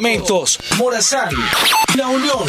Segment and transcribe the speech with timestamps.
[0.00, 1.28] Mentos, Morazán,
[1.96, 2.44] La Unión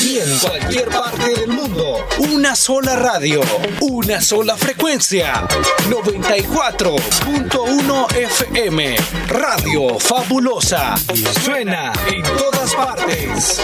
[0.00, 2.06] y en cualquier parte del mundo.
[2.18, 3.40] Una sola radio,
[3.80, 5.48] una sola frecuencia.
[5.88, 8.94] 94.1 FM.
[9.26, 10.94] Radio Fabulosa.
[11.42, 13.60] Suena en todas partes.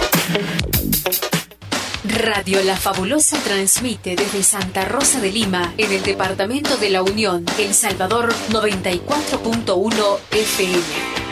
[2.02, 7.46] Radio La Fabulosa transmite desde Santa Rosa de Lima, en el departamento de La Unión,
[7.58, 11.23] El Salvador 94.1 FM.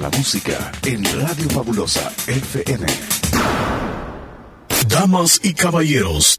[0.00, 2.86] La música en Radio Fabulosa FM.
[4.88, 6.38] Damas y caballeros,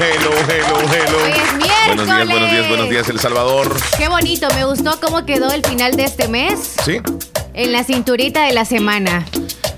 [0.00, 1.24] Hello, hello, hello.
[1.24, 1.86] Hoy es miércoles.
[1.86, 3.76] Buenos días, buenos días, buenos días, El Salvador.
[3.96, 7.00] Qué bonito, me gustó cómo quedó el final de este mes ¿Sí?
[7.54, 9.26] en la cinturita de la semana.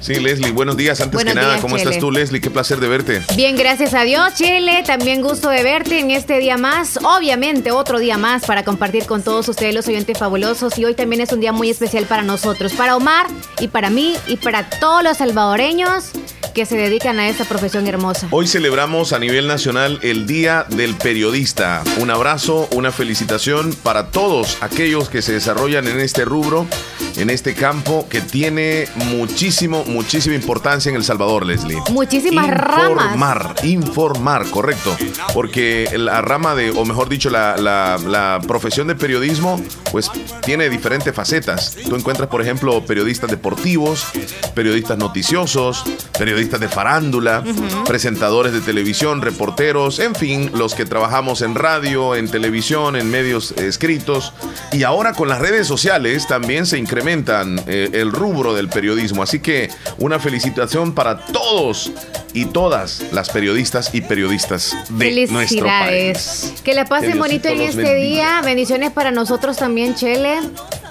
[0.01, 1.01] Sí, Leslie, buenos días.
[1.01, 1.91] Antes Buenos que nada, días, ¿cómo Chele.
[1.91, 2.41] estás tú, Leslie?
[2.41, 3.23] Qué placer de verte.
[3.35, 4.83] Bien, gracias a Dios, Chile.
[4.87, 6.99] También gusto de verte en este día más.
[7.03, 10.79] Obviamente, otro día más para compartir con todos ustedes, los oyentes fabulosos.
[10.79, 13.27] Y hoy también es un día muy especial para nosotros, para Omar
[13.59, 16.13] y para mí y para todos los salvadoreños
[16.53, 18.29] que se dedican a esta profesión hermosa.
[18.31, 21.83] Hoy celebramos a nivel nacional el Día del Periodista.
[21.99, 26.67] Un abrazo, una felicitación para todos aquellos que se desarrollan en este rubro,
[27.17, 31.79] en este campo que tiene muchísimo, muchísima importancia en El Salvador, Leslie.
[31.91, 32.89] Muchísimas ramas.
[33.13, 34.97] Informar, informar, correcto.
[35.35, 40.11] Porque la rama de, o mejor dicho, la, la- la profesión de periodismo, pues
[40.43, 41.77] tiene diferentes facetas.
[41.89, 44.07] Tú encuentras, por ejemplo, periodistas deportivos,
[44.55, 45.85] periodistas noticiosos,
[46.19, 47.43] periodistas de farándula,
[47.87, 53.53] presentadores de televisión, reporteros, en fin, los que trabajamos en radio, en televisión, en medios
[53.53, 54.33] escritos.
[54.73, 59.23] Y ahora con las redes sociales también se incrementan eh, el rubro del periodismo.
[59.23, 61.91] Así que una felicitación para todos
[62.35, 66.53] y todas las periodistas y periodistas de nuestro país.
[66.63, 67.97] Que la pasen bonito en este bendiga.
[67.97, 68.43] día.
[68.45, 70.41] Bendiciones para nosotros también, Chele.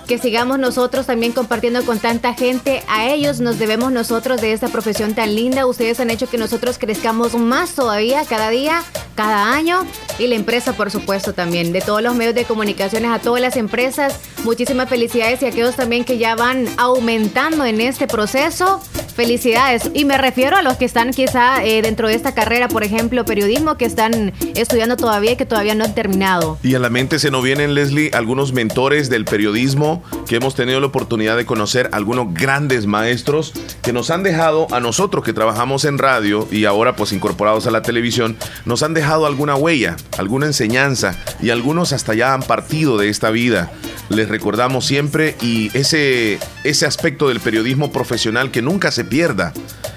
[0.09, 2.81] Que sigamos nosotros también compartiendo con tanta gente.
[2.87, 5.67] A ellos nos debemos nosotros de esta profesión tan linda.
[5.67, 8.81] Ustedes han hecho que nosotros crezcamos más todavía cada día,
[9.13, 9.85] cada año.
[10.17, 11.71] Y la empresa, por supuesto, también.
[11.71, 14.19] De todos los medios de comunicaciones, a todas las empresas.
[14.43, 18.81] Muchísimas felicidades y a aquellos también que ya van aumentando en este proceso.
[19.15, 19.91] Felicidades.
[19.93, 23.25] Y me refiero a los que están quizá eh, dentro de esta carrera, por ejemplo,
[23.25, 26.57] periodismo, que están estudiando todavía y que todavía no han terminado.
[26.63, 30.79] Y a la mente se nos vienen, Leslie, algunos mentores del periodismo que hemos tenido
[30.79, 35.85] la oportunidad de conocer, algunos grandes maestros que nos han dejado a nosotros que trabajamos
[35.85, 40.45] en radio y ahora pues incorporados a la televisión, nos han dejado alguna huella, alguna
[40.45, 43.71] enseñanza y algunos hasta ya han partido de esta vida.
[44.09, 49.53] Les recordamos siempre y ese, ese aspecto del periodismo profesional que nunca se pierda,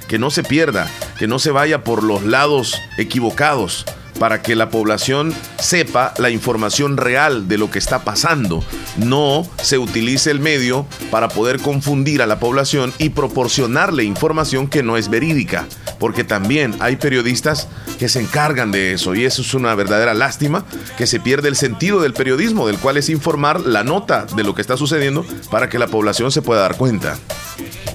[0.08, 3.86] que no se pierda, que no se vaya por los lados equivocados
[4.22, 8.62] para que la población sepa la información real de lo que está pasando.
[8.96, 14.84] No se utilice el medio para poder confundir a la población y proporcionarle información que
[14.84, 15.66] no es verídica,
[15.98, 17.66] porque también hay periodistas
[17.98, 20.64] que se encargan de eso y eso es una verdadera lástima
[20.96, 24.54] que se pierde el sentido del periodismo, del cual es informar la nota de lo
[24.54, 27.18] que está sucediendo para que la población se pueda dar cuenta.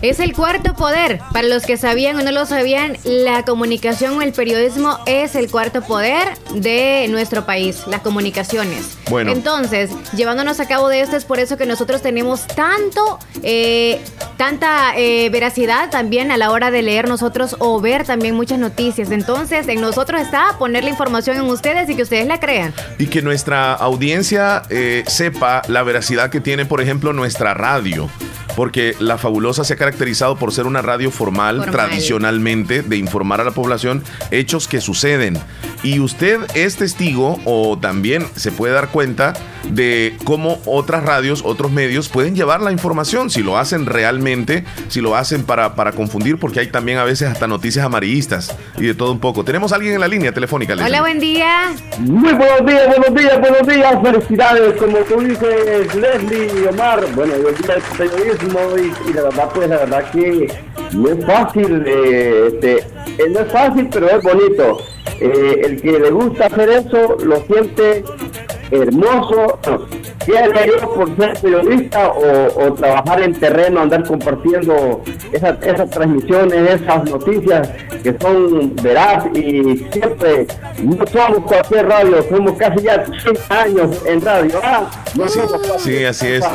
[0.02, 1.20] Es el cuarto poder.
[1.34, 5.50] Para los que sabían o no lo sabían, la comunicación o el periodismo es el
[5.50, 8.98] cuarto poder de nuestro país, las comunicaciones.
[9.10, 9.32] Bueno.
[9.32, 14.00] Entonces, llevándonos a cabo de esto es por eso que nosotros tenemos tanto, eh,
[14.38, 19.12] tanta eh, veracidad también a la hora de leer nosotros o ver también muchas noticias.
[19.12, 22.74] Entonces, en nosotros está poner la información en ustedes y que ustedes la crean.
[23.00, 28.10] y que nuestra audiencia eh, sepa la veracidad que tiene, por ejemplo, nuestra radio.
[28.56, 31.72] Porque La Fabulosa se ha caracterizado por ser una radio formal, Formal.
[31.72, 35.40] tradicionalmente, de informar a la población hechos que suceden.
[35.84, 39.34] Y usted es testigo o también se puede dar cuenta
[39.70, 45.02] de cómo otras radios, otros medios pueden llevar la información, si lo hacen realmente, si
[45.02, 48.94] lo hacen para, para confundir, porque hay también a veces hasta noticias amarillistas y de
[48.94, 49.44] todo un poco.
[49.44, 50.76] Tenemos a alguien en la línea telefónica.
[50.76, 50.88] Leslie.
[50.88, 51.76] Hola, buen día.
[52.00, 57.34] Muy buenos días, buenos días, buenos días, felicidades, como tú dices, Leslie y Omar, bueno,
[57.36, 60.48] yo día del periodismo y, y la verdad, pues la verdad que
[60.94, 64.78] no es fácil, eh, este, eh, no es fácil, pero es bonito.
[65.20, 68.04] Eh, el que le gusta hacer eso lo siente
[68.72, 69.60] hermoso,
[70.26, 77.10] sea yo por ser periodista o, trabajar en terreno, andar compartiendo esas, esas transmisiones, esas
[77.10, 77.70] noticias
[78.04, 80.48] que son veraz y siempre
[80.84, 84.60] no somos cualquier radio, somos casi ya 30 años en radio.
[84.64, 84.90] Ah,
[85.80, 86.46] sí, así es.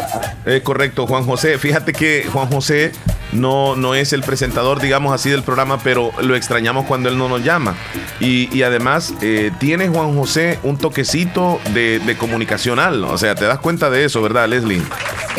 [0.46, 1.58] Eh, correcto, Juan José.
[1.58, 2.92] Fíjate que Juan José
[3.32, 7.28] no, no es el presentador, digamos así, del programa, pero lo extrañamos cuando él no
[7.28, 7.74] nos llama.
[8.20, 13.04] Y, además, eh, tiene Juan José un toquecito de, comunicacional.
[13.04, 14.82] O sea, te das cuenta de eso, ¿verdad, Leslie?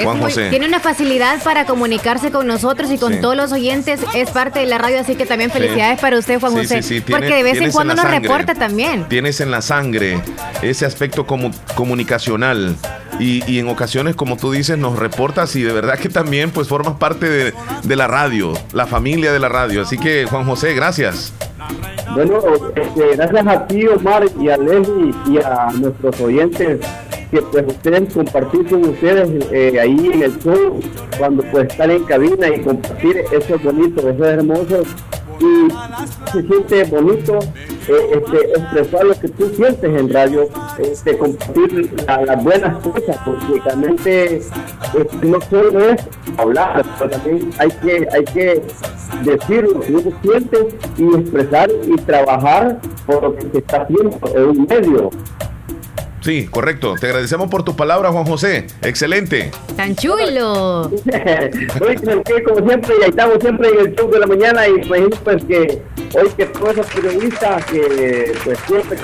[0.04, 0.50] Juan José.
[0.50, 4.02] Tiene una facilidad para comunicarse con nosotros y con todos los oyentes.
[4.16, 7.04] Es parte de la radio, así que también felicidades para usted, Juan José.
[7.10, 9.08] porque de vez en cuando nos reporta también.
[9.08, 10.22] Tienes en la sangre
[10.62, 12.76] ese aspecto como comunicacional.
[13.20, 16.96] Y, en ocasiones, como tú dices, nos reportas y de verdad que también pues formas
[16.96, 17.54] parte de,
[17.84, 19.82] de la radio, la familia de la radio.
[19.82, 21.34] Así que Juan José, gracias.
[22.14, 22.40] Bueno,
[22.76, 26.80] este, gracias a ti, Omar, y a Leslie y a nuestros oyentes
[27.32, 30.80] que pues ustedes compartir con ustedes eh, ahí en el show,
[31.18, 34.84] cuando pues estar en cabina y compartir eso bonito, eso hermoso
[35.40, 37.40] y se siente bonito
[37.88, 40.48] eh, este, expresar lo que tú sientes en radio,
[40.80, 46.02] este, compartir las buenas cosas, porque realmente este, no solo es
[46.38, 48.62] hablar, pero también hay que, hay que
[49.24, 54.20] decir lo que uno siente y expresar y trabajar por lo que se está haciendo
[54.36, 55.10] en un medio.
[56.24, 56.96] Sí, correcto.
[57.00, 58.68] Te agradecemos por tu palabra, Juan José.
[58.82, 59.52] Excelente.
[59.76, 60.90] Tan chulo.
[62.46, 64.80] como siempre, y estamos siempre en el show de la mañana y
[65.24, 65.82] pues que
[66.16, 68.98] hoy que todos esos periodistas que pues siempre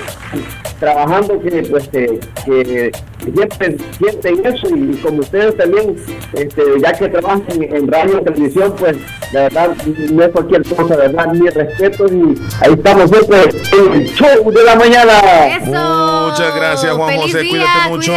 [0.80, 2.92] trabajando que pues que,
[3.34, 4.68] siempre sienten eso.
[4.76, 5.96] Y como ustedes también
[6.34, 8.98] este, ya que trabajan en, radio y televisión pues
[9.32, 14.08] la verdad no es cualquier cosa verdad mi respeto y ahí estamos siempre en el
[14.10, 15.14] show de la mañana.
[16.30, 17.50] Muchas gracias Juan José.
[17.50, 18.14] cuídate mucho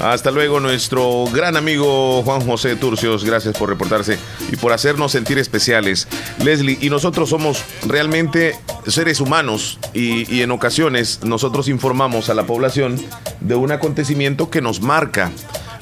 [0.00, 3.24] hasta luego, nuestro gran amigo Juan José Turcios.
[3.24, 4.18] Gracias por reportarse
[4.50, 6.08] y por hacernos sentir especiales.
[6.42, 13.00] Leslie, y nosotros somos realmente seres humanos y, en ocasiones nosotros informamos a la población
[13.40, 15.30] de un acontecimiento que nos marca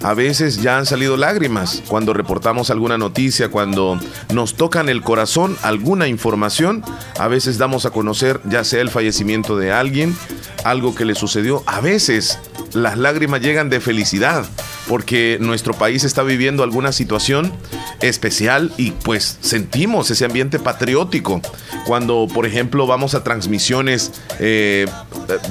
[0.02, 3.98] a veces ya han salido lágrimas cuando reportamos alguna noticia, cuando
[4.32, 6.84] nos tocan el corazón alguna información,
[7.18, 10.16] a veces damos a conocer ya sea el fallecimiento de alguien,
[10.64, 12.38] algo que le sucedió, a veces
[12.72, 14.44] las lágrimas llegan de felicidad
[14.88, 17.52] porque nuestro país está viviendo alguna situación
[18.00, 21.42] especial y pues sentimos ese ambiente patriótico.
[21.86, 24.86] Cuando, por ejemplo, vamos a transmisiones, eh,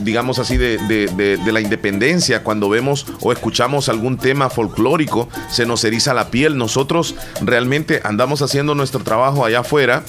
[0.01, 5.83] digamos así, de, de, la independencia, cuando vemos o escuchamos algún tema folclórico, se nos
[5.83, 6.57] eriza la piel.
[6.57, 10.03] Nosotros realmente andamos haciendo nuestro trabajo allá afuera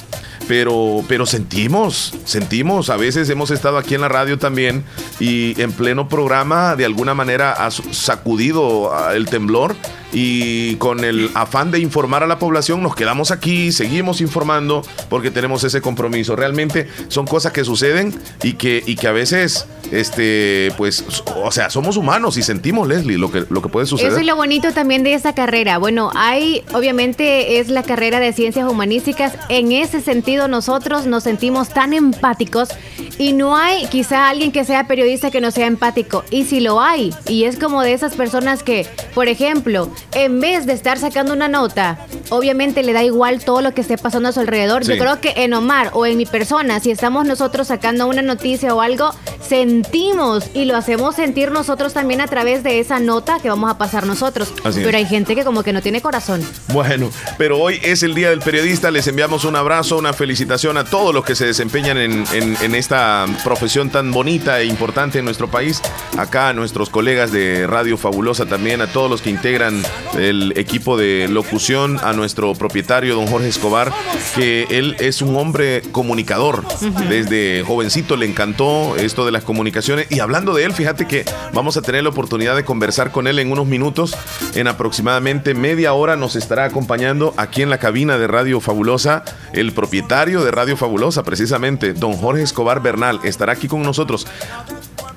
[0.46, 4.84] pero, pero sentimos, sentimos, a veces hemos estado aquí en la radio también
[5.18, 9.74] y en pleno programa de alguna manera ha sacudido el temblor
[10.12, 15.30] y con el afán de informar a la población nos quedamos aquí, seguimos informando porque
[15.30, 16.36] tenemos ese compromiso.
[16.36, 21.04] Realmente son cosas que suceden y que, y que a veces, este, pues,
[21.36, 24.12] o sea, somos humanos y sentimos, Leslie, lo que, lo que puede suceder.
[24.12, 25.78] Eso es lo bonito también de esa carrera.
[25.78, 29.34] Bueno, hay, obviamente, es la carrera de ciencias humanísticas.
[29.48, 32.70] En ese sentido, nosotros nos sentimos tan empáticos
[33.18, 36.24] y no hay quizá alguien que sea periodista que no sea empático.
[36.30, 40.66] Y si lo hay, y es como de esas personas que, por ejemplo, en vez
[40.66, 41.98] de estar sacando una nota,
[42.30, 44.84] obviamente le da igual todo lo que esté pasando a su alrededor.
[44.84, 48.74] Yo creo que en Omar o en mi persona, si estamos nosotros sacando una noticia
[48.74, 53.48] o algo, sentimos y lo hacemos sentir nosotros también a través de esa nota que
[53.48, 54.52] vamos a pasar nosotros.
[54.62, 56.42] pero hay gente que como que no tiene corazón.
[56.72, 58.90] Bueno, pero hoy es el Día del Periodista.
[58.90, 63.26] Les enviamos un abrazo, una felicitación a todos los que se desempeñan en, en esta
[63.44, 65.82] profesión tan bonita e importante en nuestro país.
[66.16, 69.82] Acá a nuestros colegas de Radio Fabulosa también, a todos los que integran
[70.18, 73.92] el equipo de locución, a nuestro propietario, don Jorge Escobar,
[74.34, 76.64] que él es un hombre comunicador.
[77.08, 80.06] Desde jovencito le encantó esto de las comunicaciones.
[80.10, 83.38] Y hablando de él, fíjate que vamos a tener la oportunidad de conversar con él
[83.38, 84.16] en unos minutos.
[84.54, 89.72] En aproximadamente media hora nos estará acompañando aquí en la cabina de Radio Fabulosa el
[89.72, 93.20] propietario de Radio Fabulosa, precisamente, don Jorge Escobar Bernal.
[93.22, 94.26] Estará aquí con nosotros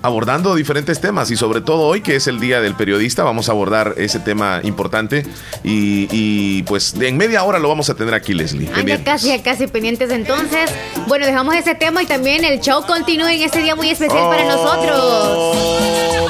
[0.03, 3.51] abordando diferentes temas y sobre todo hoy que es el Día del Periodista vamos a
[3.51, 5.25] abordar ese tema importante
[5.63, 8.69] y, pues en media hora lo vamos a tener aquí Leslie.
[8.85, 10.69] ya casi, casi pendientes entonces.
[11.07, 14.45] Bueno, dejamos ese tema y también el show continúa en este día muy especial para
[14.45, 15.57] nosotros.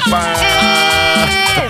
[0.09, 0.33] pa.
[0.33, 1.69] ¡Eh!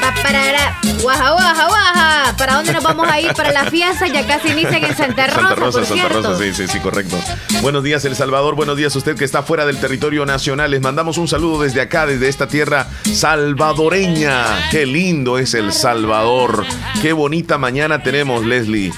[0.00, 0.78] Pa- parara.
[1.02, 2.34] Guaja, guaja, guaja.
[2.36, 3.32] ¿Para dónde nos vamos a ir?
[3.34, 4.06] Para la fiesta.
[4.08, 6.08] Ya casi inician en Santa Rosa, Santa Rosa, por Santa.
[6.08, 7.16] Rosa, sí, sí, sí, correcto.
[7.62, 8.54] Buenos días, El Salvador.
[8.56, 10.70] Buenos días, usted que está fuera del territorio nacional.
[10.70, 14.68] Les mandamos un saludo desde acá, desde esta tierra salvadoreña.
[14.70, 16.64] Qué lindo es El Salvador.
[17.02, 18.92] Qué bonita mañana tenemos, Leslie.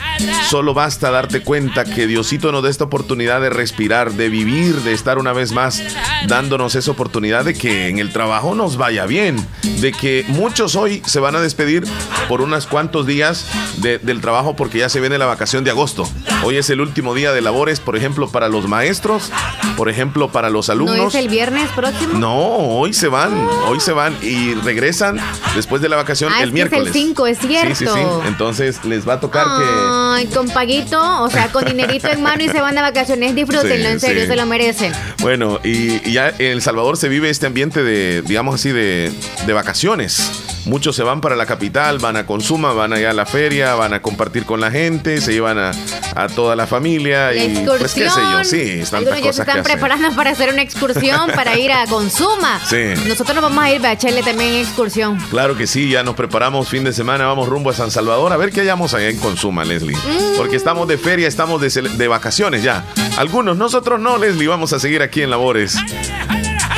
[0.49, 4.93] Solo basta darte cuenta que Diosito nos da esta oportunidad de respirar, de vivir, de
[4.93, 5.83] estar una vez más
[6.27, 9.37] dándonos esa oportunidad de que en el trabajo nos vaya bien.
[9.81, 11.85] De que muchos hoy se van a despedir
[12.29, 13.47] por unos cuantos días
[13.79, 16.09] de- del trabajo porque ya se viene la vacación de agosto.
[16.45, 19.31] Hoy es el último día de labores, por ejemplo, para los maestros,
[19.77, 21.15] por ejemplo, para los ¿No alumnos.
[21.15, 22.19] es el viernes próximo?
[22.19, 23.33] No, hoy se van,
[23.67, 25.19] hoy se van y regresan
[25.55, 26.93] después de la vacación Ah, el es el miércoles.
[26.93, 27.85] 5, es Sí, sí, sí.
[27.85, 28.23] cierto.
[28.27, 32.43] Entonces les va a tocar que Ay, con paguito, o sea, con dinerito en mano
[32.43, 33.35] y se van de vacaciones.
[33.35, 34.29] Disfrútenlo, Sí, en serio, sí.
[34.29, 34.93] se lo merecen.
[35.21, 39.13] Bueno, y, y ya en El Salvador se vive este ambiente de, digamos así, de,
[39.47, 40.31] de vacaciones.
[40.69, 43.95] Muchos se van para la capital, van a Consuma, van allá a la feria, van
[43.95, 45.71] a compartir con la gente, se llevan a,
[46.15, 49.61] a toda la familia La y pues qué sé yo, sí, Algunos ya se están
[49.61, 49.63] hacer.
[49.63, 52.61] preparando para hacer una excursión para ir a Consuma.
[52.67, 52.93] Sí.
[53.07, 55.19] Nosotros nos vamos a ir a Chile también en excursión.
[55.31, 58.37] Claro que sí, ya nos preparamos fin de semana, vamos rumbo a San Salvador a
[58.37, 59.97] ver qué hallamos allá en Consuma, Leslie.
[59.97, 60.37] Mm.
[60.37, 62.85] Porque estamos de feria, estamos de, de vacaciones ya.
[63.17, 65.77] Algunos, nosotros no, Leslie, vamos a seguir aquí en Labores.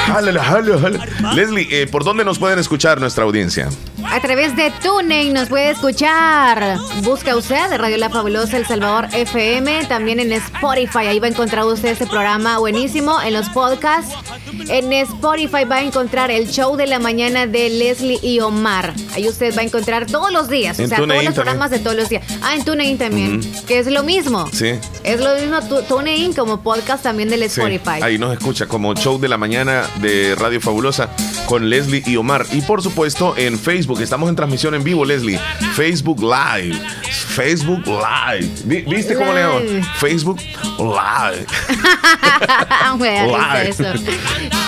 [0.07, 1.35] Jálala, jálala, jálala.
[1.35, 3.69] Leslie, eh, ¿por dónde nos pueden escuchar nuestra audiencia?
[4.13, 6.79] A través de TuneIn nos puede escuchar.
[7.03, 11.07] Busca usted de Radio La Fabulosa El Salvador FM, también en Spotify.
[11.07, 14.13] Ahí va a encontrar usted este programa buenísimo en los podcasts.
[14.69, 18.93] En Spotify va a encontrar el show de la mañana de Leslie y Omar.
[19.15, 21.79] Ahí usted va a encontrar todos los días, o En sea, todos los programas de
[21.79, 22.25] todos los días.
[22.43, 24.49] Ah, en TuneIn también, que es lo mismo.
[24.53, 24.73] Sí.
[25.05, 28.03] Es lo mismo tu- TuneIn como podcast también del Sí, Spotify.
[28.03, 31.11] ahí nos escucha como show de la mañana de Radio Fabulosa
[31.51, 32.47] con Leslie y Omar.
[32.53, 35.41] Y por supuesto en Facebook, estamos en transmisión en vivo, Leslie.
[35.75, 36.79] Facebook Live.
[37.35, 38.49] Facebook Live.
[38.65, 39.83] Vi- ¿Viste cómo le llaman?
[39.99, 40.39] Facebook
[40.79, 41.47] Live.
[43.69, 43.85] Eso.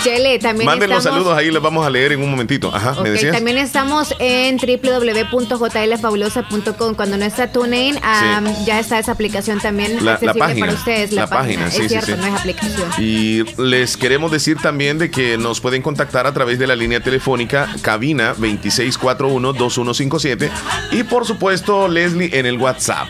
[0.03, 2.71] Chele, también Manden los saludos ahí, les vamos a leer en un momentito.
[2.73, 3.33] Ajá, Ok, ¿me decías?
[3.35, 6.95] también estamos en www.jlfabulosa.com.
[6.95, 11.11] Cuando no está TuneIn, am, ya está esa aplicación también La- página, para ustedes.
[11.13, 12.19] La, la página, sí, sí, es cierto, sí.
[12.19, 12.89] no es aplicación.
[12.99, 16.99] Y les queremos decir también de que nos pueden contactar a través de la línea
[17.01, 20.49] telefónica cabina 2641-2157
[20.91, 23.09] y por supuesto Leslie en el WhatsApp.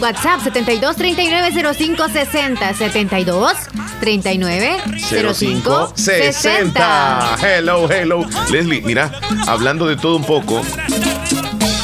[0.00, 3.52] WhatsApp 72 39 05 60 72
[4.00, 7.36] 39 05 60.
[7.40, 8.26] Hello, hello.
[8.50, 9.10] Leslie, mira,
[9.46, 10.60] hablando de todo un poco,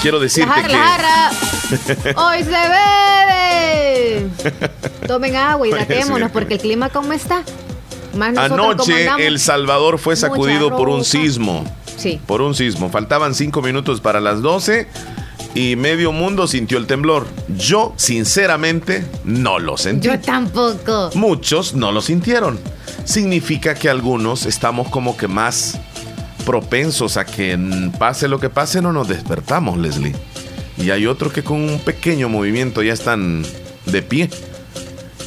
[0.02, 1.30] quiero La decirte jarra, que la jarra.
[2.28, 4.26] Hoy se bebe.
[5.06, 6.32] Tomen agua y Oye, datémonos sí.
[6.34, 7.42] porque el clima como está.
[8.14, 9.08] Más anoche.
[9.26, 11.64] El Salvador fue sacudido por un sismo.
[11.96, 12.20] Sí.
[12.26, 12.90] Por un sismo.
[12.90, 14.88] Faltaban cinco minutos para las 12
[15.54, 17.26] y medio mundo sintió el temblor.
[17.56, 20.08] Yo, sinceramente, no lo sentí.
[20.08, 21.10] Yo tampoco.
[21.14, 22.58] Muchos no lo sintieron.
[23.04, 25.78] Significa que algunos estamos como que más
[26.46, 27.58] propensos a que
[27.98, 30.14] pase lo que pase, no nos despertamos, Leslie.
[30.78, 33.44] Y hay otros que con un pequeño movimiento ya están
[33.86, 34.30] de pie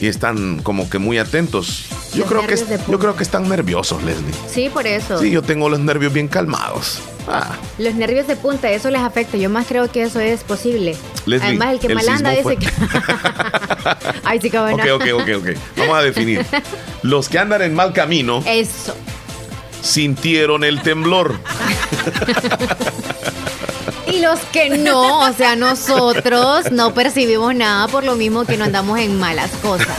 [0.01, 1.85] y están como que muy atentos.
[2.15, 4.33] Yo Los creo que yo creo que están nerviosos, Leslie.
[4.49, 5.19] Sí, por eso.
[5.19, 6.99] Sí, yo tengo los nervios bien calmados.
[7.27, 9.35] Ah, Los nervios de punta, eso les afecta.
[9.37, 10.95] Yo más creo que eso es posible.
[11.25, 12.67] Leslie, Además, el que el mal anda dice fue- que.
[14.23, 14.75] Ay, sí, bueno.
[14.95, 15.57] ok, ok, ok, ok.
[15.77, 16.45] Vamos a definir.
[17.01, 18.95] Los que andan en mal camino Eso.
[19.81, 21.35] sintieron el temblor.
[24.07, 28.63] Y los que no, o sea, nosotros no percibimos nada por lo mismo que no
[28.63, 29.89] andamos en malas cosas.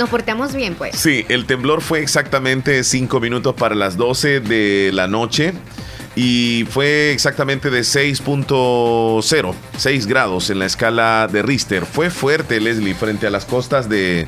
[0.00, 0.96] Nos portamos bien, pues.
[0.96, 5.52] Sí, el temblor fue exactamente 5 minutos para las 12 de la noche
[6.16, 11.84] y fue exactamente de 6.0, 6 grados en la escala de Richter.
[11.84, 14.26] Fue fuerte, Leslie, frente a las costas de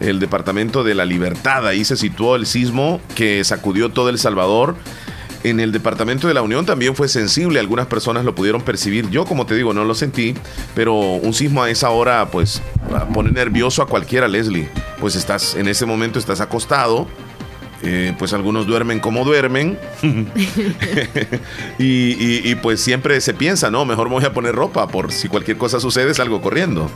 [0.00, 1.68] el departamento de la Libertad.
[1.68, 4.74] Ahí se situó el sismo que sacudió todo El Salvador.
[5.44, 9.10] En el departamento de la Unión también fue sensible, algunas personas lo pudieron percibir.
[9.10, 10.34] Yo, como te digo, no lo sentí,
[10.74, 12.62] pero un sismo a esa hora, pues,
[13.12, 14.68] pone nervioso a cualquiera, Leslie.
[15.00, 17.08] Pues estás, en ese momento estás acostado,
[17.82, 19.76] eh, pues algunos duermen como duermen.
[21.78, 25.10] y, y- y, pues siempre se piensa, no, mejor me voy a poner ropa por
[25.10, 26.88] si cualquier cosa sucede, salgo corriendo.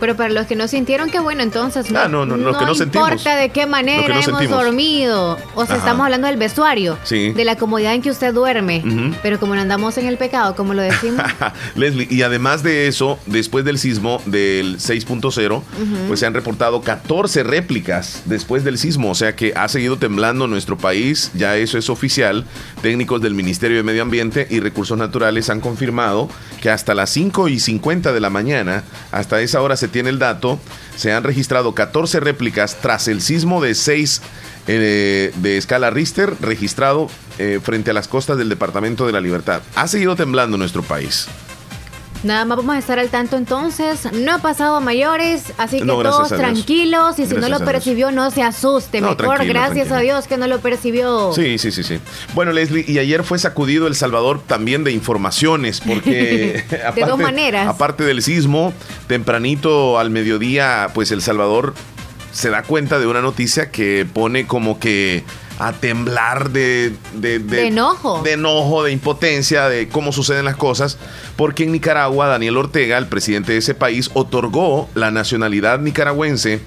[0.00, 2.26] Pero para los que no sintieron, qué bueno, entonces no, Ah, no,
[2.74, 3.10] sentimos.
[3.10, 5.38] importa de qué manera hemos dormido.
[5.54, 5.84] O sea, Ajá.
[5.84, 7.32] estamos hablando del vestuario, Sí.
[7.32, 8.82] de la comodidad en que usted duerme.
[9.22, 11.22] Pero como no andamos en el pecado, como lo decimos,
[11.74, 15.62] Leslie, y además de eso, después del sismo del 6.0,
[16.08, 20.46] pues se han reportado 14 réplicas después del sismo, o sea que ha seguido temblando
[20.46, 22.44] nuestro país, ya eso es oficial.
[22.82, 26.28] Técnicos del Ministerio de Medio Ambiente y Recursos Naturales han confirmado
[26.60, 30.18] que hasta las 5 y 50 de la mañana, hasta esa hora se tiene el
[30.18, 30.58] dato,
[30.96, 34.22] se han registrado 14 réplicas tras el sismo de 6
[34.68, 39.62] eh, de escala Richter registrado eh, frente a las costas del Departamento de la Libertad.
[39.74, 41.28] Ha seguido temblando nuestro país.
[42.26, 44.12] Nada más vamos a estar al tanto entonces.
[44.12, 47.18] No ha pasado a mayores, así que No, todos tranquilos.
[47.18, 49.00] Y si no lo percibió, no se asuste.
[49.00, 49.96] No, Mejor, tranquilo, gracias tranquilo.
[49.96, 51.32] a Dios que no lo percibió.
[51.32, 51.98] Sí, sí, sí, sí.
[52.34, 56.64] Bueno, Leslie, y ayer fue sacudido El Salvador también de informaciones, porque
[56.94, 57.68] De dos maneras.
[57.68, 58.72] aparte del sismo,
[59.06, 61.74] tempranito al mediodía, pues El Salvador
[62.32, 65.24] se da cuenta de una noticia que pone como que
[65.58, 68.20] a temblar de, de, De enojo.
[68.22, 70.98] de enojo, de impotencia, de cómo suceden las cosas,
[71.36, 76.60] porque en Nicaragua Daniel Ortega, el presidente de ese país, otorgó la nacionalidad nicaragüense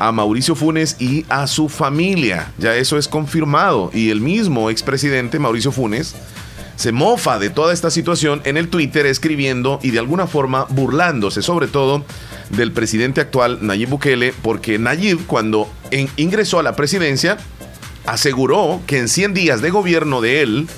[0.00, 2.52] a Mauricio Funes y a su familia.
[2.58, 3.90] Ya eso es confirmado.
[3.94, 6.16] Y el mismo expresidente Mauricio Funes
[6.74, 11.40] se mofa de toda esta situación en el Twitter escribiendo y de alguna forma burlándose
[11.40, 12.04] sobre todo
[12.50, 17.36] del presidente actual Nayib Bukele, porque Nayib cuando en- ingresó a la presidencia
[18.06, 20.68] aseguró que en 100 días de gobierno de él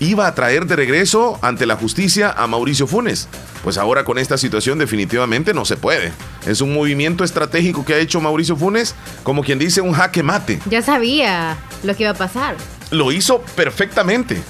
[0.00, 3.28] iba a traer de regreso ante la justicia a Mauricio Funes.
[3.62, 6.12] Pues ahora con esta situación definitivamente no se puede.
[6.46, 10.60] Es un movimiento estratégico que ha hecho Mauricio Funes, como quien dice un jaque mate.
[10.68, 12.56] Ya sabía lo que iba a pasar.
[12.90, 14.42] Lo hizo perfectamente.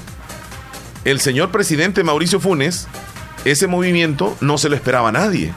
[1.05, 2.89] El señor presidente Mauricio Funes,
[3.45, 5.53] ese movimiento no se lo esperaba a nadie.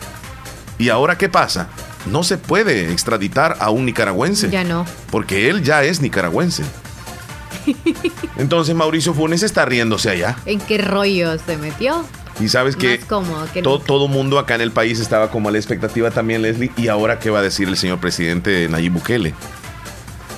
[0.77, 1.69] ¿Y ahora qué pasa?
[2.05, 4.50] No se puede extraditar a un nicaragüense.
[4.50, 4.85] Ya no.
[5.12, 6.63] Porque él ya es nicaragüense.
[8.38, 10.38] Entonces Mauricio Funes está riéndose allá.
[10.45, 12.05] ¿En qué rollo se metió?
[12.39, 15.57] Y sabes que cómodo que todo, mundo acá en el país estaba como a la
[15.57, 16.71] expectativa también, Leslie.
[16.75, 19.33] ¿Y ahora qué va a decir el señor presidente Nayib Bukele?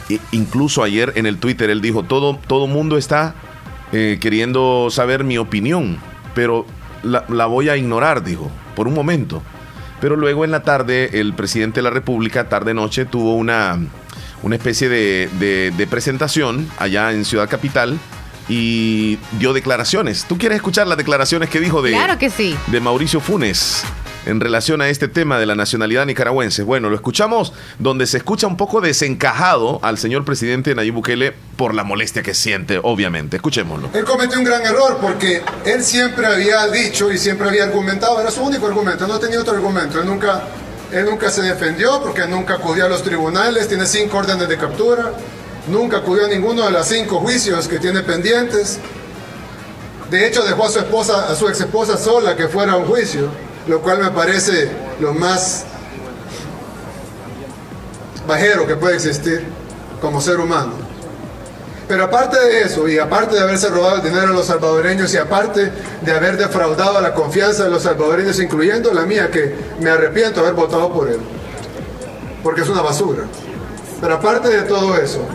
[0.09, 3.33] E- incluso ayer en el Twitter él dijo, todo, todo mundo está
[3.93, 5.97] eh, queriendo saber mi opinión,
[6.35, 6.67] pero
[7.01, 9.41] la, la voy a ignorar, dijo, por un momento.
[9.99, 13.79] Pero luego en la tarde el presidente de la República, tarde-noche, tuvo una,
[14.43, 17.97] una especie de, de- de presentación allá en Ciudad Capital
[18.49, 20.25] y dio declaraciones.
[20.25, 22.55] ¿Tú quieres escuchar las declaraciones que dijo de, Claro que sí.
[22.67, 23.83] de Mauricio Funes
[24.27, 26.63] en relación a este tema de la nacionalidad nicaragüense.
[26.63, 31.73] Bueno, lo escuchamos donde se escucha un poco desencajado al señor presidente Nayib Bukele por
[31.73, 33.37] la molestia que siente, obviamente.
[33.37, 33.89] Escuchémoslo.
[33.93, 38.29] Él cometió un gran error porque él siempre había dicho y siempre había argumentado, era
[38.29, 39.99] su único argumento, no tenía otro argumento.
[39.99, 40.41] Él nunca,
[40.91, 45.13] él nunca se defendió porque nunca acudió a los tribunales, tiene cinco órdenes de captura,
[45.69, 48.77] nunca acudió a ninguno de los cinco juicios que tiene pendientes.
[50.11, 52.85] De hecho, dejó a su esposa, a su ex esposa sola que fuera a un
[52.85, 53.29] juicio,
[53.67, 55.65] lo cual me parece lo más
[58.27, 59.45] bajero que puede existir
[60.01, 60.73] como ser humano.
[61.87, 65.17] Pero aparte de eso, y aparte de haberse robado el dinero a los salvadoreños, y
[65.17, 70.41] aparte de haber defraudado la confianza de los salvadoreños, incluyendo la mía, que me arrepiento
[70.41, 71.19] de haber votado por él,
[72.43, 73.23] porque es una basura.
[74.01, 75.25] Pero aparte de todo eso,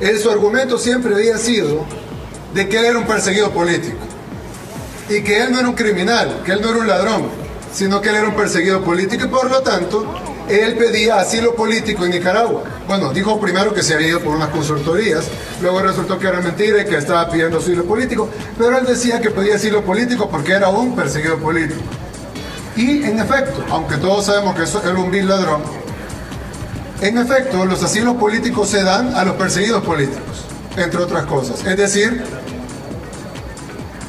[0.00, 1.86] él, su argumento siempre había sido
[2.52, 3.96] de que él era un perseguido político,
[5.08, 7.28] y que él no era un criminal, que él no era un ladrón,
[7.72, 10.06] sino que él era un perseguido político, y por lo tanto,
[10.48, 12.62] él pedía asilo político en Nicaragua.
[12.86, 15.24] Bueno, dijo primero que se había ido por unas consultorías,
[15.60, 19.30] luego resultó que era mentira y que estaba pidiendo asilo político, pero él decía que
[19.30, 21.80] pedía asilo político porque era un perseguido político.
[22.76, 25.62] Y en efecto, aunque todos sabemos que eso era un vil ladrón,
[27.00, 31.62] en efecto, los asilos políticos se dan a los perseguidos políticos, entre otras cosas.
[31.66, 32.24] Es decir,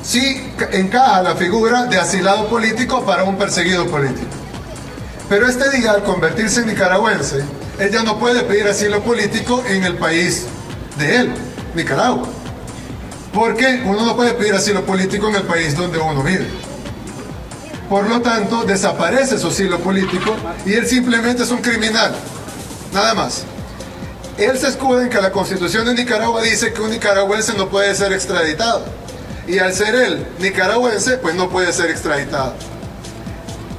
[0.08, 4.28] sí ca- encaja la figura de asilado político para un perseguido político.
[5.28, 7.44] Pero este día, al convertirse en nicaragüense,
[7.80, 10.46] él ya no puede pedir asilo político en el país
[10.98, 11.34] de él,
[11.76, 12.28] Nicaragua.
[13.34, 16.48] Porque uno no puede pedir asilo político en el país donde uno vive.
[17.90, 20.34] Por lo tanto, desaparece su asilo político
[20.66, 22.16] y él simplemente es un criminal.
[22.94, 23.44] Nada más.
[24.38, 27.94] Él se escuda en que la constitución de Nicaragua dice que un nicaragüense no puede
[27.96, 28.86] ser extraditado.
[29.48, 32.54] Y al ser él nicaragüense, pues no puede ser extraditado.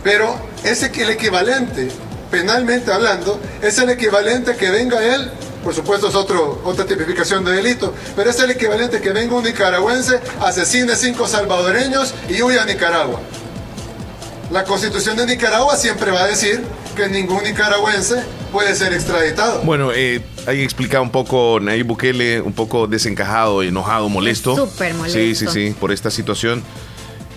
[0.02, 1.88] Pero es el equivalente,
[2.30, 5.30] penalmente hablando, es el equivalente que venga él,
[5.62, 9.44] por supuesto es otro, otra tipificación de delito, pero es el equivalente que venga un
[9.44, 13.20] nicaragüense, asesine cinco salvadoreños y huya a Nicaragua.
[14.50, 16.64] La constitución de Nicaragua siempre va a decir
[16.96, 18.22] que ningún nicaragüense
[18.52, 19.62] puede ser extraditado.
[19.62, 24.56] Bueno, eh, ahí explica un poco Nayib Bukele, un poco desencajado, enojado, molesto.
[24.56, 25.18] Súper molesto.
[25.18, 26.62] Sí, sí, sí, por esta situación.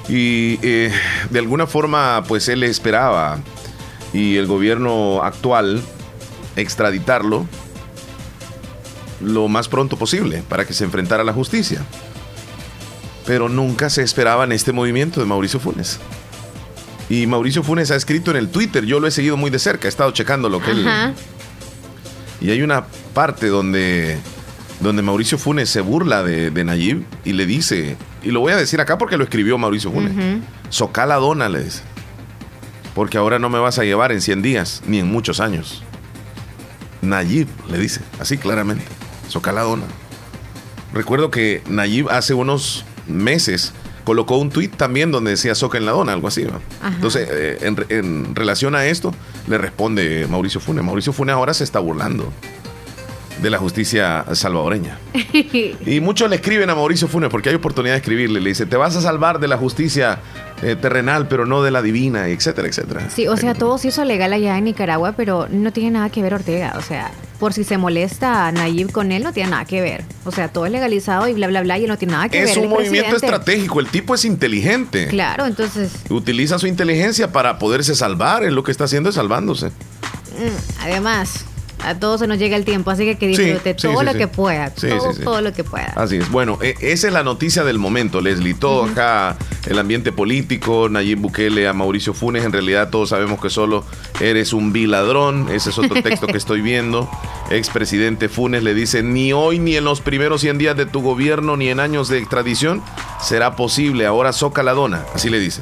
[0.09, 0.91] Y eh,
[1.29, 3.39] de alguna forma, pues él esperaba,
[4.13, 5.81] y el gobierno actual,
[6.55, 7.45] extraditarlo
[9.21, 11.81] lo más pronto posible para que se enfrentara a la justicia.
[13.25, 15.99] Pero nunca se esperaba en este movimiento de Mauricio Funes.
[17.11, 19.85] Y Mauricio Funes ha escrito en el Twitter, yo lo he seguido muy de cerca,
[19.85, 20.87] he estado checando lo que él...
[22.39, 24.17] Y hay una parte donde,
[24.79, 28.55] donde Mauricio Funes se burla de, de Nayib y le dice, y lo voy a
[28.55, 30.13] decir acá porque lo escribió Mauricio Funes,
[30.69, 31.81] socala dona, le dice,
[32.95, 35.83] porque ahora no me vas a llevar en 100 días, ni en muchos años.
[37.01, 38.85] Nayib le dice, así claramente,
[39.27, 39.83] socala dona.
[40.93, 43.73] Recuerdo que Nayib hace unos meses
[44.11, 46.45] colocó un tuit también donde decía soca en la dona, algo así.
[46.85, 49.15] Entonces, eh, en, en relación a esto,
[49.47, 50.83] le responde Mauricio Funes.
[50.83, 52.29] Mauricio Funes ahora se está burlando
[53.41, 54.99] de la justicia salvadoreña.
[55.85, 58.41] Y muchos le escriben a Mauricio Funes porque hay oportunidad de escribirle.
[58.41, 60.19] Le dice, te vas a salvar de la justicia
[60.61, 63.09] eh, terrenal, pero no de la divina, etcétera, etcétera.
[63.09, 66.21] Sí, o sea, todo se hizo legal allá en Nicaragua, pero no tiene nada que
[66.21, 66.73] ver Ortega.
[66.77, 70.03] O sea, por si se molesta a Nayib con él, no tiene nada que ver.
[70.25, 72.49] O sea, todo es legalizado y bla, bla, bla, y no tiene nada que ver.
[72.49, 73.25] Es un movimiento presidente.
[73.25, 73.79] estratégico.
[73.79, 75.07] El tipo es inteligente.
[75.07, 78.43] Claro, entonces, Utiliza su inteligencia para poderse salvar.
[78.43, 79.69] Es lo que está haciendo es salvándose.
[79.69, 81.45] mm, además,
[81.83, 84.11] a todos se nos llega el tiempo, así que que disfrute sí, todo sí, lo
[84.11, 84.17] sí.
[84.17, 84.71] que pueda.
[85.23, 85.93] Todo lo que pueda.
[85.95, 86.29] Así es.
[86.31, 88.53] Bueno, e- esa es la noticia del momento, Leslie.
[88.53, 93.49] Todo acá, el ambiente político, Nayib Bukele a Mauricio Funes, en realidad todos sabemos que
[93.49, 93.83] solo
[94.19, 95.47] eres un viladrón.
[95.49, 97.09] Ese es otro texto que estoy viendo.
[97.51, 101.57] Expresidente Funes le dice, ni hoy ni en los primeros 100 días de tu gobierno,
[101.57, 102.81] ni en años de extradición,
[103.21, 104.05] será posible.
[104.05, 105.03] Ahora soca la dona.
[105.13, 105.61] Así le dice.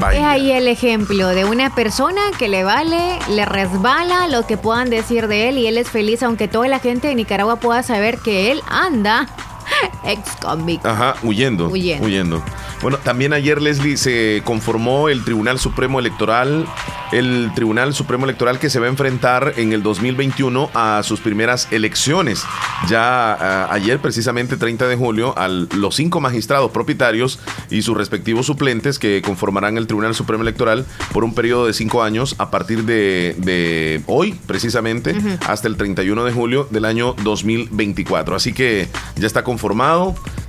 [0.00, 0.30] Es Vaya.
[0.30, 5.28] ahí el ejemplo de una persona que le vale, le resbala lo que puedan decir
[5.28, 8.50] de él y él es feliz aunque toda la gente de Nicaragua pueda saber que
[8.50, 9.26] él anda
[10.04, 10.84] ex convict.
[10.84, 12.04] Ajá, huyendo, Huyendo.
[12.06, 12.42] huyendo.
[12.82, 16.66] Bueno, también ayer, Leslie, se conformó el Tribunal Supremo Electoral,
[17.12, 21.68] el Tribunal Supremo Electoral que se va a enfrentar en el 2021 a sus primeras
[21.72, 22.44] elecciones.
[22.88, 28.46] Ya ah, ayer, precisamente 30 de julio, a los cinco magistrados propietarios y sus respectivos
[28.46, 32.84] suplentes que conformarán el Tribunal Supremo Electoral por un periodo de cinco años a partir
[32.84, 35.14] de, de hoy, precisamente,
[35.46, 38.34] hasta el 31 de julio del año 2024.
[38.34, 39.59] Así que ya está conformado,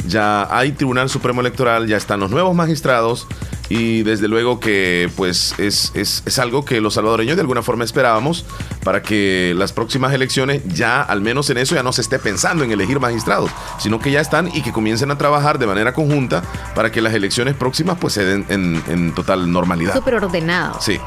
[0.08, 3.28] ya hay Tribunal Supremo Electoral, ya están los nuevos magistrados
[3.70, 7.86] y desde luego que pues es, es, es algo que los salvadoreños de alguna forma
[7.86, 8.46] esperábamos
[8.84, 12.66] para que las próximas elecciones ya al menos en eso ya no se esté pensando
[12.66, 16.44] en elegir magistrados, sino que ya están y que comiencen a trabajar de manera conjunta
[16.76, 19.94] para que las elecciones próximas pues se den en, en total normalidad.
[19.94, 20.82] Súper ordenado.
[20.82, 21.00] Sí.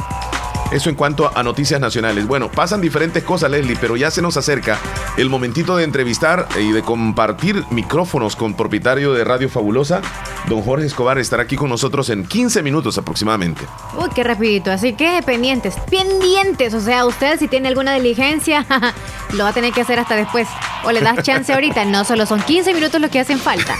[0.72, 2.27] Eso en cuanto a noticias nacionales.
[2.27, 4.79] Bueno, pasan diferentes cosas, Leslie, pero ya se nos acerca
[5.16, 10.00] el momentito de entrevistar y de compartir micrófonos con propietario de Radio Fabulosa.
[10.48, 13.62] Don Jorge Escobar estará aquí con nosotros en 15 minutos aproximadamente.
[13.96, 14.70] Uy, qué rapidito.
[14.72, 16.74] Así que pendientes, pendientes.
[16.74, 18.66] O sea, usted si tiene alguna diligencia,
[19.33, 20.48] lo va a tener que hacer hasta después.
[20.85, 21.85] O le das chance ahorita.
[21.85, 23.77] No, solo son 15 minutos los que hacen falta.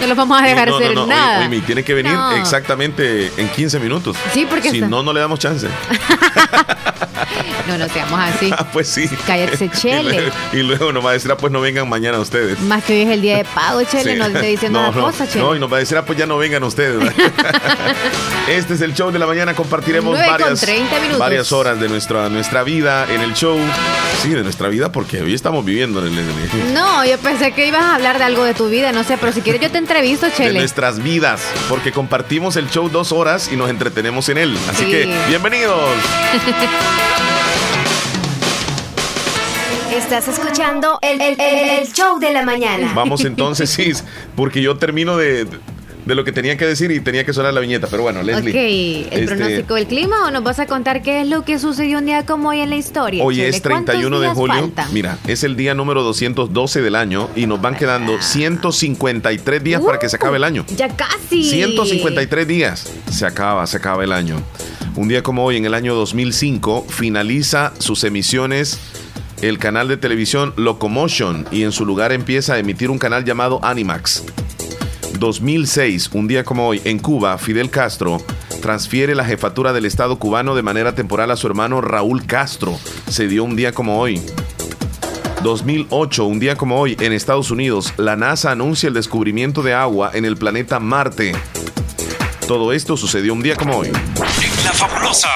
[0.00, 1.38] No los vamos a dejar no, hacer no, no, nada.
[1.40, 4.16] oye, oye, tiene que venir exactamente en 15 minutos.
[4.32, 5.64] Sí, porque Si está- no, no le damos chance.
[7.66, 8.50] No, no seamos así.
[8.58, 9.08] Ah, pues sí.
[9.26, 10.32] Cállese, Y Chele.
[10.52, 12.58] Y luego nos va a decir, ah, pues no vengan mañana ustedes.
[12.60, 14.18] Más que hoy es el día de pago, Chele, Sí.
[14.18, 15.44] no esté diciendo no, una no, cosa, Chele.
[15.44, 17.12] No, y nos va a decir, ah, pues ya no vengan ustedes.
[18.48, 19.54] este es el show de la mañana.
[19.54, 21.18] Compartiremos 9 con varias, 30 minutos.
[21.18, 23.58] varias horas de nuestra, nuestra vida en el show.
[24.22, 27.82] Sí, de nuestra vida, porque hoy estamos viviendo en el, No, yo pensé que ibas
[27.82, 30.26] a hablar de algo de tu vida, no sé, pero si quieres yo te entrevisto,
[30.26, 30.58] de Chele.
[30.58, 34.58] nuestras vidas, porque compartimos el show dos horas y nos entretenemos en él.
[34.70, 34.90] Así Sí.
[34.90, 35.78] que, bienvenidos.
[40.10, 42.92] Estás escuchando el, el- el- el show de la mañana.
[42.94, 43.92] Vamos entonces, sí,
[44.36, 45.44] porque yo termino de,
[46.06, 47.88] de lo que tenía que decir y tenía que sonar la viñeta.
[47.90, 48.50] Pero bueno, Leslie.
[48.50, 51.58] Ok, ¿el este, pronóstico del clima o nos vas a contar qué es lo que
[51.58, 53.22] sucedió un día como hoy en la historia?
[53.22, 53.48] Hoy Chele?
[53.48, 54.54] es ¿Cuántos 31 de julio.
[54.60, 54.94] faltan?
[54.94, 59.98] Mira, es el día número 212 del año y nos van quedando 153 días para
[59.98, 60.64] que se acabe el año.
[60.70, 61.44] Uh, Ya casi.
[61.44, 62.90] 153 días.
[63.10, 64.36] Se acaba, se acaba el año.
[64.96, 68.80] Un día como hoy, en el año 2005, finaliza sus emisiones
[69.42, 73.60] el canal de televisión Locomotion y en su lugar empieza a emitir un canal llamado
[73.62, 74.24] Animax.
[75.18, 78.18] 2006, un día como hoy, en Cuba, Fidel Castro
[78.60, 82.78] transfiere la jefatura del Estado cubano de manera temporal a su hermano Raúl Castro.
[83.08, 84.20] Se dio un día como hoy.
[85.42, 90.10] 2008, un día como hoy, en Estados Unidos, la NASA anuncia el descubrimiento de agua
[90.14, 91.32] en el planeta Marte.
[92.48, 93.88] Todo esto sucedió un día como hoy.
[93.88, 95.28] En la fabulosa.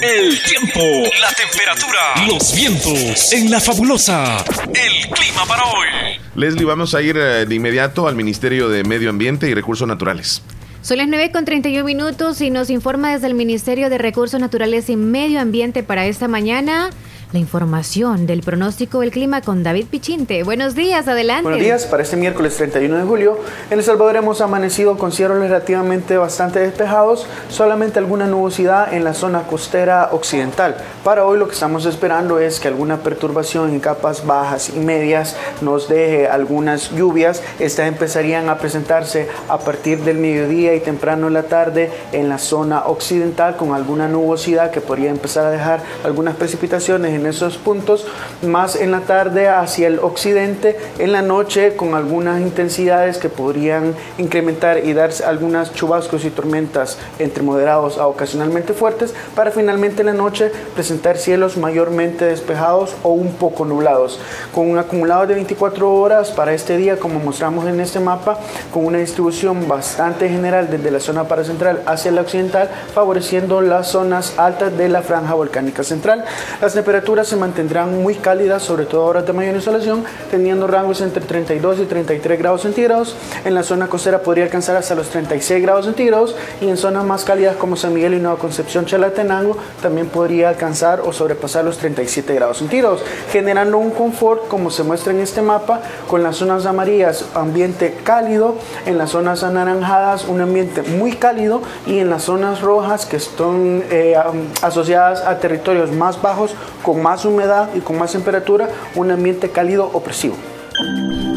[0.00, 3.32] La temperatura, los vientos.
[3.32, 4.42] En la fabulosa.
[4.68, 6.18] El clima para hoy.
[6.34, 10.42] Leslie, vamos a ir eh, de inmediato al Ministerio de Medio Ambiente y Recursos Naturales.
[10.80, 14.88] Son las 9 con 31 minutos y nos informa desde el Ministerio de Recursos Naturales
[14.88, 16.90] y Medio Ambiente para esta mañana
[17.32, 20.42] la información del pronóstico del clima con David Pichinte.
[20.42, 21.44] Buenos días, adelante.
[21.44, 23.38] Buenos días, para este miércoles 31 de julio,
[23.70, 29.14] en El Salvador hemos amanecido con cielos relativamente bastante despejados, solamente alguna nubosidad en la
[29.14, 30.76] zona costera occidental.
[31.04, 35.36] Para hoy lo que estamos esperando es que alguna perturbación en capas bajas y medias
[35.60, 37.42] nos deje algunas lluvias.
[37.58, 42.38] Estas empezarían a presentarse a partir del mediodía y temprano en la tarde en la
[42.38, 48.06] zona occidental con alguna nubosidad que podría empezar a dejar algunas precipitaciones en esos puntos,
[48.42, 53.94] más en la tarde hacia el occidente, en la noche con algunas intensidades que podrían
[54.18, 60.06] incrementar y dar algunas chubascos y tormentas entre moderados a ocasionalmente fuertes, para finalmente en
[60.06, 64.18] la noche presentar cielos mayormente despejados o un poco nublados,
[64.54, 68.38] con un acumulado de 24 horas para este día, como mostramos en este mapa,
[68.72, 74.34] con una distribución bastante general desde la zona paracentral hacia la occidental, favoreciendo las zonas
[74.38, 76.24] altas de la franja volcánica central.
[76.60, 81.24] Las temperaturas se mantendrán muy cálidas, sobre todo horas de mayor insolación, teniendo rangos entre
[81.24, 83.16] 32 y 33 grados centígrados.
[83.44, 87.24] En la zona costera podría alcanzar hasta los 36 grados centígrados y en zonas más
[87.24, 92.34] cálidas como San Miguel y Nueva Concepción, Chalatenango, también podría alcanzar o sobrepasar los 37
[92.34, 97.24] grados centígrados, generando un confort como se muestra en este mapa, con las zonas amarillas
[97.34, 98.54] ambiente cálido,
[98.86, 103.82] en las zonas anaranjadas un ambiente muy cálido y en las zonas rojas que están
[103.90, 104.14] eh,
[104.62, 109.90] asociadas a territorios más bajos con más humedad y con más temperatura, un ambiente cálido
[109.92, 110.36] opresivo.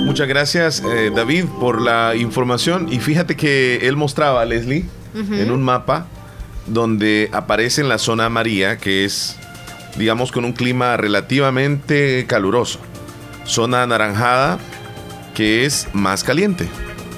[0.06, 2.88] Muchas gracias, eh, David, por la información.
[2.91, 6.08] Y fíjate que él mostraba, Leslie, en un mapa
[6.67, 9.38] donde aparece en la zona amarilla, que es,
[9.97, 12.80] digamos, con un clima relativamente caluroso.
[13.45, 14.60] Zona anaranjada,
[15.34, 16.67] que es más caliente.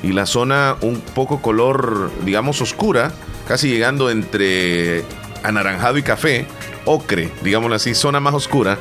[0.03, 3.12] Y la zona un poco color, digamos, oscura,
[3.47, 5.03] casi llegando entre
[5.43, 6.45] anaranjado y café,
[6.85, 8.77] ocre, digámoslo así, zona más oscura,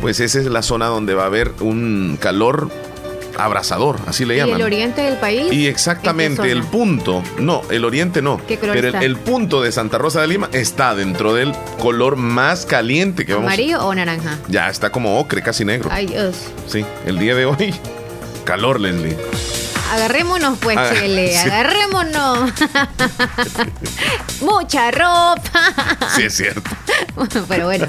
[0.00, 2.70] pues esa es la zona donde va a haber un calor
[3.38, 4.58] abrasador, así le llaman.
[4.58, 5.52] ¿Y el oriente del país?
[5.52, 10.28] Y exactamente, el punto, no, el oriente no, pero el, punto de Santa Rosa de
[10.28, 14.38] Lima está dentro del color más caliente que vamos ¿Amarillo o naranja?
[14.48, 15.88] Ya está como ocre, casi negro.
[15.92, 16.36] Ay, Dios.
[16.66, 17.74] Sí, el día de hoy,
[18.44, 19.16] calor, Leslie.
[19.90, 22.50] Agarrémonos, pues, Chele, agarrémonos.
[24.40, 25.40] Mucha ropa.
[26.14, 26.70] sí, es cierto.
[27.48, 27.86] Pero bueno.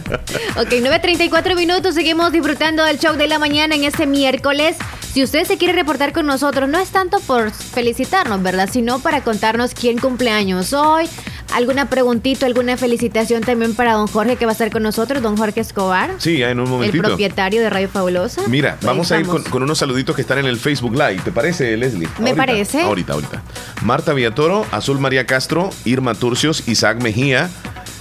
[0.57, 1.95] Ok, 9.34 minutos.
[1.95, 4.77] Seguimos disfrutando del show de la mañana en este miércoles.
[5.13, 8.69] Si usted se quiere reportar con nosotros, no es tanto por felicitarnos, ¿verdad?
[8.71, 11.09] Sino para contarnos quién cumpleaños hoy,
[11.51, 15.35] ¿Alguna preguntita, alguna felicitación también para don Jorge que va a estar con nosotros, don
[15.35, 16.11] Jorge Escobar?
[16.17, 17.03] Sí, en un momentito.
[17.03, 18.43] El propietario de Radio Fabulosa.
[18.47, 21.21] Mira, vamos a ir con, unos saluditos que están en el Facebook Live.
[21.25, 22.07] ¿Te parece, Leslie?
[22.19, 22.81] Me parece.
[22.81, 23.43] Ahorita, ahorita.
[23.83, 27.49] Marta Villatoro, Azul María Castro, Irma Turcios, Isaac Mejía.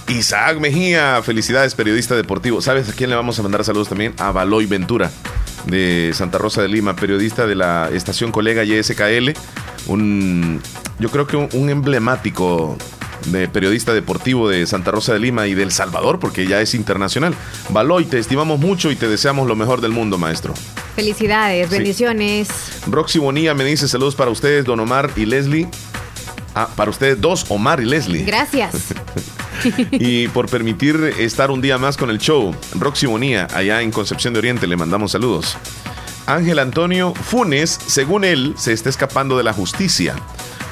[0.07, 2.61] Isaac Mejía, felicidades, periodista deportivo.
[2.61, 4.13] ¿Sabes a quién le vamos a mandar saludos también?
[4.17, 5.11] A Baloy Ventura,
[5.65, 9.31] de Santa Rosa de Lima, periodista de la estación colega YSKL.
[9.87, 10.61] Un,
[10.99, 12.77] yo creo que un emblemático
[13.27, 17.33] de periodista deportivo de Santa Rosa de Lima y del Salvador, porque ya es internacional.
[17.69, 20.53] Baloy, te estimamos mucho y te deseamos lo mejor del mundo, maestro.
[20.95, 22.49] Felicidades, bendiciones.
[22.87, 25.67] Roxy Bonilla me dice saludos para ustedes, don Omar y Leslie.
[26.53, 28.23] Ah, para ustedes dos, Omar y Leslie.
[28.23, 28.75] Gracias.
[29.91, 32.55] y por permitir estar un día más con el show.
[32.77, 35.57] Roxy Bonilla, allá en Concepción de Oriente, le mandamos saludos.
[36.25, 40.15] Ángel Antonio Funes, según él, se está escapando de la justicia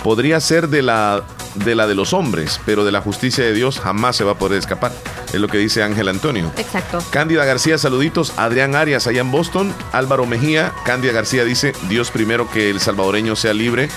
[0.04, 1.24] podría ser de la,
[1.56, 4.38] de la de los hombres, pero de la justicia de Dios jamás se va a
[4.38, 4.92] poder escapar.
[5.34, 6.52] Es lo que dice Ángel Antonio.
[6.58, 7.04] Exacto.
[7.12, 8.34] Cándida García, saluditos.
[8.38, 9.74] Adrián Arias, allá en Boston.
[9.92, 10.74] Álvaro Mejía.
[10.86, 13.90] Cándida García dice, Dios primero que el salvadoreño sea libre.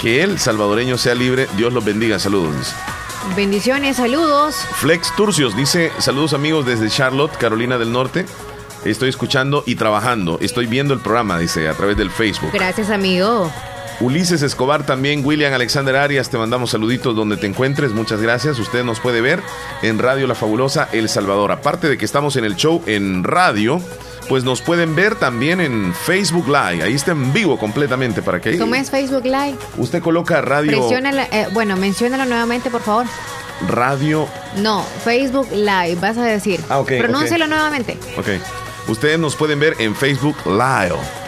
[0.00, 1.48] Que el salvadoreño sea libre.
[1.56, 2.18] Dios los bendiga.
[2.18, 2.74] Saludos.
[3.36, 4.56] Bendiciones, saludos.
[4.76, 8.24] Flex Turcios dice, saludos amigos desde Charlotte, Carolina del Norte.
[8.84, 10.38] Estoy escuchando y trabajando.
[10.40, 12.50] Estoy viendo el programa, dice, a través del Facebook.
[12.52, 13.52] Gracias, amigo.
[14.00, 18.58] Ulises Escobar también, William Alexander Arias, te mandamos saluditos donde te encuentres, muchas gracias.
[18.60, 19.42] Usted nos puede ver
[19.82, 21.50] en Radio La Fabulosa El Salvador.
[21.50, 23.82] Aparte de que estamos en el show en radio,
[24.28, 26.84] pues nos pueden ver también en Facebook Live.
[26.84, 28.56] Ahí está en vivo completamente para que...
[28.56, 29.56] ¿Cómo es Facebook Live?
[29.78, 30.88] Usted coloca radio...
[31.32, 33.06] Eh, bueno, menciónalo nuevamente, por favor.
[33.66, 34.28] Radio...
[34.58, 36.60] No, Facebook Live, vas a decir.
[36.68, 36.92] Ah, ok.
[36.98, 37.98] Pronúncialo nuevamente.
[38.16, 38.28] Ok.
[38.86, 41.27] Ustedes nos pueden ver en Facebook Live.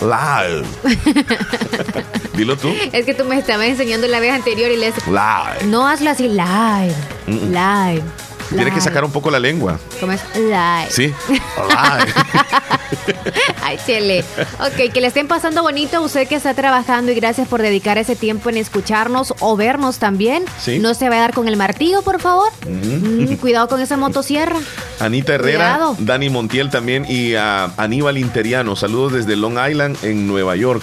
[0.00, 0.66] Live.
[2.34, 2.68] Dilo tú.
[2.92, 5.66] Es que tú me estabas enseñando la vez anterior y le Live.
[5.66, 6.94] No hazlo así, live.
[7.26, 8.02] Live.
[8.48, 8.80] Tienes que live.
[8.82, 9.78] sacar un poco la lengua.
[10.00, 10.20] ¿Cómo es?
[10.34, 10.88] Live.
[10.90, 11.14] Sí.
[11.28, 12.12] Live.
[13.62, 14.24] Ay, chele.
[14.60, 18.16] Ok, que le estén pasando bonito usted que está trabajando y gracias por dedicar ese
[18.16, 20.44] tiempo en escucharnos o vernos también.
[20.60, 20.78] Sí.
[20.78, 22.50] No se va a dar con el martillo, por favor.
[22.66, 24.56] Mm, cuidado con esa motosierra.
[25.00, 25.96] Anita Herrera, Cuidado.
[25.98, 28.76] Dani Montiel también y a Aníbal Interiano.
[28.76, 30.82] Saludos desde Long Island en Nueva York.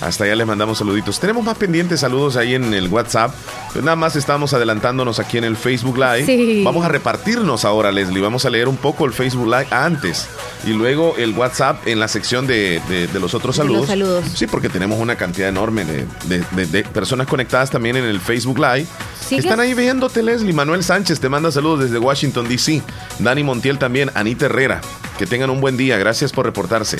[0.00, 1.18] Hasta allá les mandamos saluditos.
[1.20, 3.32] Tenemos más pendientes saludos ahí en el WhatsApp.
[3.72, 6.26] Pues nada más estamos adelantándonos aquí en el Facebook Live.
[6.26, 6.62] Sí.
[6.64, 8.20] Vamos a repartirnos ahora, Leslie.
[8.20, 10.26] Vamos a leer un poco el Facebook Live antes
[10.66, 13.86] y luego el WhatsApp en la sección de, de- de los otros De los saludos.
[13.88, 14.24] saludos.
[14.34, 18.20] Sí, porque tenemos una cantidad enorme de, de- de- de personas conectadas también en el
[18.20, 18.86] Facebook Live.
[19.26, 19.44] ¿Sigues?
[19.46, 20.52] Están ahí viéndote, Leslie.
[20.52, 22.82] Manuel Sánchez te manda saludos desde Washington, D.C.
[23.20, 24.10] Dani Montiel también.
[24.14, 24.80] Anita Herrera.
[25.18, 25.96] Que tengan un buen día.
[25.96, 26.98] Gracias por reportarse.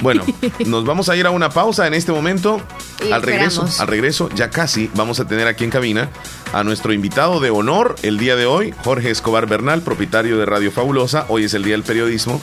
[0.00, 0.24] Bueno,
[0.66, 2.60] nos vamos a ir a una pausa en este momento.
[3.06, 3.80] Y al regreso, esperamos.
[3.80, 6.10] al regreso, ya casi vamos a tener aquí en cabina
[6.52, 10.72] a nuestro invitado de honor el día de hoy, Jorge Escobar Bernal, propietario de Radio
[10.72, 11.26] Fabulosa.
[11.28, 12.40] Hoy es el Día del Periodismo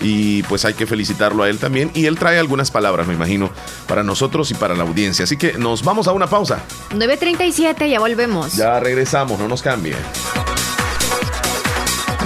[0.00, 1.90] y pues hay que felicitarlo a él también.
[1.94, 3.50] Y él trae algunas palabras, me imagino,
[3.86, 5.24] para nosotros y para la audiencia.
[5.24, 6.62] Así que nos vamos a una pausa.
[6.90, 8.54] 9.37, ya volvemos.
[8.54, 9.96] Ya regresamos, no nos cambien.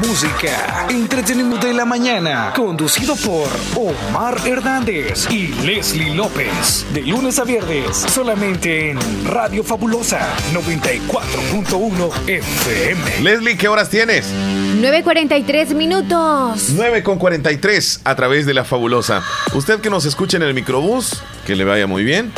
[0.06, 6.86] Música, entretenimiento de la mañana, conducido por Omar Hernández y Leslie López.
[6.94, 10.20] De lunes a viernes, solamente en Radio Fabulosa
[10.54, 13.20] 94.1 FM.
[13.20, 14.32] Leslie, ¿qué horas tienes?
[14.80, 16.70] 9.43 minutos.
[16.70, 19.22] 9 con 43 a través de la fabulosa.
[19.52, 22.32] Usted que nos escucha en el microbús, que le vaya muy bien.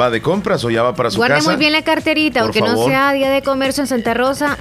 [0.00, 1.50] ¿Va de compras o ya va para su Guarde casa?
[1.50, 4.56] muy bien la carterita, Por aunque no sea día de comercio en Santa Rosa.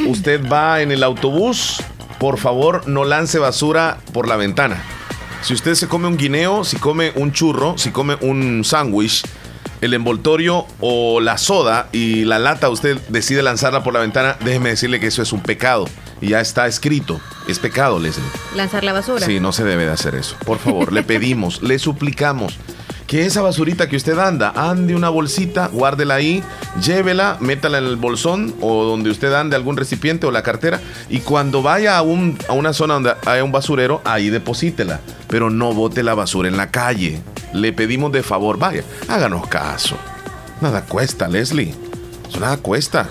[0.00, 1.82] mm, Usted va en el autobús,
[2.18, 4.80] por favor no lance basura por la ventana.
[5.42, 9.22] Si usted se come un guineo, si come un churro, si come un sándwich,
[9.80, 14.70] el envoltorio o la soda y la lata usted decide lanzarla por la ventana, déjeme
[14.70, 15.86] decirle que eso es un pecado.
[16.20, 17.20] Y ya está escrito.
[17.46, 18.24] Es pecado, Leslie.
[18.56, 19.24] lanzar la basura.
[19.24, 20.34] Sí, no se debe de hacer eso.
[20.44, 22.56] Por favor, le pedimos, le suplicamos
[23.08, 26.44] que esa basurita que usted anda, ande una bolsita, guárdela ahí,
[26.80, 31.20] llévela, métala en el bolsón o donde usted ande algún recipiente o la cartera y
[31.20, 35.00] cuando vaya a, un, a una zona donde haya un basurero, ahí deposítela.
[35.26, 37.22] Pero no bote la basura en la calle.
[37.54, 39.96] Le pedimos de favor, vaya, háganos caso.
[40.60, 41.74] Nada cuesta, Leslie.
[42.28, 43.08] Eso nada cuesta.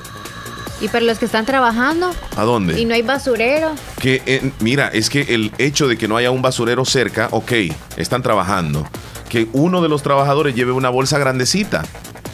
[0.79, 2.79] Y para los que están trabajando ¿A dónde?
[2.79, 3.71] y no hay basurero.
[3.99, 7.51] Que, eh, mira, es que el hecho de que no haya un basurero cerca, ok,
[7.97, 8.87] están trabajando.
[9.29, 11.83] Que uno de los trabajadores lleve una bolsa grandecita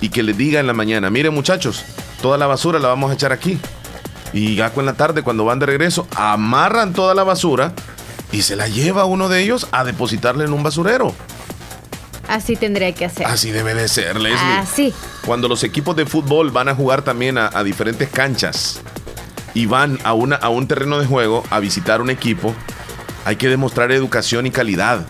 [0.02, 1.84] y que le diga en la mañana, miren muchachos,
[2.22, 3.58] toda la basura la vamos a echar aquí.
[4.34, 7.74] Y ya con la tarde, cuando van de regreso, amarran toda la basura
[8.32, 11.14] y se la lleva uno de ellos a depositarle en un basurero.
[12.28, 13.28] Así tendría que hacer.
[13.28, 14.58] Así debe de ser, Leslie.
[14.58, 14.94] Así.
[15.26, 18.82] Cuando los equipos de fútbol van a jugar también a, a diferentes canchas
[19.54, 22.56] y van a, una, a un terreno de juego a visitar un equipo,
[23.26, 25.06] hay que demostrar educación y calidad.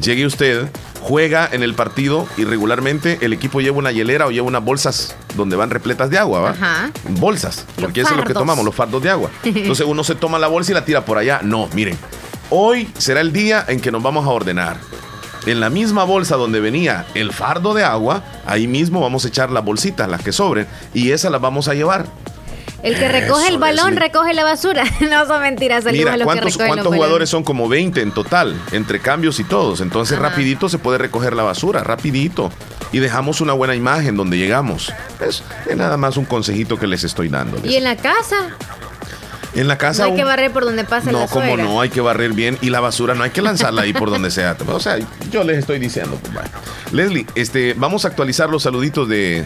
[0.00, 0.68] Llegue usted,
[1.00, 5.16] juega en el partido y regularmente el equipo lleva una hielera o lleva unas bolsas
[5.36, 6.50] donde van repletas de agua, ¿va?
[6.50, 6.90] Ajá.
[7.08, 9.30] Bolsas, Los porque eso es lo que tomamos, los fardos de agua.
[9.44, 11.40] Entonces uno se toma la bolsa y la tira por allá.
[11.42, 11.96] No, miren,
[12.50, 14.76] hoy será el día en que nos vamos a ordenar.
[15.46, 19.50] En la misma bolsa donde venía el fardo de agua, ahí mismo vamos a echar
[19.50, 22.06] las bolsitas, las que sobren, y esas las vamos a llevar.
[22.88, 24.84] El que recoge Eso, el balón recoge la basura.
[25.10, 25.84] no son mentiras.
[25.84, 27.44] Mira, los que ¿cuántos, recogen cuántos los jugadores son?
[27.44, 29.80] Como 20 en total, entre cambios y todos.
[29.80, 30.30] Entonces, Ajá.
[30.30, 32.50] rapidito se puede recoger la basura, rapidito.
[32.92, 34.92] Y dejamos una buena imagen donde llegamos.
[35.20, 37.60] Es, es nada más un consejito que les estoy dando.
[37.62, 38.56] Y en la casa.
[39.54, 40.04] En la casa...
[40.04, 41.64] No hay que barrer por donde pasa No, la como suegra.
[41.64, 44.30] no, hay que barrer bien y la basura no hay que lanzarla ahí por donde
[44.30, 44.56] sea.
[44.68, 44.98] O sea,
[45.30, 46.18] yo les estoy diciendo.
[46.32, 46.46] pues.
[46.92, 49.44] Leslie, este, vamos a actualizar los saluditos de,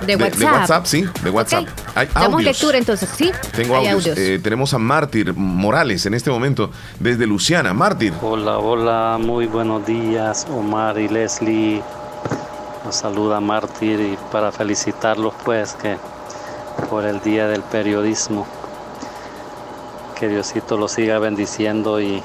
[0.00, 0.38] De de- WhatsApp.
[0.38, 1.62] de WhatsApp, sí, de WhatsApp.
[1.62, 1.68] Ok.
[1.96, 2.42] Hay Damos audios.
[2.56, 3.30] lectura entonces, ¿sí?
[3.54, 4.06] Tengo Hay audios.
[4.08, 4.18] audios.
[4.18, 7.74] Eh, tenemos a Mártir Morales en este momento desde Luciana.
[7.74, 8.12] Mártir.
[8.22, 11.82] Hola, hola, muy buenos días, Omar y Leslie.
[12.84, 15.96] Nos saluda Mártir y para felicitarlos pues que
[16.88, 18.46] por el Día del Periodismo.
[20.18, 22.22] Que Diosito los siga bendiciendo y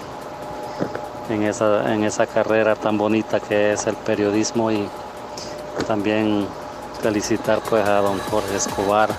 [1.29, 4.87] en esa, en esa carrera tan bonita que es el periodismo y
[5.87, 6.45] también
[7.01, 9.09] felicitar pues a don Jorge Escobar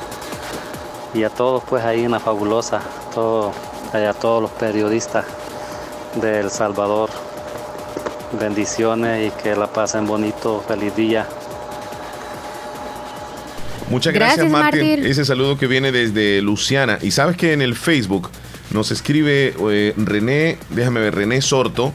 [1.15, 2.81] y a todos pues ahí en la fabulosa,
[3.15, 3.53] todo,
[3.93, 5.25] a todos los periodistas
[6.21, 7.11] de El Salvador.
[8.39, 11.27] Bendiciones y que la pasen bonito, feliz día.
[13.89, 14.53] Muchas gracias, Gracias.
[14.53, 15.07] Mártir.
[15.07, 16.99] Ese saludo que viene desde Luciana.
[17.01, 18.31] Y sabes que en el Facebook
[18.71, 21.93] Nos escribe eh, René, déjame ver, René Sorto.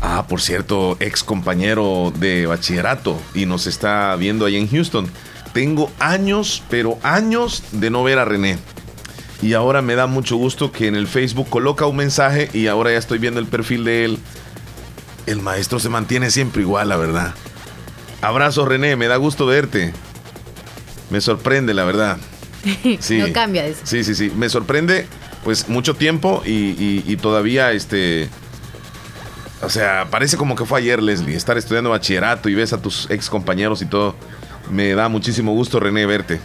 [0.00, 5.08] Ah, por cierto, ex compañero de bachillerato y nos está viendo ahí en Houston.
[5.52, 8.58] Tengo años, pero años de no ver a René.
[9.42, 12.92] Y ahora me da mucho gusto que en el Facebook coloca un mensaje y ahora
[12.92, 14.18] ya estoy viendo el perfil de él.
[15.26, 17.34] El maestro se mantiene siempre igual, la verdad.
[18.22, 19.92] Abrazo René, me da gusto verte.
[21.10, 22.18] Me sorprende, la verdad.
[23.00, 23.18] Sí.
[23.18, 23.80] No cambia eso.
[23.84, 24.32] Sí, sí, sí.
[24.36, 25.06] Me sorprende,
[25.46, 28.28] pues, mucho tiempo y, y- y todavía, este...
[29.62, 33.08] O sea, parece como que fue ayer, Leslie, estar estudiando bachillerato y ves a tus
[33.10, 34.16] ex compañeros y todo.
[34.72, 36.40] Me da muchísimo gusto, René, verte.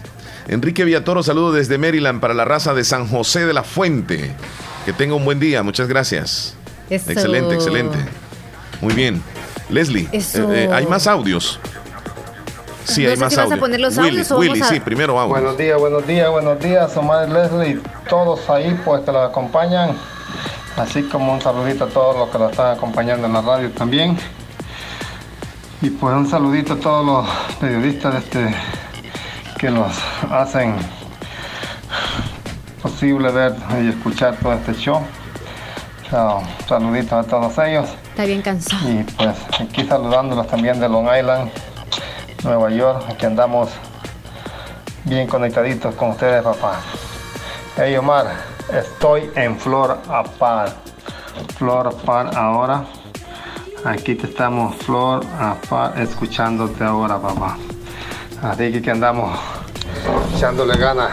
[0.48, 4.36] Enrique Villatoro, saludo desde Maryland para la raza de San José de la Fuente.
[4.86, 6.54] Que tenga un buen día, muchas gracias.
[6.92, 7.10] Eso.
[7.12, 7.98] Excelente, excelente.
[8.82, 9.22] Muy bien.
[9.70, 11.60] Leslie, eh, eh, hay más audios.
[12.86, 13.60] Sí, No hay sé más si vas a audios.
[13.60, 15.30] poner los Willy, audios o Willy, vamos a- sí, primero audio.
[15.30, 17.80] Buenos días, buenos días, buenos días, Omar Leslie,
[18.10, 19.96] todos ahí pues que los acompañan,
[20.78, 24.18] así como un saludito a todos los que lo están acompañando en la radio también.
[25.82, 27.28] Y pues un saludito a todos los
[27.60, 28.54] periodistas este,
[29.58, 29.92] que los
[30.30, 30.76] hacen
[32.82, 35.02] posible ver y escuchar todo este show.
[36.10, 37.88] So, saluditos a todos ellos.
[38.10, 38.90] Está bien cansado.
[38.90, 41.50] Y pues aquí saludándolos también de Long Island,
[42.44, 43.70] Nueva York, aquí andamos
[45.04, 46.80] bien conectaditos con ustedes, papá.
[47.78, 48.32] Hey Omar,
[48.74, 50.74] estoy en Flor Apar.
[51.58, 52.84] Flor Apar ahora.
[53.86, 57.58] Aquí te estamos, Flor Apar, escuchándote ahora, papá.
[58.42, 59.40] Así que aquí andamos
[60.36, 61.12] echándole ganas,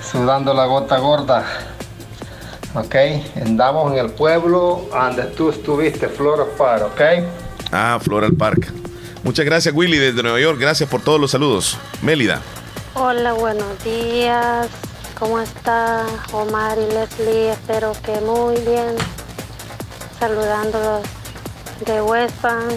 [0.00, 1.44] sudando la gota gorda.
[2.74, 2.94] Ok,
[3.36, 7.00] andamos en el pueblo donde tú estuviste, Flor Apar, ok.
[7.70, 8.81] Ah, Floral Park.
[9.24, 10.58] Muchas gracias, Willy, desde Nueva York.
[10.60, 11.78] Gracias por todos los saludos.
[12.02, 12.40] Mélida.
[12.94, 14.66] Hola, buenos días.
[15.18, 17.52] ¿Cómo está Omar y Leslie?
[17.52, 18.96] Espero que muy bien.
[20.18, 21.02] Saludándolos
[21.86, 22.68] de West Palm.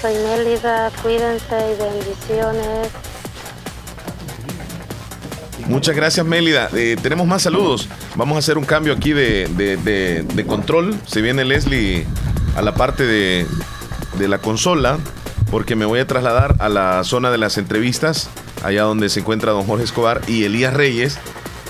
[0.00, 0.90] Soy Mélida.
[1.02, 2.88] Cuídense y bendiciones.
[5.68, 6.68] Muchas gracias, Mélida.
[6.74, 7.88] Eh, tenemos más saludos.
[8.16, 10.98] Vamos a hacer un cambio aquí de, de- de- de control.
[11.06, 12.04] Se viene Leslie
[12.56, 13.46] a la parte de,
[14.18, 14.98] de la consola
[15.50, 18.30] porque me voy a trasladar a la zona de las entrevistas,
[18.64, 21.18] allá donde se encuentra don Jorge Escobar y Elías Reyes,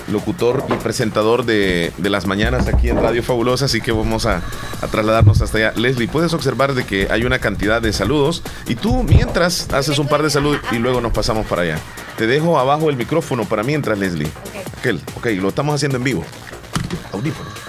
[0.07, 4.41] locutor y presentador de, de las mañanas aquí en Radio Fabulosa, así que vamos a,
[4.81, 5.73] a trasladarnos hasta allá.
[5.75, 10.07] Leslie, puedes observar de que hay una cantidad de saludos y tú mientras haces un
[10.07, 11.79] par de saludos y luego nos pasamos para allá.
[12.17, 14.29] Te dejo abajo el micrófono para mientras, Leslie.
[14.77, 16.23] Aquel, ok, lo estamos haciendo en vivo.
[17.11, 17.62] Audífono.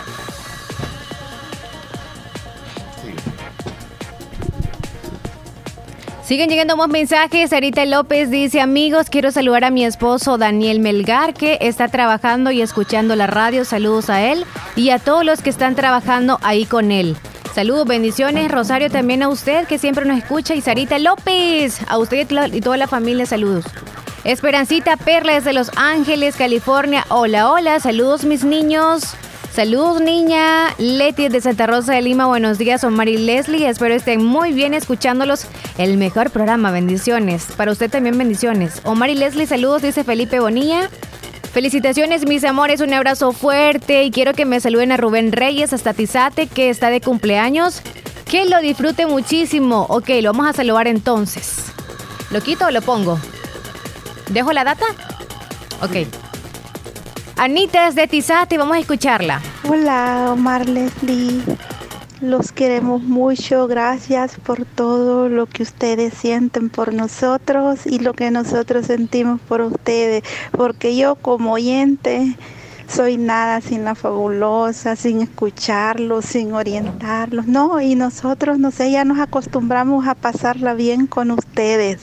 [6.27, 7.51] Siguen llegando más mensajes.
[7.51, 12.63] Sarita López dice, amigos, quiero saludar a mi esposo Daniel Melgar, que está trabajando y
[12.63, 13.65] escuchando la radio.
[13.65, 17.17] Saludos a él y a todos los que están trabajando ahí con él.
[17.55, 18.51] Saludos, bendiciones.
[18.51, 20.55] Rosario, también a usted que siempre nos escucha.
[20.55, 23.67] Y Sarita López, a usted y toda- la familia, saludos.
[24.25, 27.05] Esperancita Perla desde Los Ángeles, California.
[27.11, 29.15] Hola, hola, saludos mis niños.
[29.55, 30.75] Saludos niña.
[30.79, 32.83] Leti de Santa Rosa de Lima, buenos días.
[32.83, 35.47] Omar y Leslie, espero estén muy bien escuchándolos.
[35.79, 37.47] El mejor programa, bendiciones.
[37.57, 38.81] Para usted también bendiciones.
[38.83, 40.91] Omar y Leslie, saludos, dice Felipe Bonilla.
[41.53, 45.95] Felicitaciones, mis amores, un abrazo fuerte y quiero que me saluden a Rubén Reyes hasta
[45.95, 47.81] Tizate, que está de cumpleaños.
[48.29, 49.87] Que lo disfrute muchísimo.
[49.89, 51.67] Ok, lo vamos a saludar entonces.
[52.33, 53.21] ¿Lo quito o lo pongo?
[54.31, 54.87] ¿Dejo la data?
[55.81, 56.24] Ok.
[57.37, 59.41] Anita es de Tizate, vamos a escucharla.
[59.69, 61.43] Hola, Omar Leslie.
[62.21, 63.67] Los queremos mucho.
[63.67, 69.63] Gracias por todo lo que ustedes sienten por nosotros y lo que nosotros sentimos por
[69.63, 70.23] ustedes.
[70.53, 72.37] Porque yo como oyente
[72.87, 77.49] soy nada sin la fabulosa, sin escucharlos, sin orientarlos.
[77.49, 82.01] No, y nosotros, no sé, ya nos acostumbramos a pasarla bien con ustedes.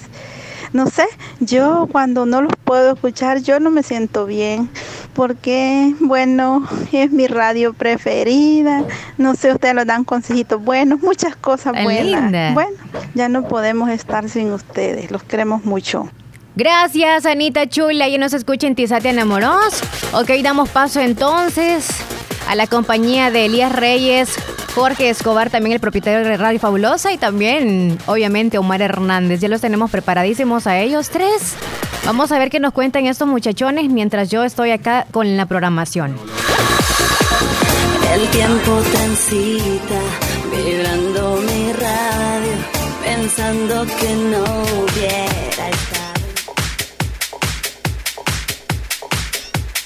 [0.74, 1.06] No sé,
[1.40, 4.70] yo cuando no los puedo escuchar, yo no me siento bien,
[5.14, 8.84] porque, bueno, es mi radio preferida.
[9.18, 12.24] No sé, ustedes nos dan consejitos buenos, muchas cosas buenas.
[12.24, 12.54] linda.
[12.54, 12.78] Bueno,
[13.14, 16.10] ya no podemos estar sin ustedes, los queremos mucho.
[16.56, 18.10] Gracias, Anita Chula.
[18.10, 19.82] Ya nos escucha en Tizate Enamoros.
[20.14, 21.88] Ok, damos paso entonces
[22.48, 24.36] a la compañía de Elías Reyes,
[24.76, 29.42] Jorge Escobar, también el propietario de Radio Fabulosa, y también, obviamente, Omar Hernández.
[29.42, 31.56] Ya los tenemos preparadísimos a ellos tres.
[32.06, 36.18] Vamos a ver qué nos cuentan estos muchachones mientras yo estoy acá con la programación.
[38.14, 40.02] El tiempo transita,
[40.52, 42.54] vibrando mi radio,
[43.06, 44.44] pensando que no
[44.84, 46.01] hubiera.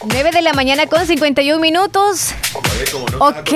[0.08, 2.34] 9 de la mañana con 51 minutos.
[3.20, 3.51] Ok.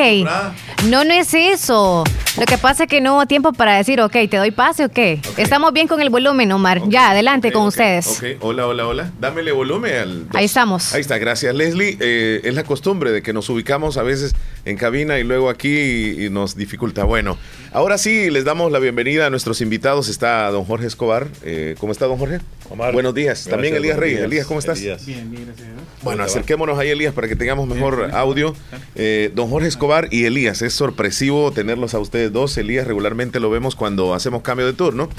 [0.88, 2.04] No, no es eso.
[2.38, 4.90] Lo que pasa es que no hubo tiempo para decir, ok, ¿te doy pase o
[4.90, 5.20] qué?
[5.38, 6.82] Estamos bien con el volumen, Omar.
[6.88, 8.08] Ya, adelante con ustedes.
[8.08, 9.12] Ok, hola, hola, hola.
[9.20, 10.28] Dámele volumen al...
[10.34, 10.94] Ahí estamos.
[10.94, 11.98] Ahí está, gracias Leslie.
[12.00, 14.36] Eh, es la costumbre de que nos ubicamos a veces
[14.66, 17.04] en cabina y luego aquí y, y nos dificulta.
[17.04, 17.38] Bueno,
[17.74, 20.08] ahora sí les damos la bienvenida a nuestros invitados.
[20.08, 21.28] Está don Jorge Escobar.
[21.44, 22.40] Eh, ¿Cómo está don Jorge?
[22.70, 22.94] Omar.
[22.94, 23.40] Buenos días.
[23.40, 24.22] Gracias, También Elías Reyes.
[24.22, 24.80] Elías, ¿cómo estás?
[24.80, 25.06] Elías.
[25.06, 26.39] Bien, bien, gracias a Dios.
[26.40, 28.56] Acerquémonos ahí, Elías, para que tengamos mejor audio.
[28.96, 32.58] Eh, don Jorge Escobar y Elías, es sorpresivo tenerlos a ustedes dos.
[32.58, 35.10] Elías regularmente lo vemos cuando hacemos cambio de turno,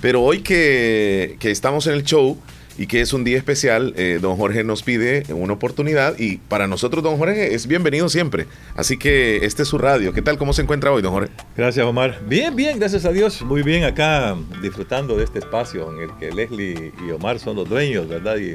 [0.00, 2.38] pero hoy que, que estamos en el show
[2.78, 6.66] y que es un día especial, eh, don Jorge nos pide una oportunidad y para
[6.66, 8.46] nosotros, don Jorge, es bienvenido siempre.
[8.74, 10.14] Así que este es su radio.
[10.14, 10.38] ¿Qué tal?
[10.38, 11.30] ¿Cómo se encuentra hoy, don Jorge?
[11.58, 12.20] Gracias, Omar.
[12.26, 13.42] Bien, bien, gracias a Dios.
[13.42, 17.68] Muy bien acá disfrutando de este espacio en el que Leslie y Omar son los
[17.68, 18.38] dueños, ¿verdad?
[18.38, 18.54] Y,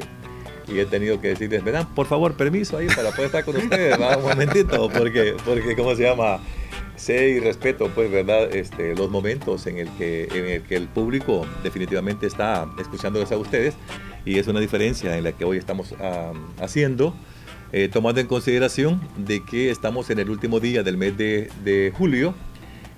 [0.68, 3.98] y he tenido que decirles, dan por favor permiso ahí para poder estar con ustedes,
[3.98, 4.18] ¿verdad?
[4.18, 6.40] un momentito, porque, porque, ¿cómo se llama?
[6.96, 8.54] Sé y respeto, pues, ¿verdad?
[8.54, 13.36] Este, los momentos en el, que, en el que el público definitivamente está escuchándoles a
[13.36, 13.74] ustedes
[14.24, 15.94] y es una diferencia en la que hoy estamos
[16.60, 17.14] haciendo,
[17.72, 21.92] eh, tomando en consideración de que estamos en el último día del mes de, de
[21.94, 22.34] julio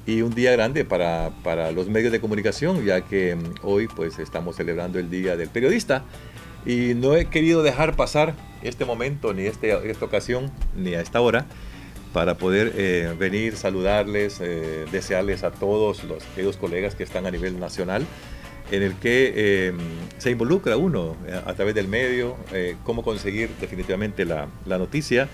[0.09, 4.19] y un día grande para, para los medios de comunicación, ya que mm, hoy pues
[4.19, 6.03] estamos celebrando el Día del Periodista
[6.69, 11.21] y no he querido dejar pasar este momento, ni este, esta ocasión, ni a esta
[11.21, 11.47] hora,
[12.13, 17.31] para poder eh, venir, saludarles, eh, desearles a todos los queridos colegas que están a
[17.31, 18.07] nivel nacional,
[18.71, 19.73] en el que eh,
[20.19, 25.27] se involucra uno eh, a través del medio, eh, cómo conseguir definitivamente la, la noticia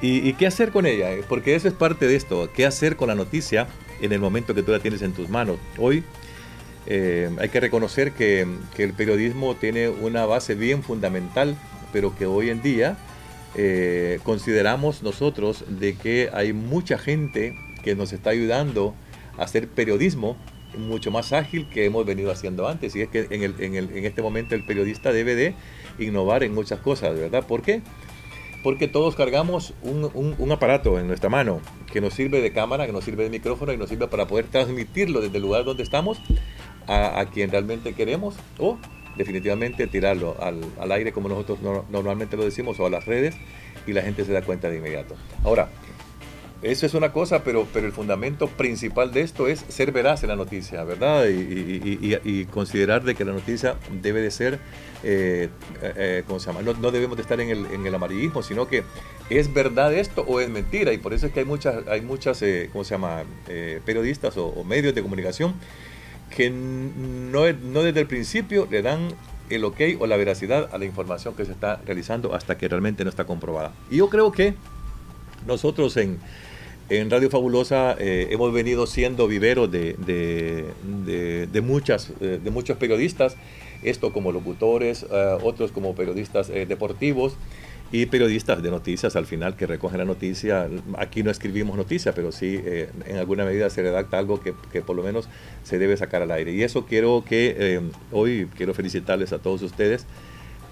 [0.00, 2.96] y, y qué hacer con ella, eh, porque eso es parte de esto, qué hacer
[2.96, 3.66] con la noticia
[4.00, 5.58] en el momento que tú la tienes en tus manos.
[5.76, 6.02] Hoy
[6.86, 8.46] eh, hay que reconocer que,
[8.78, 11.56] el periodismo tiene una base bien fundamental,
[11.92, 12.96] pero que hoy en día
[13.54, 17.54] eh, consideramos nosotros de que hay mucha gente
[17.84, 18.94] que nos está ayudando
[19.38, 20.36] a hacer periodismo
[20.78, 22.96] mucho más ágil que hemos venido haciendo antes.
[22.96, 25.54] Y es que en, el- en el- este momento el periodista debe de
[25.98, 27.46] innovar en muchas cosas, ¿verdad?
[27.46, 27.82] ¿Por qué?
[28.62, 31.60] Porque todos cargamos un, un- un aparato en nuestra mano
[31.92, 34.46] que nos sirve de cámara, que nos sirve de micrófono y nos sirve para poder
[34.46, 36.18] transmitirlo desde el lugar donde estamos
[36.86, 38.78] a, quien realmente queremos o
[39.16, 43.34] definitivamente tirarlo al, al aire como nosotros no- normalmente lo decimos o a las redes
[43.86, 45.16] y la gente se da cuenta de inmediato.
[45.44, 45.68] Ahora,
[46.62, 50.28] eso es una cosa, pero, pero el fundamento principal de esto es ser veraz en
[50.28, 51.26] la noticia, ¿verdad?
[51.26, 54.60] Y, y- considerar de que la noticia debe de ser,
[55.02, 55.48] eh,
[55.82, 56.62] eh, eh, ¿cómo se llama?
[56.62, 58.84] No, no debemos de estar en el, en el amarillismo, sino que
[59.28, 60.92] es verdad esto o es mentira.
[60.92, 63.24] Y por eso es que hay muchas, hay muchas eh, ¿cómo se llama?
[63.84, 65.54] Periodistas o medios de comunicación
[66.34, 67.42] que no,
[67.82, 69.08] desde el principio le dan
[69.50, 73.04] el ok o la veracidad a la información que se está realizando hasta que realmente
[73.04, 73.72] no está comprobada.
[73.90, 74.54] Y yo creo que
[75.46, 76.18] nosotros en,
[76.88, 82.76] en Radio Fabulosa eh, hemos venido siendo viveros de, de, de- muchas, eh, de muchos
[82.78, 83.36] periodistas,
[83.82, 87.34] esto como locutores, eh, otros como periodistas deportivos
[87.92, 90.68] y periodistas de noticias al final que recogen la noticia.
[90.96, 94.80] Aquí no escribimos noticia, pero sí eh, en alguna medida se redacta algo que, que
[94.80, 95.28] por lo menos
[95.62, 96.52] se debe sacar al aire.
[96.52, 97.80] Y eso quiero que eh,
[98.10, 100.06] hoy quiero felicitarles a todos ustedes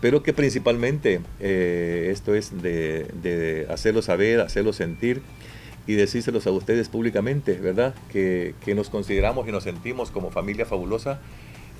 [0.00, 5.20] pero que principalmente eh, esto es de, de hacerlo saber, hacerlo sentir
[5.86, 7.94] y decírselos a ustedes públicamente, ¿verdad?
[8.10, 11.20] Que, que nos consideramos y nos sentimos como familia fabulosa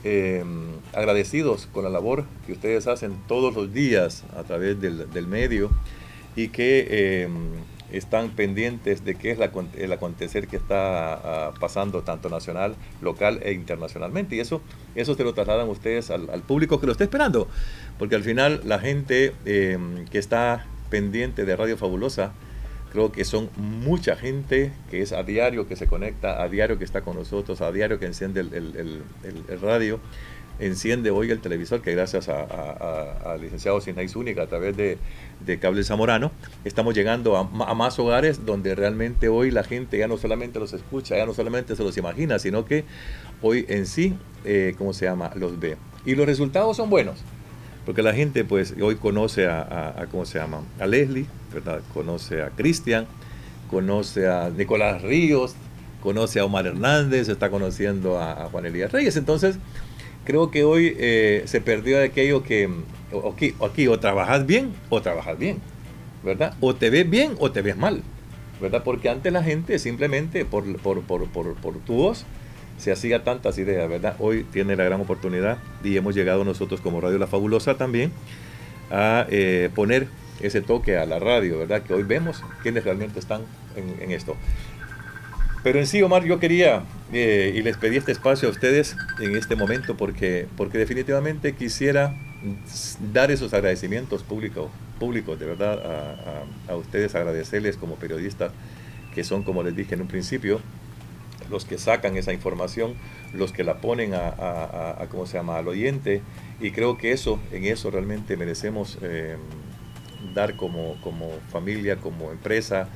[0.05, 0.45] eh,
[0.95, 5.71] agradecidos con la labor que ustedes hacen todos los días a través del, del medio
[6.37, 7.29] y que eh,
[7.93, 13.41] están pendientes de qué es la el acontecer que está ah, pasando tanto nacional, local
[13.43, 14.37] e internacionalmente.
[14.37, 14.61] Y eso,
[14.95, 17.49] eso se lo trasladan ustedes al, al público que lo está esperando,
[17.99, 19.79] porque al final la gente eh,
[20.11, 22.33] que está pendiente de Radio Fabulosa,
[22.93, 26.85] creo que son mucha gente que es a diario que se conecta, a diario que
[26.85, 29.03] está con nosotros, a diario que enciende el,
[29.61, 30.01] radio,
[30.59, 34.99] enciende hoy el televisor, que gracias a- a- al licenciado Sinay Zúñiga a través de,
[35.47, 36.33] de Cable Zamorano,
[36.65, 41.17] estamos llegando a más hogares donde realmente hoy la gente ya no solamente los escucha,
[41.17, 42.85] ya no solamente se los imagina, sino que
[43.41, 44.15] hoy en sí,
[44.45, 45.77] eh, ¿cómo se llama?, los ve.
[46.05, 47.21] Y los resultados son buenos.
[47.87, 50.63] Porque la gente pues hoy conoce a, ¿cómo se llama?
[50.79, 51.81] A Leslie, ¿verdad?
[51.95, 53.07] Conoce a Cristian,
[53.71, 55.55] conoce a Nicolás Ríos,
[56.03, 59.17] conoce a Omar Hernández, está conociendo a, a Juan Elías Reyes.
[59.17, 59.57] Entonces,
[60.25, 62.69] creo que hoy eh, se perdió aquello que
[63.13, 65.59] o- aquí, o aquí o trabajas bien o trabajas bien,
[66.23, 66.55] ¿verdad?
[66.61, 68.03] O te ves bien o te ves mal,
[68.61, 68.83] ¿verdad?
[68.85, 72.25] Porque antes la gente simplemente por, por, por, por, por tu voz
[72.81, 74.17] se hacía tantas ideas, ¿verdad?
[74.19, 78.11] Hoy tiene la gran oportunidad y hemos llegado nosotros como Radio La Fabulosa también
[78.91, 80.09] a eh, poner
[80.41, 81.83] ese toque a la radio, ¿verdad?
[81.83, 83.43] Que hoy vemos quiénes realmente están
[83.77, 84.37] en, en esto.
[85.63, 89.37] Pero en sí, Omar, yo quería eh, y les pedí este espacio a ustedes en
[89.37, 92.15] este momento porque, porque definitivamente quisiera
[93.13, 98.53] dar esos agradecimientos públicos, públicos de verdad, a, a, ustedes, agradecerles como periodistas,
[99.15, 100.61] que son, como les dije en un principio,
[101.51, 102.95] los que sacan esa información,
[103.35, 106.23] los que la ponen a, ¿cómo se llama?, al oyente,
[106.61, 109.37] y creo que eso, en eso realmente merecemos eh,
[110.35, 112.89] dar como, como familia, como empresa,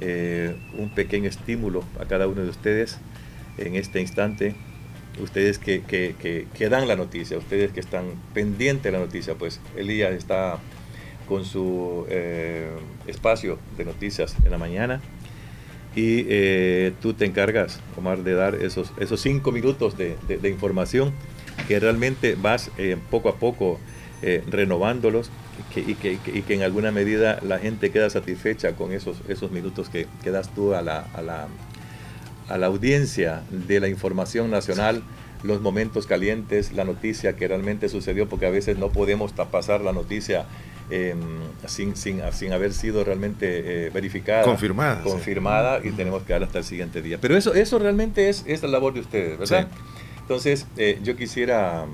[0.00, 2.98] eh, un pequeño estímulo a cada uno de ustedes
[3.58, 4.54] en este instante.
[5.20, 6.14] Ustedes que, que,
[6.54, 10.60] que, dan la noticia, ustedes que están pendientes de la noticia, pues Elías está
[11.26, 12.70] con su eh,
[13.08, 15.00] espacio de noticias en la mañana
[15.94, 21.12] y eh, tú te encargas, Omar, de dar esos, esos cinco minutos de, de, información
[21.66, 22.70] que realmente vas
[23.10, 23.80] poco a poco
[24.48, 25.30] renovándolos
[25.76, 29.88] y, que, y, que, en alguna medida la gente queda satisfecha con esos, esos minutos
[29.88, 31.48] que, que das tú a la, a, la,
[32.48, 35.02] a la audiencia de la información nacional,
[35.42, 39.92] los momentos calientes, la noticia que realmente sucedió, porque a veces no podemos pasar la
[39.92, 40.46] noticia
[40.90, 41.14] eh,
[41.66, 44.42] sin, sin, sin, haber sido realmente eh, verificada.
[44.42, 45.02] Confirmada.
[45.02, 47.18] Confirmada y tenemos que dar hasta el siguiente día.
[47.20, 49.68] Pero eso, eso realmente es, es la labor de ustedes, ¿verdad?
[49.70, 49.78] Sí.
[50.20, 51.86] Entonces, eh, yo quisiera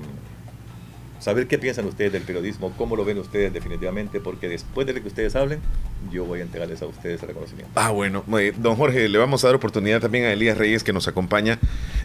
[1.25, 5.07] saber qué piensan ustedes del periodismo, cómo lo ven ustedes definitivamente, porque después de que
[5.07, 5.59] ustedes hablen,
[6.11, 7.71] yo voy a entregarles a ustedes el reconocimiento.
[7.73, 8.23] Ah, bueno,
[8.57, 11.57] don Jorge, le vamos a dar oportunidad también a Elías Reyes que nos acompaña.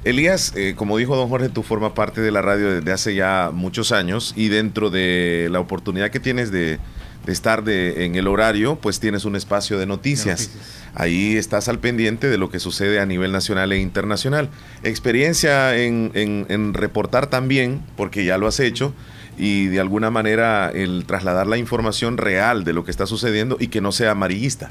[0.04, 3.50] Elías, eh, como dijo don Jorge, tú formas parte de la radio desde hace ya
[3.52, 6.78] muchos años y dentro de la oportunidad que tienes de,
[7.26, 10.38] de estar de, en el horario, pues tienes un espacio de noticias.
[10.38, 10.79] de noticias.
[10.94, 14.50] Ahí estás al pendiente de lo que sucede a nivel nacional e internacional.
[14.82, 18.92] Experiencia en, reportar también, porque ya lo has hecho
[19.38, 23.68] y de alguna manera el trasladar la información real de lo que está sucediendo y
[23.68, 24.70] que no sea amarillista.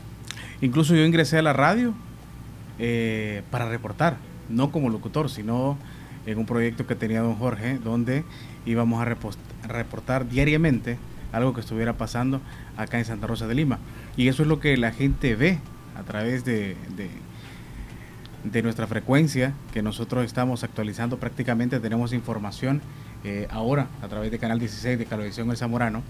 [0.61, 1.93] Incluso yo ingresé a la radio
[2.77, 4.17] eh, para reportar,
[4.49, 5.77] no como locutor, sino
[6.25, 8.25] en un proyecto que tenía don Jorge, donde
[8.65, 9.15] íbamos a
[9.67, 10.97] reportar diariamente
[11.31, 12.41] algo que estuviera pasando
[12.77, 13.79] acá en Santa Rosa de Lima.
[14.17, 15.59] Y eso es lo que la gente ve
[15.99, 16.75] a través de,
[18.43, 22.81] de, nuestra frecuencia, que nosotros estamos actualizando prácticamente, tenemos información
[23.23, 26.03] eh, ahora a través de Canal 16 de Calevisión El Zamorano,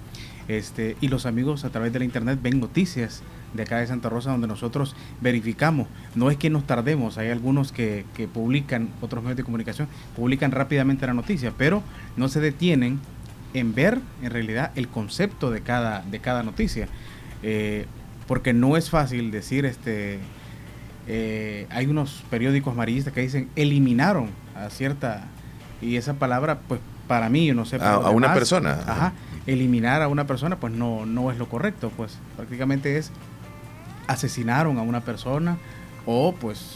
[0.48, 3.24] este, y los amigos a través de la internet ven noticias
[3.54, 5.88] de acá de Santa Rosa donde nosotros verificamos.
[6.16, 10.52] No es que nos tardemos, hay algunos que, que publican, otros medios de comunicación, publican
[10.52, 11.82] rápidamente la noticia, pero
[12.16, 13.00] no se detienen
[13.54, 16.88] en ver en realidad el concepto de cada, de cada noticia.
[17.42, 17.86] Eh,
[18.30, 20.20] porque no es fácil decir, este,
[21.08, 25.24] eh, hay unos periódicos amarillistas que dicen eliminaron a cierta,
[25.82, 27.78] y esa palabra pues para mí, yo no sé.
[27.78, 28.84] A, a una persona.
[28.86, 29.14] Ajá,
[29.48, 33.10] eliminar a una persona, pues no, no es lo correcto, pues prácticamente es
[34.06, 35.58] asesinaron a una persona
[36.06, 36.76] o pues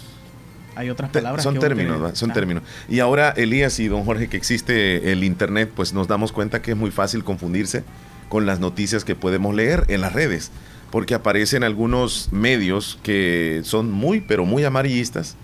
[0.75, 1.43] hay otras palabras.
[1.43, 2.33] Son términos, que, son ah.
[2.33, 2.63] términos.
[2.89, 6.71] Y ahora, Elías y don Jorge, que existe el Internet, pues nos damos cuenta que
[6.71, 7.83] es muy fácil confundirse
[8.27, 10.49] con las noticias que podemos leer en las redes,
[10.93, 15.35] porque aparecen algunos medios que son muy, pero muy amarillistas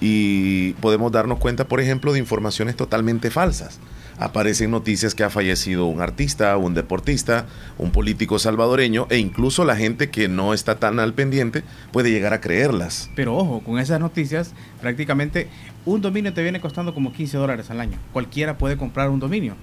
[0.00, 3.80] y podemos darnos cuenta, por ejemplo, de informaciones totalmente falsas
[4.16, 7.46] aparecen noticias que ha fallecido un artista, un deportista,
[7.78, 12.32] un político salvadoreño e incluso la gente que no está tan al pendiente puede llegar
[12.32, 13.10] a creerlas.
[13.16, 15.48] Pero ojo, con esas noticias prácticamente
[15.84, 17.98] un dominio te viene costando como 15 dólares al año.
[18.12, 19.56] Cualquiera puede comprar un dominio.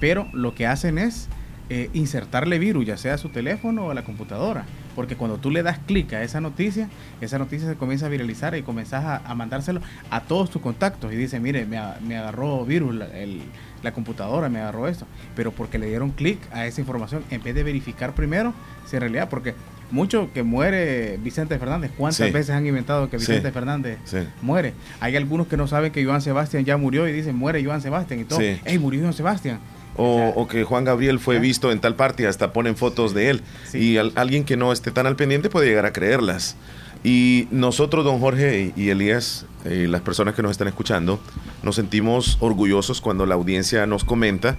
[0.00, 1.28] Pero lo que hacen es
[1.70, 4.64] eh, insertarle virus, ya sea a su teléfono o a la computadora.
[4.94, 6.88] Porque cuando tú le das clic a esa noticia,
[7.20, 11.12] esa noticia se comienza a viralizar y comenzás a, a mandárselo a todos tus contactos.
[11.12, 13.40] Y dice, mire, me, me agarró virus el,
[13.82, 15.06] la computadora, me agarró esto.
[15.34, 18.52] Pero porque le dieron clic a esa información en vez de verificar primero
[18.86, 19.54] si en realidad, porque
[19.90, 21.90] mucho que muere Vicente Fernández.
[21.96, 22.32] ¿Cuántas sí.
[22.32, 23.52] veces han inventado que Vicente sí.
[23.52, 24.18] Fernández sí.
[24.40, 24.74] muere?
[25.00, 28.20] Hay algunos que no saben que Joan Sebastián ya murió y dicen muere Joan Sebastián
[28.20, 28.40] y todo.
[28.40, 29.60] ¡Ey, murió Joan Sebastián!
[29.96, 33.42] O, o, que Juan Gabriel fue visto en tal parte hasta ponen fotos de él.
[33.74, 36.56] Y al, alguien que no esté tan al pendiente puede llegar a creerlas.
[37.04, 41.20] Y nosotros, don Jorge y Elías, y las personas que nos están escuchando,
[41.62, 44.56] nos sentimos orgullosos cuando la audiencia nos comenta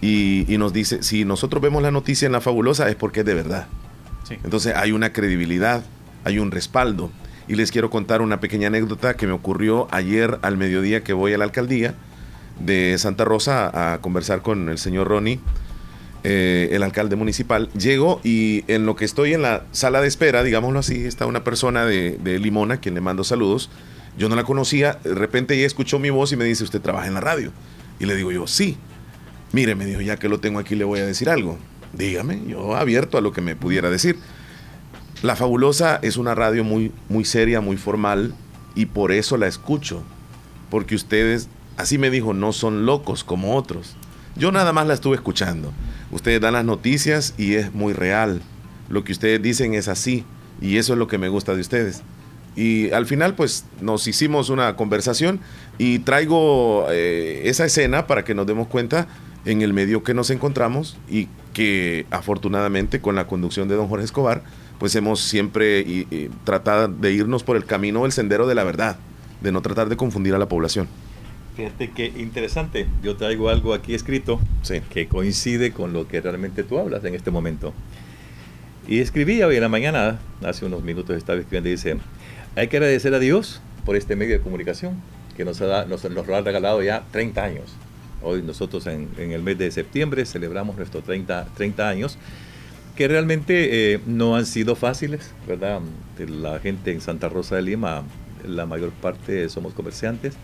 [0.00, 3.26] y, y, nos dice, si nosotros vemos la noticia en la fabulosa es porque es
[3.26, 3.68] de verdad.
[4.28, 4.36] Sí.
[4.42, 5.84] Entonces hay una credibilidad,
[6.24, 7.10] hay un respaldo.
[7.48, 11.32] Y les quiero contar una pequeña anécdota que me ocurrió ayer al mediodía que voy
[11.32, 11.94] a la alcaldía
[12.60, 15.40] de Santa Rosa a conversar con el señor Ronnie,
[16.24, 17.70] eh, el alcalde municipal.
[17.72, 21.44] Llego y en lo que estoy en la sala de espera, digámoslo así, está una
[21.44, 23.70] persona de, de Limona, quien le mando saludos.
[24.18, 27.06] Yo no la conocía, de repente ella escuchó mi voz y me dice, ¿usted trabaja
[27.06, 27.52] en la radio?
[27.98, 28.76] Y le digo yo, sí.
[29.52, 31.58] Mire, me dijo, ya que lo tengo aquí le voy a decir algo.
[31.92, 34.18] Dígame, yo abierto a lo que me pudiera decir.
[35.22, 38.34] La Fabulosa es una radio muy, muy seria, muy formal,
[38.74, 40.02] y por eso la escucho.
[40.70, 43.96] Porque ustedes, así me dijo, no son locos como otros.
[44.36, 45.72] Yo nada más la estuve escuchando.
[46.10, 48.42] Ustedes dan las noticias y es muy real.
[48.88, 50.24] Lo que ustedes dicen es así.
[50.60, 52.02] Y eso es lo que me gusta de ustedes.
[52.54, 55.40] Y al final, pues nos hicimos una conversación
[55.76, 59.06] y traigo eh, esa escena para que nos demos cuenta
[59.44, 64.06] en el medio que nos encontramos y que afortunadamente con la conducción de don Jorge
[64.06, 64.42] Escobar,
[64.78, 66.06] pues hemos siempre
[66.44, 68.98] tratado de irnos por el camino, el sendero de la verdad,
[69.40, 70.88] de no tratar de confundir a la población.
[71.56, 72.86] Fíjate qué interesante.
[73.02, 74.38] Yo traigo algo aquí escrito
[74.90, 77.72] que coincide con lo que realmente tú hablas en este momento.
[78.86, 81.96] Y escribí hoy en la mañana, hace unos minutos estaba escribiendo y dice,
[82.56, 85.00] hay que agradecer a Dios por este medio de comunicación
[85.34, 87.74] que nos, ha, nos, nos lo ha regalado ya 30 años.
[88.22, 92.18] Hoy nosotros en, en, el mes de septiembre celebramos nuestros 30, 30 años,
[92.96, 95.80] que realmente eh, no han sido fáciles, ¿verdad?
[96.18, 98.02] La gente en Santa Rosa de Lima,
[98.46, 100.34] la mayor parte somos comerciantes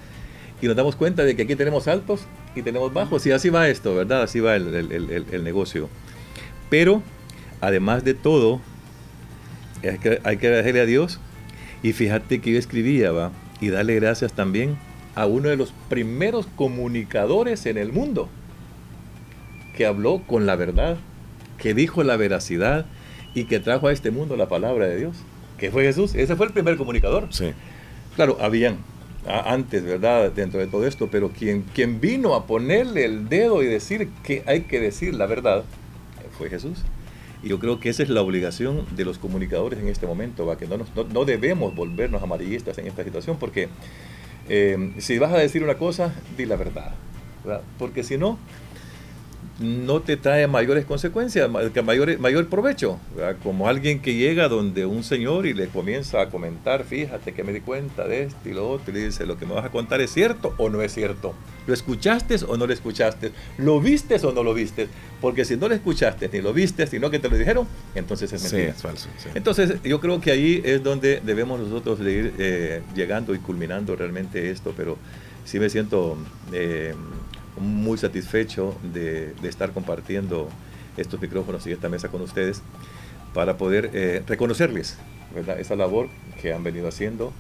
[0.62, 2.22] y nos damos cuenta de que aquí tenemos altos
[2.54, 4.22] y tenemos bajos, y así va esto, ¿verdad?
[4.22, 5.88] Así va el, el, el, negocio.
[6.70, 7.02] Pero,
[7.60, 8.60] además de todo,
[9.82, 11.18] hay que, hay que agradecerle a Dios,
[11.82, 13.32] y fíjate que yo escribía, ¿va?
[13.60, 14.78] Y darle gracias también
[15.16, 18.28] a uno de los primeros comunicadores en el mundo,
[19.76, 20.96] que habló con la verdad,
[21.58, 22.86] que dijo la veracidad
[23.34, 25.16] y que trajo a este mundo la palabra de Dios,
[25.58, 26.14] que fue Jesús.
[26.14, 27.26] Ese fue el primer comunicador.
[27.30, 27.52] Sí.
[28.14, 28.76] Claro, habían
[29.26, 30.32] antes, ¿verdad?
[30.32, 34.42] Dentro de todo esto, pero quien, quien vino a ponerle el dedo y decir que
[34.46, 35.64] hay que decir la verdad
[36.36, 36.78] fue Jesús.
[37.42, 40.56] Y yo creo que esa es la obligación de los comunicadores en este momento, ¿va?
[40.56, 40.78] que no,
[41.12, 43.68] no, debemos volvernos amarillistas en esta situación, porque
[44.48, 46.92] eh, si vas a decir una cosa, di la verdad,
[47.44, 47.62] ¿verdad?
[47.78, 48.38] porque si no,
[49.58, 52.98] no te trae mayores consecuencias, mayor, mayor provecho.
[53.42, 57.52] Como alguien que llega donde un señor y le comienza a comentar, fíjate que me
[57.52, 59.70] di cuenta de esto y lo otro, y le dice, lo que me vas a
[59.70, 61.34] contar es cierto o no es cierto.
[61.66, 63.32] ¿Lo escuchaste o no lo escuchaste?
[63.58, 64.88] ¿Lo viste o no lo viste?
[65.20, 68.42] Porque si no lo escuchaste ni lo viste, sino que te lo dijeron, entonces es
[68.42, 68.72] mentira.
[68.72, 69.08] es falso.
[69.34, 74.50] Entonces yo creo que ahí es donde debemos nosotros ir eh, llegando y culminando realmente
[74.50, 74.96] esto, pero
[75.44, 76.16] sí me siento...
[76.52, 76.94] Eh,
[77.56, 80.48] muy satisfecho de, estar compartiendo
[80.96, 82.62] estos micrófonos y esta mesa con ustedes
[83.34, 84.98] para poder eh, reconocerles
[85.58, 86.08] esa labor
[86.40, 87.32] que han venido haciendo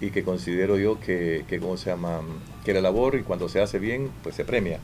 [0.00, 2.20] y que considero yo que, que, ¿cómo se llama?
[2.64, 4.78] que la labor y cuando se hace bien, pues se premia.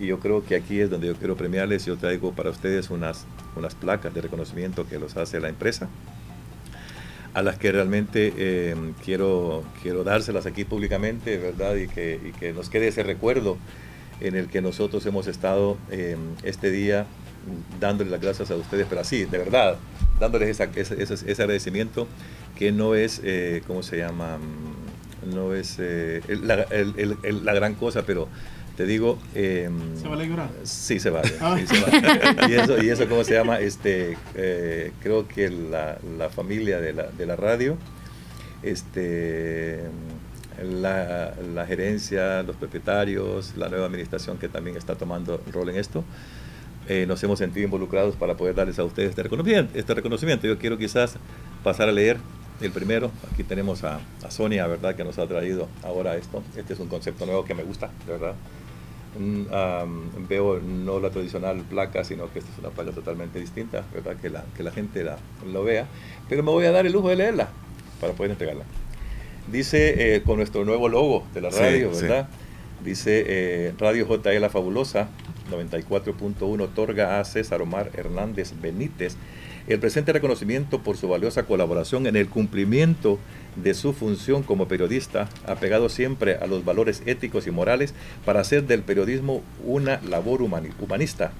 [0.00, 1.84] Y yo creo que aquí es donde yo quiero premiarles.
[1.84, 3.26] Yo traigo para ustedes unas,
[3.56, 5.88] unas placas de reconocimiento que los hace la empresa,
[7.34, 8.74] a las que realmente eh,
[9.04, 11.76] quiero, quiero dárselas aquí públicamente, ¿verdad?
[11.76, 13.58] Y que, y que nos quede ese recuerdo
[14.20, 17.06] en el que nosotros hemos estado em, este día
[17.80, 19.76] dándoles las gracias a ustedes, pero así, de verdad,
[20.20, 22.06] dándoles ese, agradecimiento
[22.56, 24.38] que no es, eh, ¿cómo se llama?
[24.38, 28.28] Mm, no es eh, la, gran cosa, pero
[28.76, 29.18] te digo...
[29.34, 29.68] Eh,
[30.00, 30.50] ¿Se vale llorar?
[30.62, 31.32] Sí, se vale.
[31.40, 31.58] Ah.
[31.64, 32.52] se vale.
[32.52, 33.60] y, eso, y eso, ¿cómo se llama?
[33.60, 37.76] Este, eh, creo que la, la familia de la, de la radio,
[38.62, 39.80] este
[40.62, 46.04] la, gerencia, los propietarios, la nueva administración que también está tomando rol en esto,
[46.88, 50.46] eh, nos hemos sentido involucrados para poder darles a ustedes este reconocimiento, este reconocimiento.
[50.46, 51.16] Yo quiero quizás
[51.62, 52.16] pasar a leer
[52.60, 53.10] el primero.
[53.32, 56.42] Aquí tenemos a, a Sonia, ¿verdad?, que nos ha traído ahora esto.
[56.56, 58.34] Este es un concepto nuevo que me gusta, verdad.
[60.28, 64.16] Veo no la tradicional placa, sino que esta es una placa totalmente distinta, ¿verdad?
[64.16, 65.18] Que la, que la gente la,
[65.50, 65.86] lo vea.
[66.28, 67.48] Pero me voy a dar el lujo de leerla
[68.00, 68.64] para poder entregarla.
[69.50, 72.28] Dice eh, con nuestro nuevo logo de la radio, ¿verdad?
[72.84, 75.08] Dice eh, Radio JL La Fabulosa,
[75.50, 79.16] 94.1, otorga a César Omar Hernández Benítez
[79.68, 83.18] el presente reconocimiento por su valiosa colaboración en el cumplimiento
[83.56, 87.92] de su función como periodista, apegado siempre a los valores éticos y morales
[88.24, 91.32] para hacer del periodismo una labor humanista,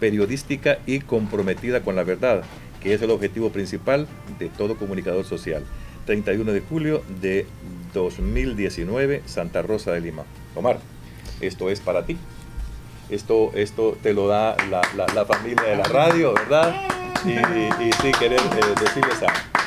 [0.00, 2.42] periodística y comprometida con la verdad,
[2.82, 4.08] que es el objetivo principal
[4.40, 5.62] de todo comunicador social.
[6.06, 7.46] 31 de julio de
[7.94, 10.24] 2019, Santa Rosa de Lima.
[10.54, 10.78] Omar,
[11.40, 12.16] esto es para ti.
[13.08, 16.74] Esto, esto te lo da la, familia de la radio, ¿verdad?
[17.24, 19.59] Y, y, sí, querer eh, decirles a,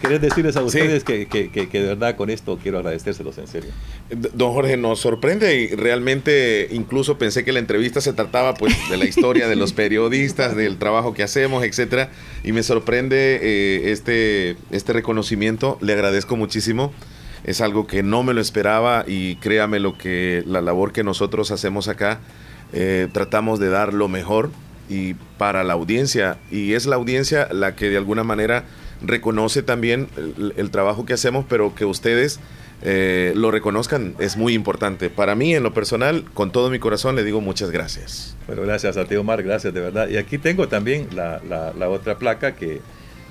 [0.00, 3.70] ¿Querés decirles a ustedes que, que, que, de verdad con esto quiero agradecérselos en serio?
[4.32, 8.96] Don Jorge, nos sorprende y realmente incluso pensé que la entrevista se trataba pues de
[8.96, 12.10] la historia de los periodistas, del trabajo que hacemos, etcétera,
[12.42, 15.76] y me sorprende eh, este, este reconocimiento.
[15.82, 16.92] Le agradezco muchísimo.
[17.44, 21.50] Es algo que no me lo esperaba y créame lo que la labor que nosotros
[21.50, 22.20] hacemos acá,
[22.72, 24.50] eh, tratamos de dar lo mejor
[24.88, 26.38] y para la audiencia.
[26.50, 28.64] Y es la audiencia la que de alguna manera
[29.02, 30.08] reconoce también
[30.56, 32.40] el, trabajo que hacemos, pero que ustedes
[32.82, 35.10] eh, lo reconozcan es muy importante.
[35.10, 38.36] Para mí, en lo personal, con todo mi corazón, le digo muchas gracias.
[38.46, 40.08] Bueno, gracias a ti, Omar, gracias de verdad.
[40.08, 42.80] Y aquí tengo también la, la, otra placa que,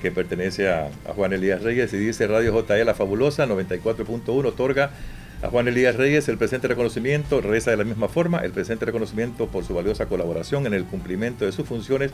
[0.01, 4.91] que pertenece a, a, Juan Elías Reyes y dice Radio JE La Fabulosa 94.1 otorga
[5.41, 9.47] a Juan Elías Reyes el presente reconocimiento, reza de la misma forma el presente reconocimiento
[9.47, 12.11] por su valiosa colaboración en el cumplimiento de sus funciones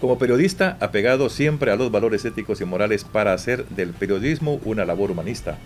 [0.00, 4.84] como periodista, apegado siempre a los valores éticos y morales para hacer del periodismo una
[4.84, 5.58] labor humanista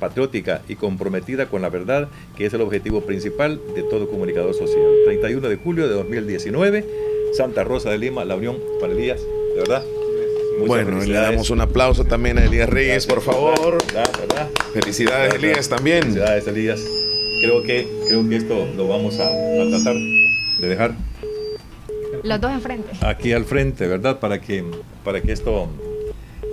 [0.00, 4.90] patriótica y comprometida con la verdad, que es el objetivo principal de todo comunicador social.
[5.06, 6.84] 31 de julio de 2019,
[7.32, 9.82] Santa Rosa de Lima, la Unión para Elías, de verdad.
[10.66, 13.78] Bueno, le damos un aplauso también a Elías Reyes, por favor.
[13.92, 14.48] ¿verdad?
[14.72, 16.02] Felicidades, Elías, también.
[16.02, 16.80] Felicidades, Elías.
[17.40, 20.94] Creo que, creo que esto lo vamos a, a tratar de dejar
[22.22, 22.90] los dos enfrente.
[23.00, 24.18] Aquí al frente, ¿verdad?
[24.18, 24.64] Para que,
[25.04, 25.68] para que esto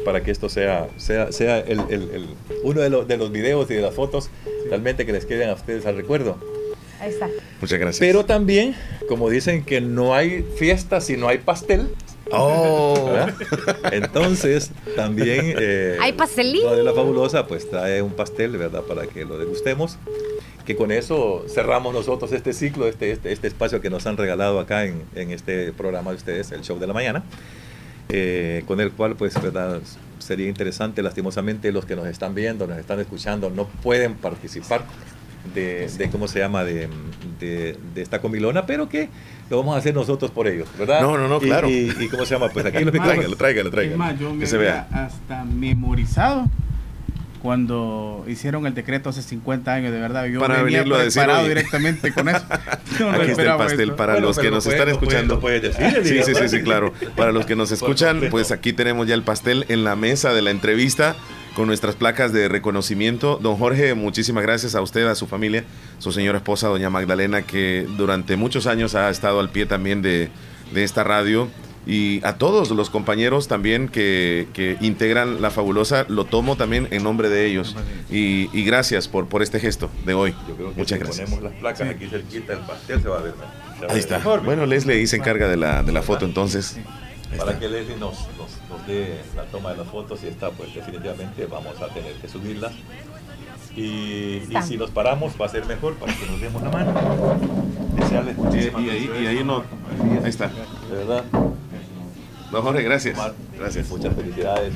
[0.06, 2.28] para que esto sea, sea, sea el, el, el
[2.64, 4.30] uno de, los de los videos y de las fotos
[4.70, 6.38] realmente que les queden a ustedes al recuerdo.
[7.00, 7.30] Ahí está.
[7.62, 8.00] Muchas gracias.
[8.00, 8.76] Pero también,
[9.08, 11.88] como dicen que no hay fiesta si no hay pastel.
[12.34, 13.06] Oh.
[13.06, 13.36] ¿verdad?
[13.92, 15.56] Entonces, también.
[15.60, 16.64] Eh, ¿Hay pastelín?
[16.70, 18.82] de la Fabulosa, pues trae un pastel, ¿verdad?
[18.84, 19.98] Para que lo degustemos.
[20.66, 24.60] Que con eso cerramos nosotros este ciclo, este, este, este espacio que nos han regalado
[24.60, 27.24] acá en, en este programa de ustedes, el show de la mañana.
[28.10, 29.80] Eh, con el cual pues verdad
[30.20, 34.84] sería interesante lastimosamente los que nos están viendo nos están escuchando no pueden participar
[35.54, 36.88] de, de cómo se llama de,
[37.40, 39.10] de, de, esta comilona pero que
[39.50, 42.08] lo vamos a hacer nosotros por ellos verdad no no no y, claro y, y,
[42.08, 44.88] cómo se llama pues aquí lo tráigalo tráigalo tráigalo más, yo me que se vea
[44.92, 46.50] hasta memorizado
[47.44, 50.26] cuando hicieron el decreto hace 50 años, de verdad.
[50.28, 52.42] Yo para venía venirlo preparado a decir directamente con eso.
[53.00, 53.96] No Aquí está el pastel esto.
[53.98, 55.40] para bueno, los que nos están escuchando.
[55.42, 56.94] Puede, decir, sí, sí, sí, sí, claro.
[57.18, 60.42] Para los que nos escuchan, pues aquí tenemos ya el pastel en la mesa de
[60.42, 61.18] la entrevista
[61.56, 63.40] con nuestras placas de reconocimiento.
[63.42, 65.64] Don Jorge, muchísimas gracias a usted, a su familia,
[66.00, 70.30] su señora esposa, doña Magdalena, que durante muchos años ha estado al pie también de,
[70.74, 71.50] de esta radio
[71.86, 77.04] y a todos los compañeros también que, que, integran la fabulosa, lo tomo también en
[77.04, 77.76] nombre de ellos.
[78.10, 80.34] Y, y gracias por, por este gesto de hoy.
[80.48, 81.30] Yo creo que Muchas si gracias.
[81.30, 83.34] ponemos las placas aquí cerquita, el pastel se va a ver.
[83.90, 84.20] Ahí está.
[84.20, 86.78] Bueno, Leslie ahí se encarga de la, de la foto entonces.
[87.38, 90.74] Para que Leslie nos, nos, nos, dé la toma de las fotos y está, pues
[90.74, 92.74] definitivamente vamos a tener que subirlas.
[93.76, 96.94] Y, y, si nos paramos va a ser mejor para que nos demos la mano.
[97.96, 99.64] Desearles muchísimas y, ahí, y ahí, no,
[100.24, 100.50] ahí está.
[100.90, 101.24] De verdad.
[102.52, 103.20] Don Jorge, gracias.
[103.58, 103.90] Gracias.
[103.90, 104.74] Muchas felicidades.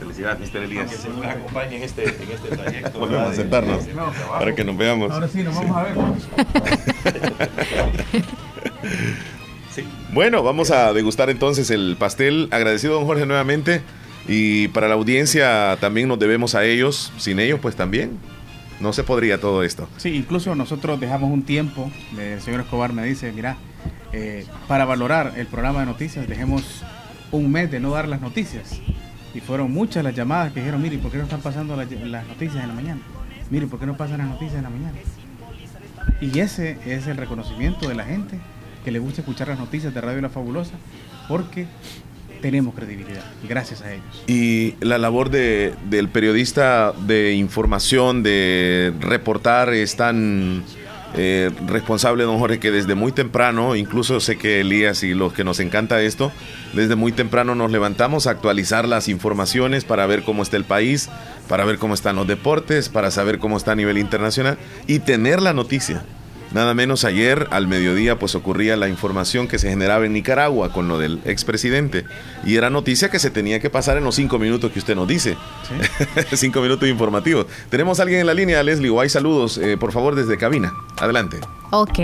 [0.00, 0.62] Felicidades, Mr.
[0.62, 0.90] Elías.
[0.90, 2.98] Que se nos acompañe en este, en este trayecto.
[2.98, 3.84] Volvemos a sentarnos
[4.30, 5.12] para que nos veamos.
[5.12, 5.94] Ahora sí, nos vamos a ver.
[9.74, 9.84] sí.
[10.12, 12.48] Bueno, vamos a degustar entonces el pastel.
[12.50, 13.82] Agradecido, don Jorge, nuevamente.
[14.28, 17.12] Y para la audiencia también nos debemos a ellos.
[17.18, 18.18] Sin ellos, pues también
[18.80, 19.88] no se podría todo esto.
[19.96, 21.90] Sí, incluso nosotros dejamos un tiempo.
[22.18, 23.56] El señor Escobar me dice, mira,
[24.12, 26.82] eh, para valorar el programa de noticias, dejemos
[27.30, 28.80] un mes de no dar las noticias.
[29.34, 32.26] Y fueron muchas las llamadas que dijeron, mire, ¿por qué no están pasando las, las
[32.26, 33.00] noticias en la mañana?
[33.50, 34.98] Mire, ¿por qué no pasan las noticias en la mañana?
[36.20, 38.38] Y ese es el reconocimiento de la gente
[38.84, 40.74] que le gusta escuchar las noticias de Radio La Fabulosa,
[41.28, 41.66] porque
[42.40, 44.24] tenemos credibilidad, gracias a ellos.
[44.26, 50.64] Y la labor de, del periodista de información, de reportar, es tan
[51.14, 55.44] eh, responsable, don Jorge, que desde muy temprano, incluso sé que Elías y los que
[55.44, 56.32] nos encanta esto,
[56.72, 61.10] desde muy temprano nos levantamos a actualizar las informaciones para ver cómo está el país,
[61.48, 65.42] para ver cómo están los deportes, para saber cómo está a nivel internacional y tener
[65.42, 66.02] la noticia.
[66.52, 70.88] Nada menos ayer al mediodía pues ocurría la información que se generaba en Nicaragua con
[70.88, 72.04] lo del expresidente
[72.44, 75.08] y era noticia que se tenía que pasar en los cinco minutos que usted nos
[75.08, 75.36] dice.
[75.68, 76.36] ¿Sí?
[76.36, 77.46] cinco minutos informativos.
[77.70, 80.72] Tenemos a alguien en la línea, Leslie, o hay saludos, eh, por favor, desde cabina.
[80.98, 81.40] Adelante.
[81.70, 81.98] Ok.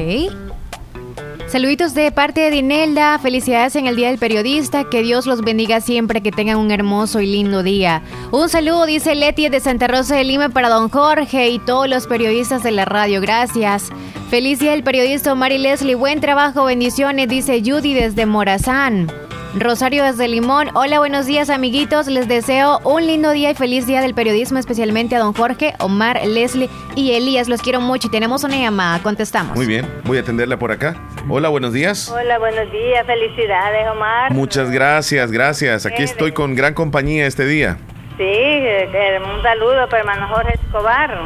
[1.48, 5.80] Saluditos de parte de Dinelda, felicidades en el Día del Periodista, que Dios los bendiga
[5.80, 8.02] siempre, que tengan un hermoso y lindo día.
[8.32, 12.06] Un saludo, dice Leti de Santa Rosa de Lima para don Jorge y todos los
[12.06, 13.88] periodistas de la radio, gracias.
[14.28, 19.10] Feliz Día del Periodista Omar y Leslie, buen trabajo, bendiciones, dice Judy desde Morazán.
[19.54, 24.02] Rosario desde Limón, hola, buenos días amiguitos, les deseo un lindo día y feliz día
[24.02, 28.44] del periodismo, especialmente a don Jorge, Omar, Leslie y Elías, los quiero mucho y tenemos
[28.44, 29.56] una llamada, contestamos.
[29.56, 30.96] Muy bien, voy a atenderla por acá.
[31.30, 32.10] Hola, buenos días.
[32.10, 34.32] Hola, buenos días, felicidades Omar.
[34.32, 37.78] Muchas gracias, gracias, aquí estoy con gran compañía este día.
[38.18, 41.18] Sí, un saludo para hermano Jorge Escobar.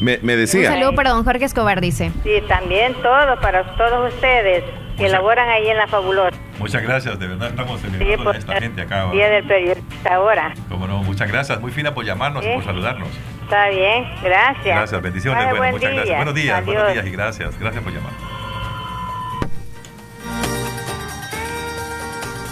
[0.00, 0.70] Me, me, decía.
[0.70, 2.10] Un saludo para don Jorge Escobar, dice.
[2.24, 4.64] Sí, también todo, para todos ustedes.
[5.00, 6.36] Que laboran ahí en la Fabulosa.
[6.58, 9.10] Muchas gracias, de verdad estamos Sí, celebrando por esta gente acá.
[9.10, 10.54] Día del periodista ahora.
[10.68, 12.54] Como no, muchas gracias, muy fina por llamarnos y Sí.
[12.54, 13.08] por saludarnos.
[13.44, 14.64] Está bien, gracias.
[14.76, 16.06] Gracias, bendiciones, bueno, buen muchas gracias.
[16.06, 16.16] día.
[16.16, 16.94] Buenos días, buenos Adiós.
[16.94, 18.12] días y gracias, gracias por llamar.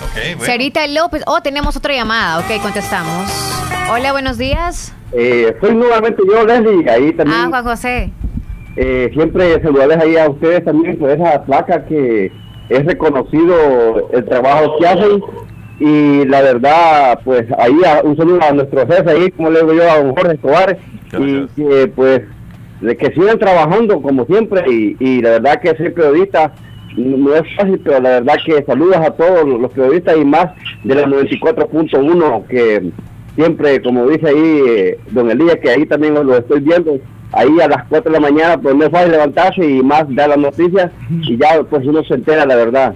[0.05, 0.44] Ok, bueno.
[0.44, 1.22] Sarita López.
[1.26, 2.38] Oh, tenemos otra llamada.
[2.38, 3.30] Ok, contestamos.
[3.90, 4.94] Hola, buenos días.
[5.12, 7.40] Eh, soy nuevamente yo, Leslie, ahí también.
[7.40, 8.11] Ah, Juan José.
[8.77, 12.31] Eh, siempre saludarles ahí a ustedes también por esa placa que
[12.69, 15.21] es reconocido el trabajo que hacen.
[15.81, 19.75] Y la verdad pues ahí a- un saludo a nuestro jefe ahí como le digo
[19.75, 20.79] yo a don Jorge Escobar.
[21.19, 22.23] Y que pues
[22.81, 26.53] de que sigan trabajando como siempre y, y la verdad que ser periodista
[26.97, 30.47] no es fácil pero la verdad que saludos a todos los periodistas y más
[30.85, 32.91] de la 94.1 que
[33.35, 36.99] siempre como dice ahí eh, don Elías que ahí también lo estoy viendo
[37.33, 40.31] ahí a las 4 de la mañana pues no es fácil levantarse y más dar
[40.31, 42.95] las noticias y ya pues uno se entera la verdad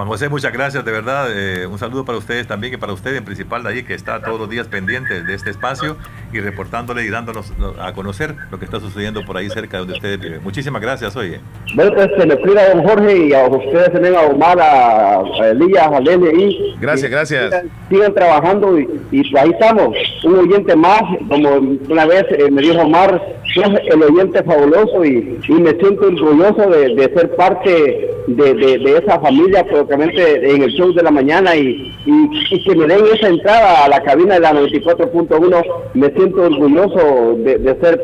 [0.00, 1.26] Juan José, muchas gracias, de verdad.
[1.30, 4.22] eh, un saludo para ustedes también y para usted en principal de ahí que está
[4.22, 5.98] todos los días pendiente de este espacio
[6.32, 9.78] y reportándole y dándonos no, a conocer lo que está sucediendo por ahí cerca de
[9.80, 10.40] donde ustedes viven.
[10.42, 11.40] Muchísimas gracias, oye.
[11.74, 15.22] bueno pues se me cuida a don Jorge y a ustedes también a Omar a,
[15.50, 17.44] Elías a Lele ahí Gracias, gracias.
[17.50, 19.94] sigan, sigan trabajando y, y pues ahí estamos
[20.24, 21.50] un oyente más como
[21.90, 23.20] una vez eh, me dijo Omar
[23.54, 28.78] sos el oyente fabuloso y, y me siento orgulloso de, de ser parte de, de-
[28.78, 32.86] de esa familia propiamente en el show de la mañana y, y- y que me
[32.86, 35.64] den esa entrada a la cabina de la 94.1
[35.94, 38.00] me siento orgulloso de, de ser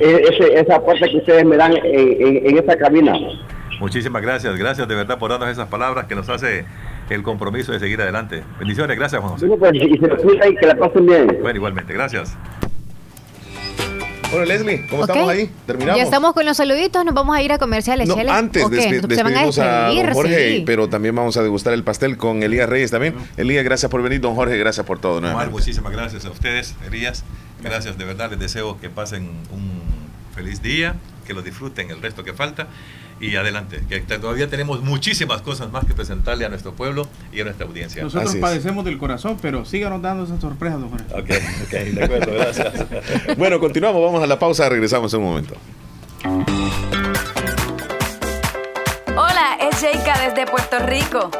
[0.00, 1.82] eh, ese- esa parte que ustedes me dan en,
[2.26, 3.14] en- en esa cabina
[3.80, 6.66] Muchísimas gracias, gracias de verdad por darnos esas palabras que nos hace
[7.08, 8.42] el compromiso de seguir adelante.
[8.58, 9.46] Bendiciones, gracias Juan José.
[9.46, 12.36] Bueno, pues, y se cuida y que la pasen bien Bueno, igualmente, gracias.
[14.30, 15.50] Bueno, Leslie, ¿cómo estamos ahí?
[15.66, 15.98] Terminamos.
[15.98, 18.76] Ya estamos con los saluditos, nos vamos a ir a comerciales, No, antes ¿O qué?
[18.76, 20.62] despe- Se van a despedimos a, despedir, don Jorge, sí.
[20.64, 23.14] pero también vamos a degustar el pastel con Elías Reyes también.
[23.36, 24.20] Elías, gracias por venir.
[24.20, 25.18] Don Jorge, gracias por todo.
[25.18, 27.24] Omar, muchísimas gracias a ustedes, Elías.
[27.62, 29.82] Gracias, de verdad, les deseo que pasen un
[30.34, 30.94] feliz día,
[31.30, 32.66] que lo disfruten el resto que falta
[33.20, 37.44] y adelante, que todavía tenemos muchísimas cosas más que presentarle a nuestro pueblo y a
[37.44, 38.02] nuestra audiencia.
[38.02, 41.04] Nosotros padecemos del corazón, pero síganos dando esas sorpresas, don Jorge.
[41.14, 41.30] Ok,
[41.66, 42.72] ok, de acuerdo, gracias.
[43.38, 45.54] Bueno, continuamos, vamos a la pausa, regresamos en un momento.
[49.16, 51.30] Hola, es Sheika desde Puerto Rico.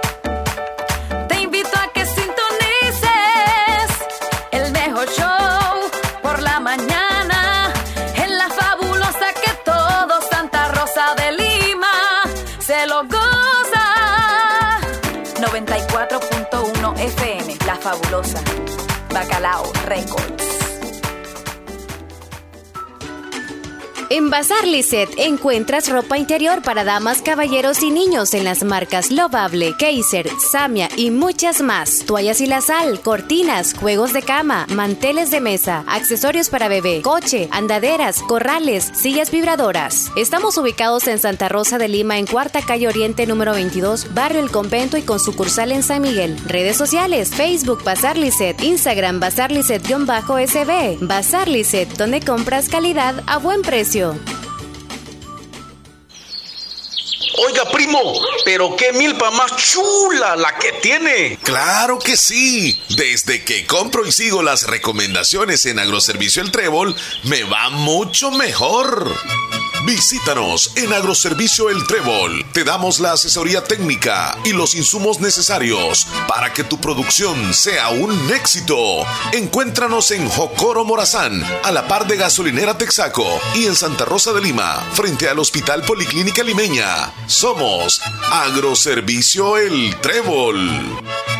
[17.80, 18.40] Fabulosa.
[19.12, 20.59] Bacalao Records.
[24.12, 29.76] En Bazar Lisset encuentras ropa interior para damas, caballeros y niños en las marcas Lovable,
[29.78, 32.00] Kaiser, Samia y muchas más.
[32.06, 37.48] Toallas y la sal, cortinas, juegos de cama, manteles de mesa, accesorios para bebé, coche,
[37.52, 40.10] andaderas, corrales, sillas vibradoras.
[40.16, 44.50] Estamos ubicados en Santa Rosa de Lima en Cuarta Calle Oriente número 22, Barrio El
[44.50, 46.36] Convento y con sucursal en San Miguel.
[46.46, 50.98] Redes sociales, Facebook Bazar Lisset, Instagram Bazar Lisset-SB.
[51.06, 53.99] Bazar Lisset, donde compras calidad a buen precio.
[57.46, 57.98] Oiga, primo,
[58.44, 61.38] pero qué milpa más chula la que tiene.
[61.42, 62.80] Claro que sí.
[62.96, 66.94] Desde que compro y sigo las recomendaciones en Agroservicio El Trébol,
[67.24, 69.14] me va mucho mejor.
[69.84, 72.44] Visítanos en Agroservicio El Trébol.
[72.52, 78.12] Te damos la asesoría técnica y los insumos necesarios para que tu producción sea un
[78.30, 78.76] éxito.
[79.32, 84.42] Encuéntranos en Jocoro Morazán, a la par de Gasolinera Texaco y en Santa Rosa de
[84.42, 87.12] Lima, frente al Hospital Policlínica Limeña.
[87.26, 91.39] Somos Agroservicio El Trébol.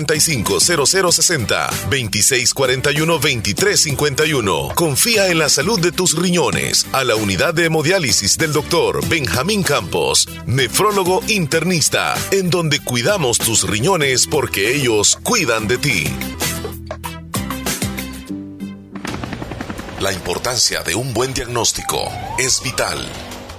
[0.05, 4.73] 7745-0060, 2641-2351.
[4.75, 9.63] Confía en la salud de tus riñones a la unidad de hemodiálisis del doctor Benjamín
[9.63, 16.03] Campos, nefrólogo internista, en donde cuidamos tus riñones porque ellos cuidan de ti.
[20.01, 23.07] La importancia de un buen diagnóstico es vital.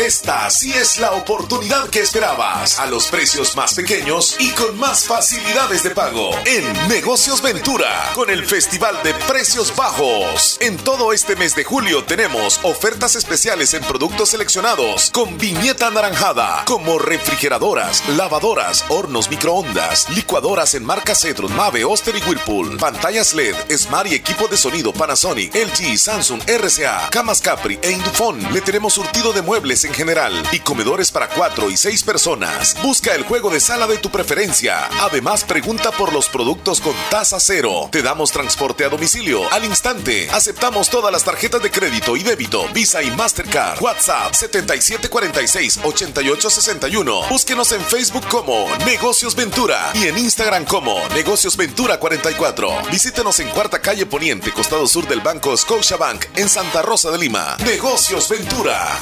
[0.06, 2.78] Esta sí es la oportunidad que esperabas.
[2.78, 6.30] A los precios más pequeños y con más facilidades de pago.
[6.46, 10.58] En Negocios Ventura, con el Festival de Precios Bajos.
[10.60, 16.64] En todo este mes de julio tenemos ofertas especiales en productos seleccionados con viñeta anaranjada,
[16.68, 23.56] como refrigeradoras, lavadoras, hornos microondas, licuadoras en marca Cedron, Mave, Oster y Whirlpool, pantallas LED,
[23.76, 28.54] Smart y equipo de sonido Panasonic, LG, Samsung, RCA, camas Capri e Indufon.
[28.54, 32.76] Le tenemos surtido de muebles en general y comedores para cuatro y seis personas.
[32.84, 34.90] Busca el juego de sala de tu preferencia.
[35.00, 37.88] Además, pregunta por los productos con tasa cero.
[37.92, 40.28] Te damos transporte a domicilio al instante.
[40.32, 43.82] Aceptamos todas las tarjetas de crédito y débito, Visa y Mastercard.
[43.82, 47.30] WhatsApp 7746-8861.
[47.30, 52.90] Búsquenos en Facebook como Negocios Ventura y en Instagram como Negocios Ventura 44.
[52.92, 57.56] Visítenos en Cuarta Calle Poniente, costado sur del Banco Scotiabank en Santa Rosa de Lima.
[57.64, 59.00] Negocios Ventura.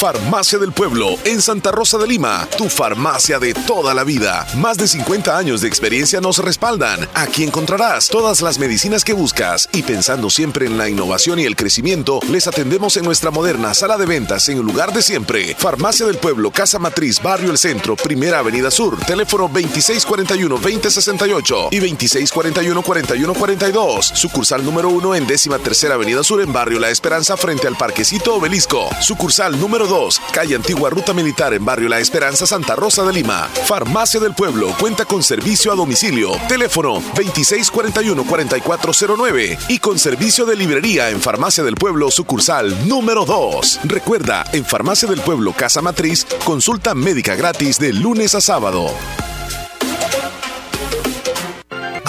[0.00, 4.46] Farmacia del Pueblo en Santa Rosa de Lima, tu farmacia de toda la vida.
[4.56, 7.06] Más de 50 años de experiencia nos respaldan.
[7.12, 11.54] Aquí encontrarás todas las medicinas que buscas y pensando siempre en la innovación y el
[11.54, 15.54] crecimiento, les atendemos en nuestra moderna sala de ventas en el lugar de siempre.
[15.58, 24.14] Farmacia del Pueblo, Casa Matriz, Barrio El Centro, Primera Avenida Sur, teléfono 2641-2068 y 2641-4142.
[24.14, 28.36] Sucursal número 1 en décima tercera Avenida Sur en Barrio La Esperanza frente al Parquecito
[28.36, 28.88] Obelisco.
[29.02, 33.48] Sucursal número 2, calle Antigua Ruta Militar en Barrio La Esperanza, Santa Rosa de Lima.
[33.66, 36.30] Farmacia del Pueblo cuenta con servicio a domicilio.
[36.48, 43.80] Teléfono 2641-4409 y con servicio de librería en Farmacia del Pueblo, sucursal número 2.
[43.84, 48.90] Recuerda, en Farmacia del Pueblo, Casa Matriz, consulta médica gratis de lunes a sábado.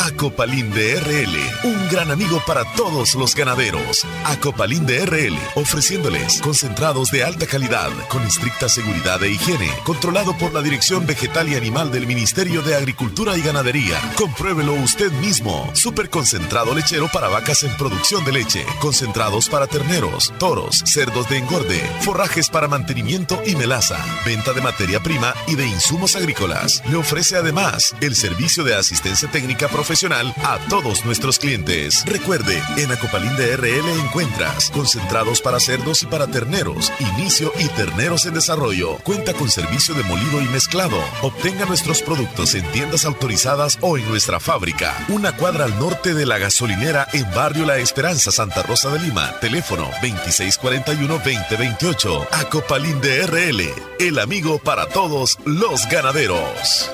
[0.06, 4.04] Acopalín de RL, un gran amigo para todos los ganaderos.
[4.26, 10.54] Acopalín de RL, ofreciéndoles concentrados de alta calidad, con estricta seguridad e higiene, controlado por
[10.54, 14.00] la Dirección Vegetal y Animal del Ministerio de Agricultura y Ganadería.
[14.16, 15.70] Compruébelo usted mismo.
[15.74, 21.38] Super concentrado lechero para vacas en producción de leche, concentrados para terneros, toros, cerdos de
[21.38, 26.82] engorde, forrajes para mantenimiento y melaza, venta de materia prima y de insumos agrícolas.
[26.90, 32.06] Le ofrece además el servicio de asistencia técnica profesional a todos nuestros clientes.
[32.06, 38.26] Recuerde, en Acopalín de RL encuentras concentrados para cerdos y para terneros, inicio y terneros
[38.26, 39.00] en desarrollo.
[39.04, 40.98] Cuenta con servicio de molido y mezclado.
[41.22, 44.96] Obtenga nuestros productos en tiendas autorizadas o en nuestra fábrica.
[45.10, 49.38] Una cuadra al norte de la gasolinera en Barrio La Esperanza, Santa Rosa de Lima.
[49.42, 52.30] Teléfono 2641-2028.
[52.32, 56.90] Acopalín de RL, el amigo para todos los ganaderos.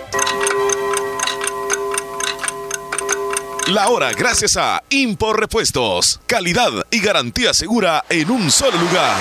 [3.67, 6.21] La hora gracias a Impor Repuestos.
[6.25, 9.17] Calidad y garantía segura en un solo lugar.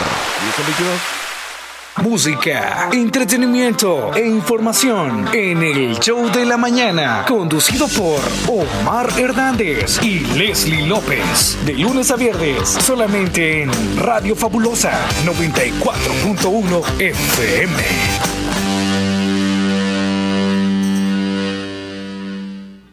[1.96, 10.20] Música, entretenimiento e información en el show de la mañana, conducido por Omar Hernández y
[10.20, 11.58] Leslie López.
[11.66, 14.92] De lunes a viernes, solamente en Radio Fabulosa
[15.24, 17.82] 94.1 FM.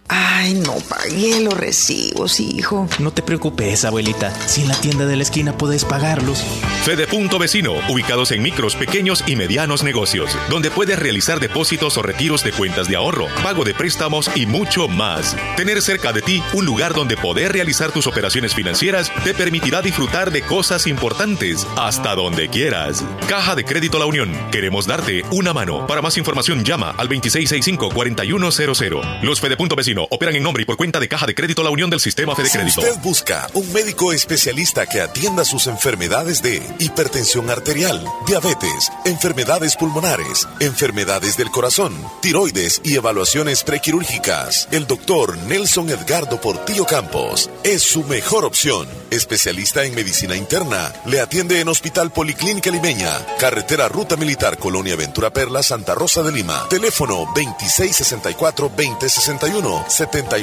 [0.07, 2.87] Ay, no pagué los recibos, hijo.
[2.99, 4.33] No te preocupes, abuelita.
[4.47, 6.43] Si en la tienda de la esquina puedes pagarlos.
[6.83, 12.01] Fede Punto Vecino, ubicados en micros, pequeños y medianos negocios, donde puedes realizar depósitos o
[12.01, 15.35] retiros de cuentas de ahorro, pago de préstamos y mucho más.
[15.55, 20.31] Tener cerca de ti un lugar donde poder realizar tus operaciones financieras te permitirá disfrutar
[20.31, 23.03] de cosas importantes hasta donde quieras.
[23.27, 25.87] Caja de Crédito La Unión, queremos darte una mano.
[25.87, 29.21] Para más información llama al 2665-4100.
[29.21, 31.69] Los Fede Punto Vecino operan en nombre y por cuenta de Caja de Crédito La
[31.69, 32.81] Unión del Sistema Fede Crédito.
[32.81, 39.75] Si usted busca un médico especialista que atienda sus enfermedades de hipertensión arterial, diabetes, enfermedades
[39.75, 47.81] pulmonares, enfermedades del corazón, tiroides y evaluaciones prequirúrgicas, el doctor Nelson Edgardo Portillo Campos es
[47.81, 48.87] su mejor opción.
[49.11, 55.31] Especialista en medicina interna, le atiende en Hospital Policlínica Limeña, Carretera Ruta Militar Colonia Ventura
[55.31, 56.67] Perla, Santa Rosa de Lima.
[56.69, 59.85] Teléfono 2664-2061,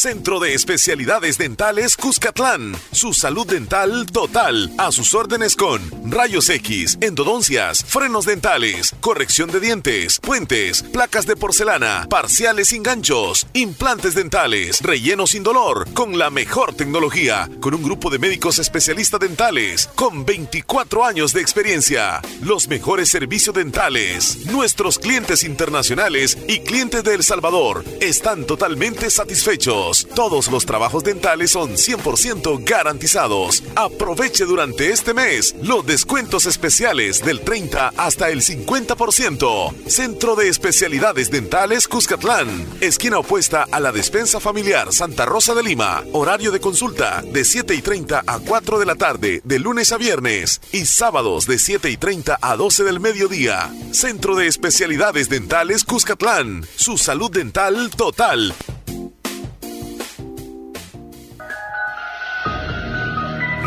[0.00, 2.74] Centro de Especialidades Dentales Cuscatlán.
[2.90, 4.72] Su salud dental total.
[4.78, 11.36] A sus órdenes con rayos X, endodoncias, frenos dentales, corrección de dientes, puentes, placas de
[11.36, 17.82] porcelana, parciales sin ganchos, implantes dentales, relleno sin dolor, con la mejor tecnología, con un
[17.82, 22.22] grupo de médicos especialistas dentales, con 24 años de experiencia.
[22.40, 24.46] Los mejores servicios dentales.
[24.46, 29.89] Nuestros clientes internacionales y clientes de El Salvador están totalmente satisfechos.
[30.14, 33.62] Todos los trabajos dentales son 100% garantizados.
[33.74, 39.74] Aproveche durante este mes los descuentos especiales del 30 hasta el 50%.
[39.88, 42.66] Centro de Especialidades Dentales Cuscatlán.
[42.80, 46.04] Esquina opuesta a la despensa familiar Santa Rosa de Lima.
[46.12, 49.98] Horario de consulta de 7 y 30 a 4 de la tarde, de lunes a
[49.98, 50.60] viernes.
[50.72, 53.72] Y sábados de 7 y 30 a 12 del mediodía.
[53.92, 56.64] Centro de Especialidades Dentales Cuscatlán.
[56.76, 58.54] Su salud dental total.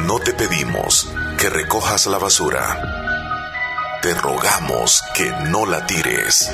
[0.06, 1.08] No te pedimos
[1.38, 4.00] que recojas la basura.
[4.02, 6.50] Te rogamos que no la tires.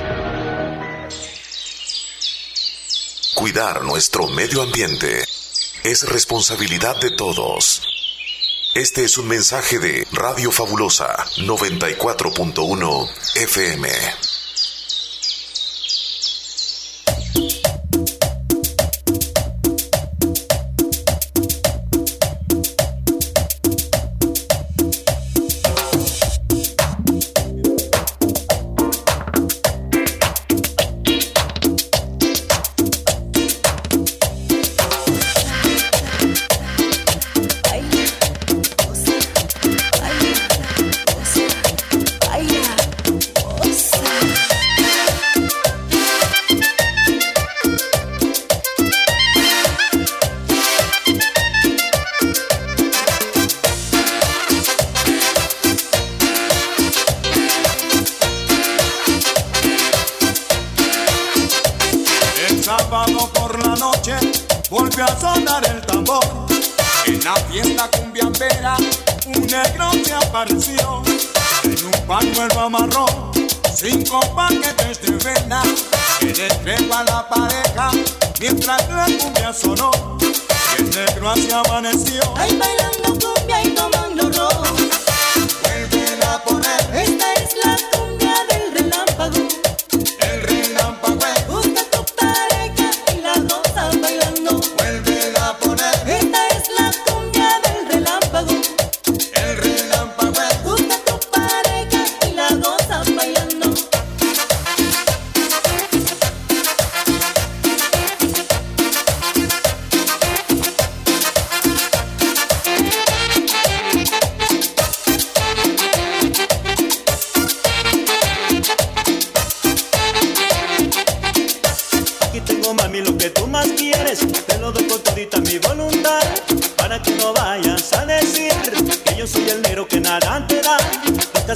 [3.34, 5.24] Cuidar nuestro medio ambiente
[5.84, 7.82] es responsabilidad de todos.
[8.76, 14.39] Este es un mensaje de Radio Fabulosa 94.1 FM.
[65.02, 66.24] a sonar el tambor.
[67.06, 68.76] En la tienda cumbiambera
[69.26, 71.02] un negro se apareció.
[71.64, 73.06] En un pañuelo amarró
[73.76, 75.64] cinco paquetes de vena.
[76.20, 77.92] Que entregó a la pareja
[78.40, 79.92] mientras la cumbia sonó.
[80.78, 82.22] Y el negro así amaneció.
[82.36, 84.90] Ahí bailando cumbia y tomando ron.
[85.64, 86.90] Vuelve a poner.
[86.94, 87.19] Este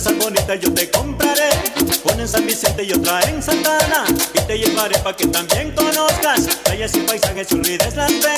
[0.03, 1.49] esas bonitas yo te compraré.
[2.03, 4.03] Una en San Vicente y otra en Santana.
[4.33, 8.32] Y te llevaré para que también conozcas calles y paisajes y olvides las penas.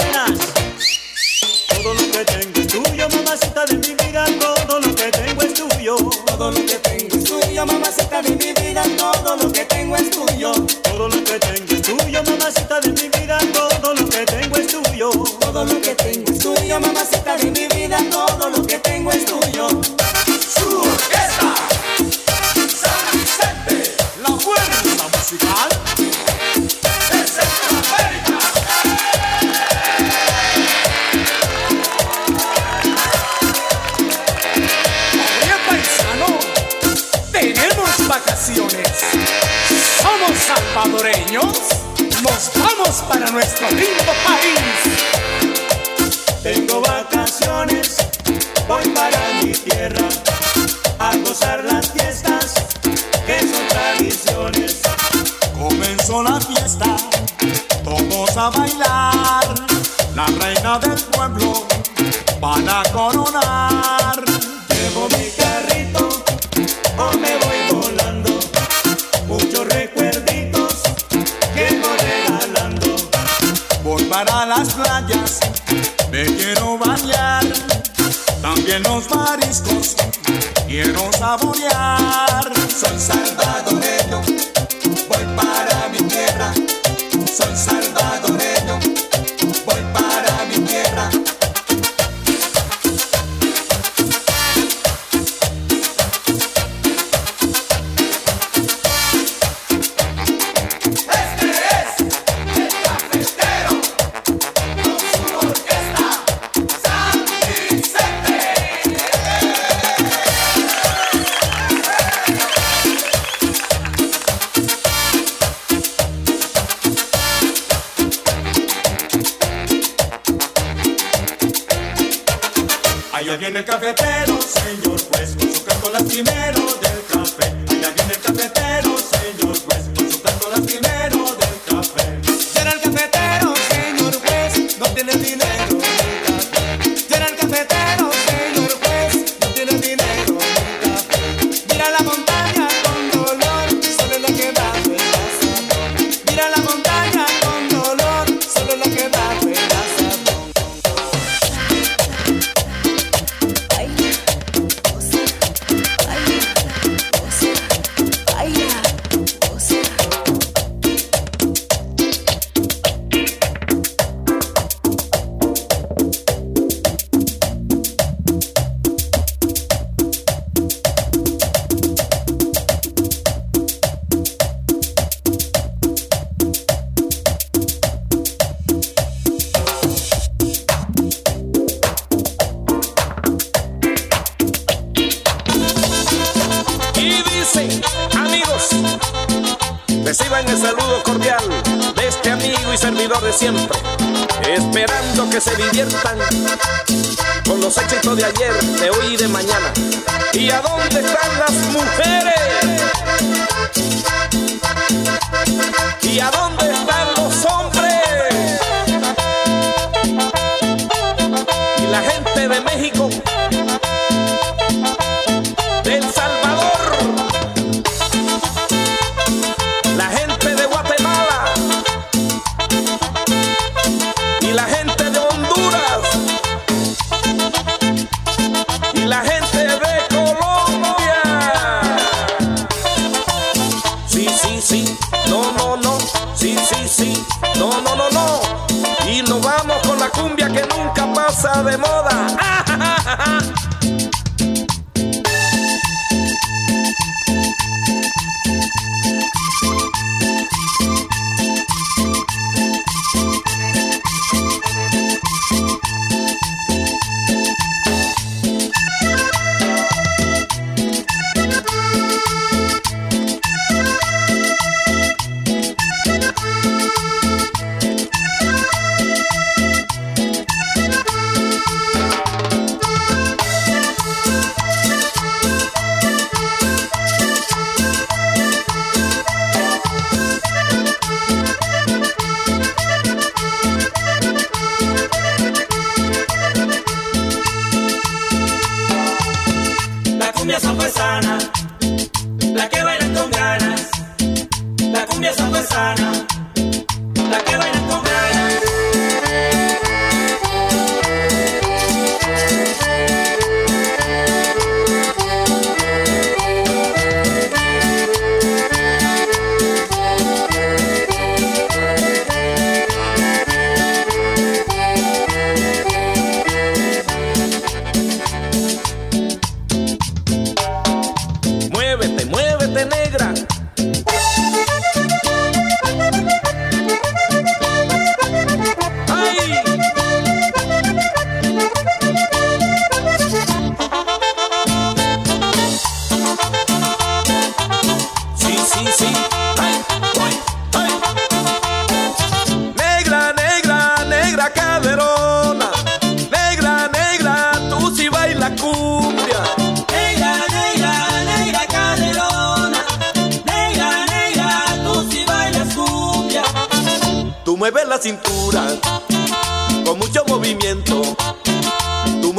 [43.69, 44.34] so beautiful.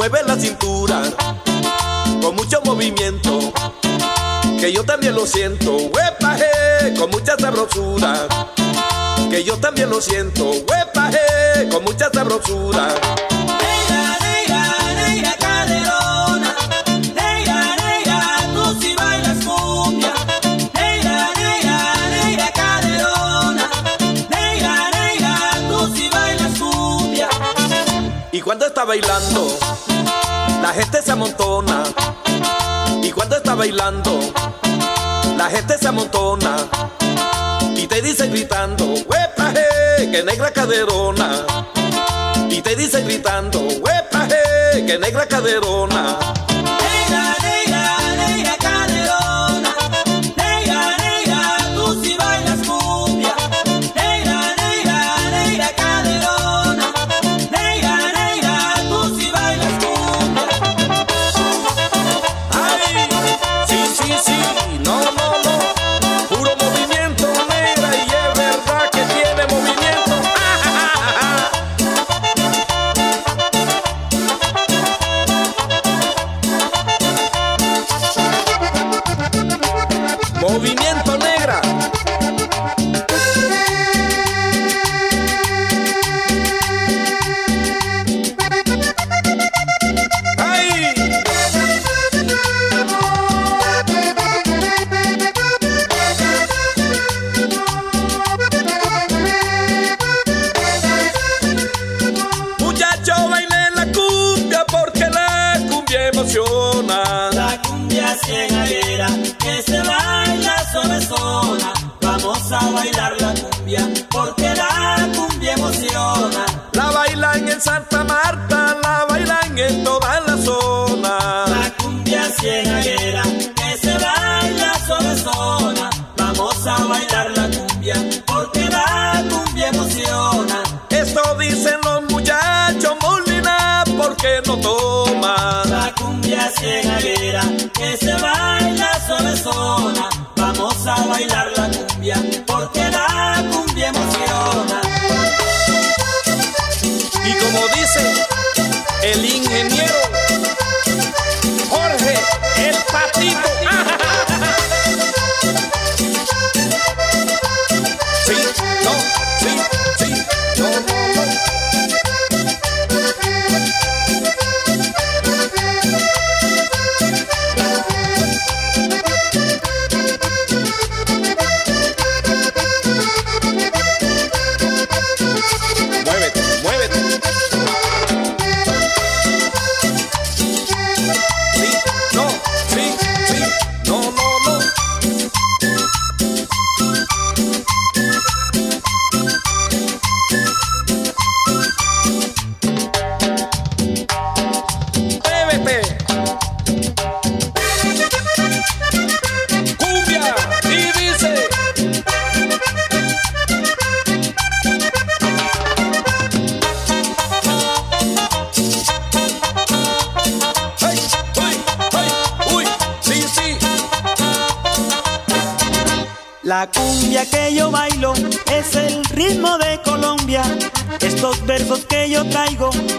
[0.09, 1.01] mueve la cintura
[2.21, 3.51] con mucho movimiento,
[4.59, 8.27] que yo también lo siento, huepaje, con mucha sabrosura,
[9.29, 12.87] que yo también lo siento, huepaje, con mucha sabrosura.
[13.59, 16.55] Neira, neira, neira caderona,
[17.13, 20.13] neira, neira, tú si bailas cumbia,
[20.73, 23.69] neira, neira, neira caderona,
[24.29, 25.35] neira, neira,
[25.69, 27.29] tú si bailas cumbia.
[28.31, 29.57] Y cuando está bailando
[30.61, 31.83] la gente se amontona.
[33.01, 34.19] Y cuando está bailando,
[35.37, 36.57] la gente se amontona.
[37.75, 41.45] Y te dice gritando, huepaje, que negra caderona.
[42.49, 46.17] Y te dice gritando, huepaje, que negra caderona.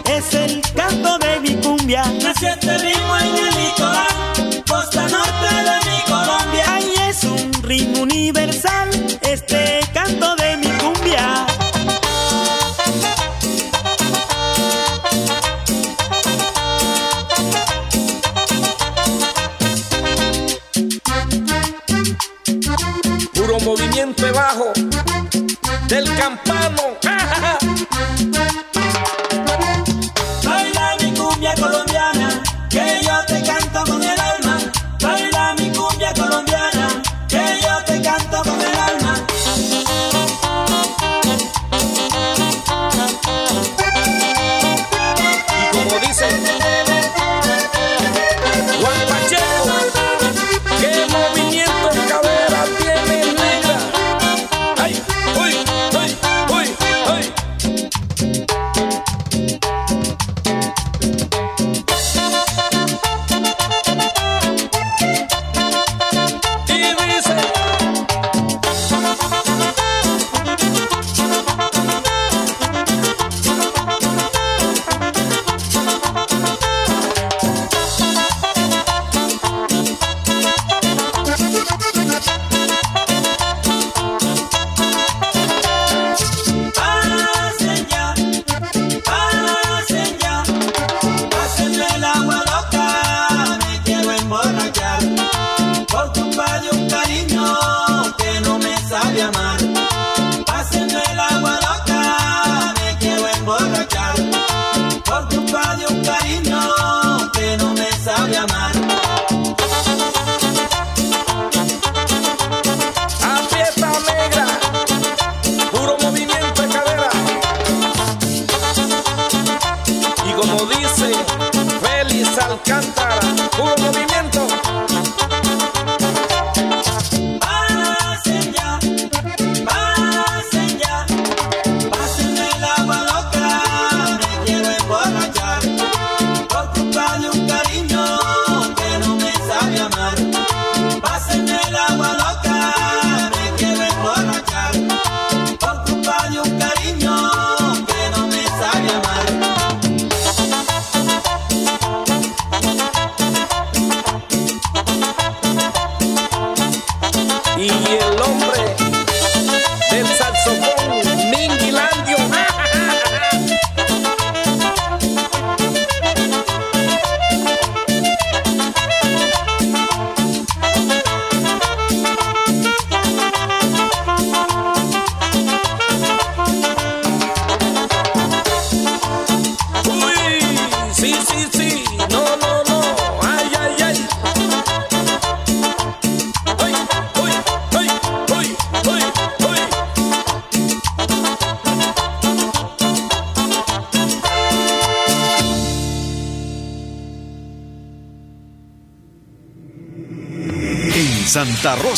[0.05, 2.03] Es el canto de mi cumbia.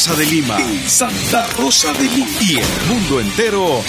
[0.02, 0.58] Rosa de Lima.
[0.58, 2.28] En Santa Rosa de Lima.
[2.42, 3.84] Y el mundo entero.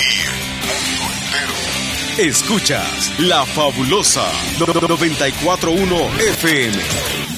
[2.19, 6.77] Escuchas La Fabulosa 941 FM.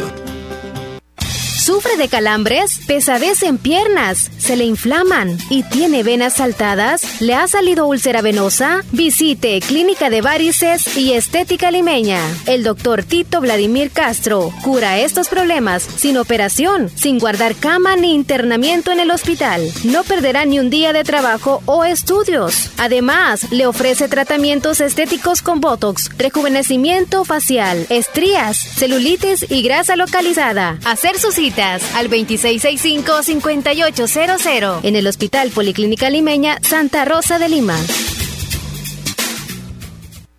[1.63, 2.81] ¿Sufre de calambres?
[2.89, 4.33] ¿Pesadez en piernas?
[4.37, 5.39] ¿Se le inflaman?
[5.49, 7.21] ¿Y tiene venas saltadas?
[7.21, 8.83] ¿Le ha salido úlcera venosa?
[8.91, 12.19] Visite Clínica de Varices y Estética Limeña.
[12.47, 18.91] El doctor Tito Vladimir Castro cura estos problemas sin operación, sin guardar cama ni internamiento
[18.91, 19.63] en el hospital.
[19.85, 22.71] No perderá ni un día de trabajo o estudios.
[22.77, 30.81] Además, le ofrece tratamientos estéticos con Botox, rejuvenecimiento facial, estrías, celulitis y grasa localizada.
[30.85, 37.77] Hacer sus al 2665-5800 en el Hospital Policlínica Limeña Santa Rosa de Lima.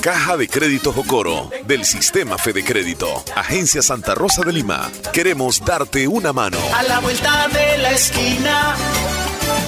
[0.00, 3.22] Caja de Crédito Jocoro del Sistema Fede Crédito.
[3.34, 4.90] Agencia Santa Rosa de Lima.
[5.12, 6.58] Queremos darte una mano.
[6.76, 8.76] A la vuelta de la esquina,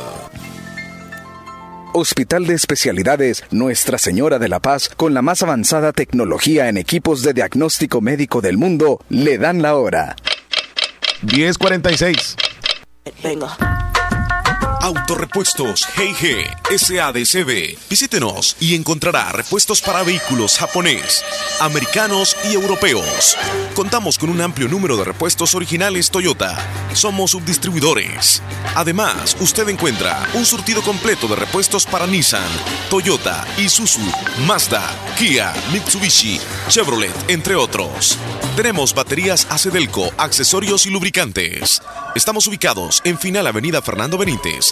[1.94, 7.22] Hospital de Especialidades Nuestra Señora de la Paz, con la más avanzada tecnología en equipos
[7.22, 10.16] de diagnóstico médico del mundo, le dan la hora.
[11.22, 12.36] 1046.
[13.22, 13.91] Venga.
[14.82, 16.44] Autorepuestos G&G
[16.76, 17.78] SADCB.
[17.88, 21.24] Visítenos y encontrará repuestos para vehículos japonés,
[21.60, 23.36] americanos y europeos.
[23.76, 26.58] Contamos con un amplio número de repuestos originales Toyota.
[26.94, 28.42] Somos subdistribuidores.
[28.74, 32.42] Además, usted encuentra un surtido completo de repuestos para Nissan,
[32.90, 34.00] Toyota, Isuzu,
[34.48, 34.82] Mazda,
[35.16, 38.18] Kia, Mitsubishi, Chevrolet, entre otros.
[38.56, 41.82] Tenemos baterías Acedelco, accesorios y lubricantes.
[42.14, 44.71] Estamos ubicados en Final Avenida Fernando Benítez,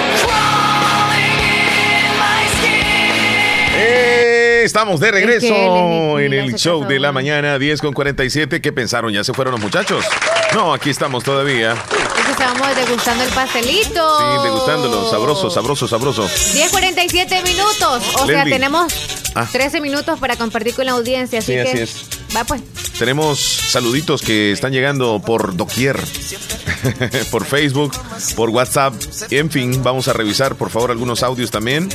[4.63, 8.61] Estamos de regreso Es que en el show de la mañana 10 con 47.
[8.61, 9.11] ¿Qué pensaron?
[9.11, 10.05] ¿Ya se fueron los muchachos?
[10.53, 11.73] No, aquí estamos todavía.
[11.73, 14.17] Es que estábamos degustando el pastelito.
[14.19, 15.09] Sí, degustándolo.
[15.09, 16.27] Sabroso, sabroso, sabroso.
[16.27, 18.03] 10.47 minutos.
[18.21, 18.93] O sea, tenemos
[19.33, 19.47] Ah.
[19.49, 21.39] 13 minutos para compartir con la audiencia.
[21.39, 21.61] Así Sí, que.
[21.61, 22.05] así es.
[22.35, 22.61] Va pues.
[22.99, 25.97] Tenemos saluditos que están llegando por doquier,
[27.31, 27.93] por Facebook,
[28.35, 28.93] por WhatsApp.
[29.31, 31.89] En fin, vamos a revisar por favor algunos audios también.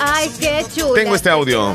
[0.00, 0.94] Ay, qué chulo.
[0.94, 1.74] Tengo este audio.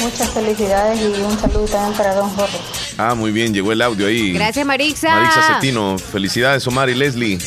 [0.00, 2.58] Muchas felicidades y un saludo también para don Jorge.
[2.96, 4.32] Ah, muy bien, llegó el audio ahí.
[4.32, 5.10] Gracias, Marixa.
[5.10, 7.38] Marixa Cetino, felicidades Omar y Leslie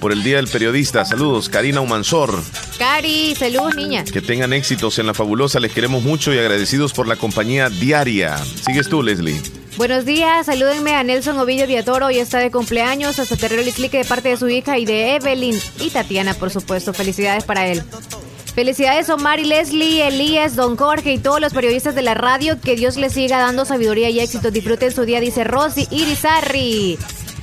[0.00, 1.04] por el Día del Periodista.
[1.04, 2.42] Saludos, Karina Humansor.
[2.78, 4.04] Cari, salud, niña.
[4.04, 8.38] Que tengan éxitos en la fabulosa, les queremos mucho y agradecidos por la compañía diaria.
[8.38, 9.40] Sigues tú, Leslie.
[9.76, 14.04] Buenos días, salúdenme a Nelson Ovillo Viatoro, hoy está de cumpleaños, hasta Terrero Lislique de
[14.04, 16.92] parte de su hija y de Evelyn y Tatiana, por supuesto.
[16.92, 17.82] Felicidades para él.
[18.54, 22.60] Felicidades Omar y Leslie, Elías, Don Jorge y todos los periodistas de la radio.
[22.60, 24.50] Que Dios les siga dando sabiduría y éxito.
[24.50, 26.98] Disfruten su día, dice Rosy Irizarri.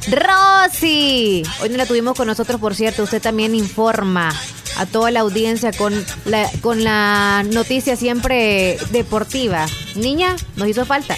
[0.10, 1.44] Rosy.
[1.62, 3.04] Hoy no la tuvimos con nosotros, por cierto.
[3.04, 4.34] Usted también informa
[4.78, 5.94] a toda la audiencia con
[6.26, 9.66] la, con la noticia siempre deportiva.
[9.96, 11.16] Niña, nos hizo falta.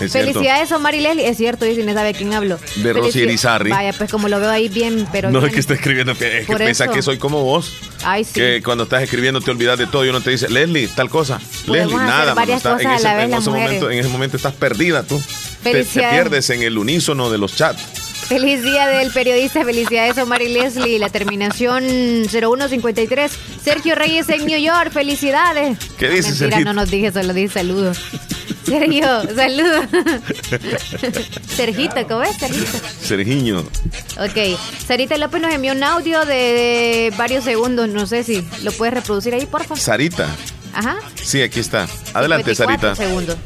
[0.00, 0.12] Es.
[0.12, 1.28] Felicidades Omar y Leslie.
[1.28, 2.58] Es cierto, y si no sabe de quién hablo.
[2.76, 3.70] De Rosy Irizarry.
[3.70, 5.48] Vaya, pues como lo veo ahí bien, pero no bien.
[5.50, 7.72] es que está escribiendo, es que piensa que soy como vos.
[8.04, 8.32] Ay, sí.
[8.34, 11.38] Que cuando estás escribiendo te olvidas de todo y uno te dice, Leslie, tal cosa.
[11.66, 12.24] Podemos Leslie, nada.
[12.26, 13.92] mano, varias está- cosas en, a ese, la vez en las ese momento, mujeres.
[13.92, 15.22] en ese momento estás perdida tú.
[15.62, 17.82] Te, te pierdes en el unísono de los chats.
[18.28, 21.82] Feliz día del periodista, felicidades Omar y Leslie, la terminación
[22.30, 23.32] 0153.
[23.62, 25.78] Sergio Reyes en New York, felicidades.
[25.98, 26.64] ¿Qué dice Mentira, Sergio?
[26.64, 27.98] no nos dije, solo dije saludos.
[28.64, 29.84] Sergio, saludos.
[31.56, 32.36] Sergito, ¿cómo es?
[32.36, 32.78] Sergito.
[33.02, 33.60] Sergiño.
[34.18, 38.94] Ok, Sarita López nos envió un audio de varios segundos, no sé si lo puedes
[38.94, 39.76] reproducir ahí, porfa.
[39.76, 40.28] Sarita.
[40.72, 40.98] Ajá.
[41.22, 41.88] Sí, aquí está.
[42.14, 42.94] Adelante, 54 Sarita.
[42.94, 43.36] segundos.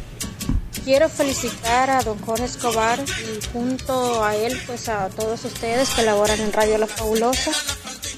[0.85, 6.03] Quiero felicitar a don Jorge Escobar y junto a él, pues a todos ustedes que
[6.03, 7.53] laboran en Radio La Fabulosa,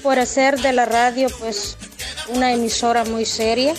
[0.03, 1.77] por hacer de la radio, pues,
[2.27, 3.73] una emisora muy seria,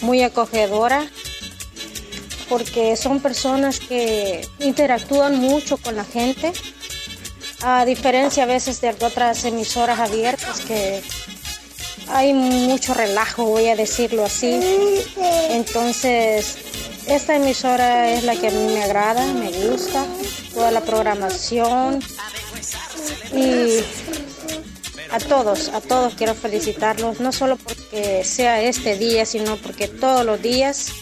[0.00, 1.06] muy acogedora,
[2.52, 6.52] porque son personas que interactúan mucho con la gente,
[7.62, 11.00] a diferencia a veces de otras emisoras abiertas que
[12.08, 14.60] hay mucho relajo, voy a decirlo así.
[15.48, 16.58] Entonces,
[17.06, 20.04] esta emisora es la que a mí me agrada, me gusta,
[20.52, 22.00] toda la programación.
[23.34, 23.78] Y
[25.10, 30.26] a todos, a todos quiero felicitarlos, no solo porque sea este día, sino porque todos
[30.26, 30.92] los días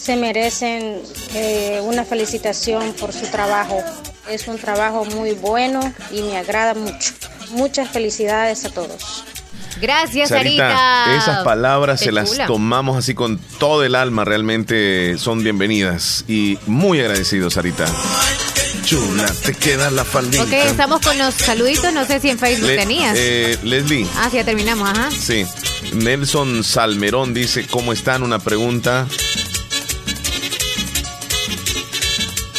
[0.00, 1.00] se merecen
[1.34, 3.82] eh, una felicitación por su trabajo.
[4.30, 7.12] Es un trabajo muy bueno y me agrada mucho.
[7.50, 9.24] Muchas felicidades a todos.
[9.80, 11.16] Gracias, Sarita, Sarita.
[11.16, 12.46] esas palabras Qué se las chula.
[12.46, 17.86] tomamos así con todo el alma, realmente son bienvenidas y muy agradecidos, Sarita.
[18.84, 20.42] Chula, te queda la faldita.
[20.44, 23.14] Ok, estamos con los saluditos, no sé si en Facebook Le- tenías.
[23.18, 25.10] eh, Leslie, Ah, sí, ya terminamos, ajá.
[25.10, 25.46] sí.
[25.94, 28.22] Nelson Salmerón dice, ¿cómo están?
[28.22, 29.06] Una pregunta.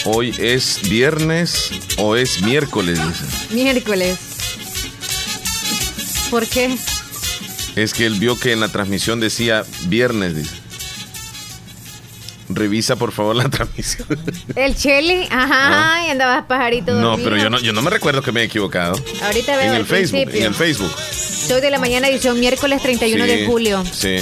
[0.05, 3.53] Hoy es viernes o es miércoles, dice.
[3.53, 4.17] Miércoles.
[6.29, 6.75] ¿Por qué?
[7.75, 10.55] Es que él vio que en la transmisión decía viernes, dice.
[12.49, 14.07] Revisa por favor la transmisión.
[14.55, 16.93] El Cheli, ajá, y andabas pajarito.
[16.99, 18.99] No, pero yo no, yo no me recuerdo que me he equivocado.
[19.21, 20.91] Ahorita veo En el Facebook, en el Facebook.
[21.47, 23.83] Show de la mañana, edición miércoles 31 Sí, de julio.
[23.91, 24.17] Sí.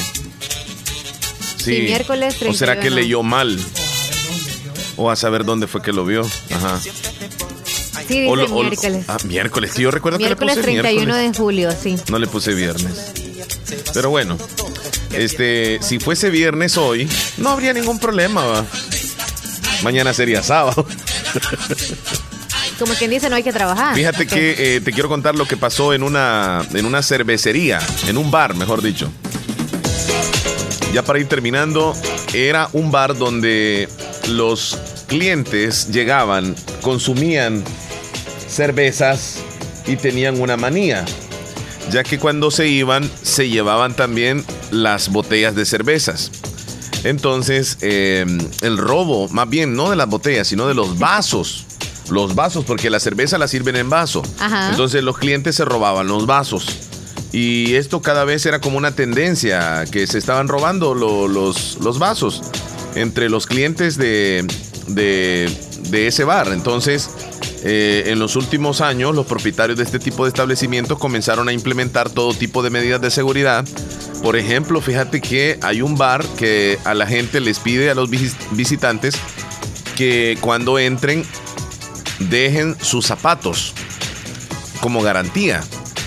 [1.58, 2.96] Sí, miércoles ¿O será que 31.
[3.02, 3.60] leyó mal?
[5.02, 6.22] O a saber dónde fue que lo vio.
[6.54, 6.80] Ajá.
[6.80, 6.90] Sí,
[8.22, 9.06] dice O lo- o lo- miércoles.
[9.08, 11.32] ah, miércoles, que yo recuerdo miércoles que le puse 31 miércoles.
[11.32, 11.96] de julio, sí.
[12.10, 13.14] No le puse viernes.
[13.94, 14.38] Pero bueno,
[15.14, 17.08] este, si fuese viernes hoy,
[17.38, 18.44] no habría ningún problema.
[18.46, 18.66] ¿va?
[19.84, 20.86] Mañana sería sábado.
[22.80, 23.94] Como quien dice, no hay que trabajar.
[23.96, 28.18] Fíjate que eh, te quiero contar lo que pasó en una, en una cervecería, en
[28.18, 29.10] un bar, mejor dicho.
[30.94, 31.94] Ya para ir terminando,
[32.34, 33.88] era un bar donde
[34.30, 34.78] los
[35.10, 37.64] clientes llegaban, consumían
[38.48, 39.38] cervezas
[39.86, 41.06] y tenían una manía.
[41.92, 46.30] ya que cuando se iban se llevaban también las botellas de cervezas.
[47.04, 48.26] Entonces, eh,
[48.62, 51.66] el robo, más bien no de las botellas, sino de los vasos.
[52.12, 54.22] Los vasos, porque la cerveza la sirven en vaso.
[54.40, 54.70] Ajá.
[54.70, 56.66] Entonces los clientes se robaban los vasos.
[57.32, 61.98] Y esto cada vez era como una tendencia, que se estaban robando lo- los, los
[61.98, 62.42] vasos
[62.96, 64.46] entre los clientes de,
[64.90, 65.50] de-
[65.90, 66.50] de ese bar.
[66.50, 67.10] Entonces,
[67.64, 72.10] eh, en los últimos años, los propietarios de este tipo de establecimientos comenzaron a implementar
[72.10, 73.66] todo tipo de medidas de seguridad.
[74.22, 78.10] Por ejemplo, fíjate que hay un bar que a la gente les pide a los
[78.10, 79.16] vis- visitantes
[79.96, 81.26] que cuando entren
[82.20, 83.74] dejen sus zapatos
[84.82, 85.62] como garantía.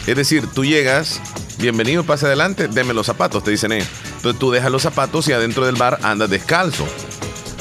[0.06, 1.20] Es decir, tú llegas,
[1.58, 3.88] bienvenido, pase adelante, deme los zapatos, te dicen ellos.
[4.16, 6.86] Entonces tú dejas los zapatos y adentro del bar andas descalzo.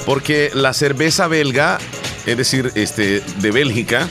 [0.06, 1.78] Porque la cerveza belga,
[2.26, 4.08] es decir, este, de Bélgica,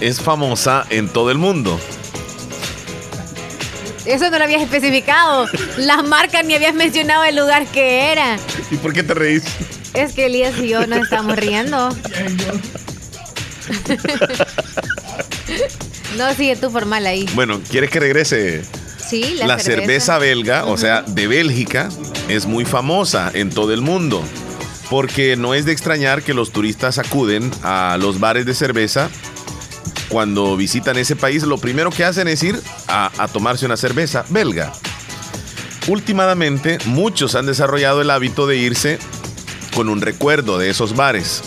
[0.00, 1.78] es famosa en todo el mundo.
[4.04, 5.46] Eso no lo habías especificado.
[5.78, 8.36] Las marcas ni habías mencionado el lugar que era.
[8.70, 9.44] ¿Y por qué te reís?
[9.94, 11.88] Es que Elías y yo nos estamos riendo.
[16.18, 17.26] no, sigue tú formal ahí.
[17.34, 18.62] Bueno, ¿quieres que regrese?
[18.98, 20.18] Sí, la, La, cerveza.
[20.18, 21.88] belga, o sea, de Bélgica,
[22.28, 24.22] es muy famosa en todo el mundo.
[24.90, 29.10] Porque no es de extrañar que los turistas acuden a los bares de cerveza
[30.08, 31.42] cuando visitan ese país.
[31.42, 34.72] Lo primero que hacen es ir a, tomarse una cerveza belga.
[35.88, 38.98] Últimamente, muchos han desarrollado el hábito de irse
[39.74, 41.42] con un recuerdo de esos bares.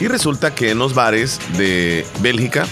[0.00, 2.66] Y resulta que en los bares de Bélgica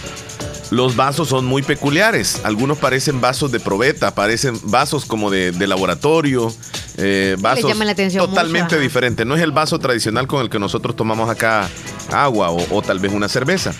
[0.71, 2.41] los vasos son muy peculiares.
[2.45, 6.53] Algunos parecen vasos de probeta, parecen vasos como de laboratorio,
[6.97, 9.27] eh, vasos llama la atención totalmente mucho, diferentes.
[9.27, 11.69] No es el vaso tradicional con el que nosotros tomamos acá
[12.13, 13.73] agua o, o tal vez una cerveza.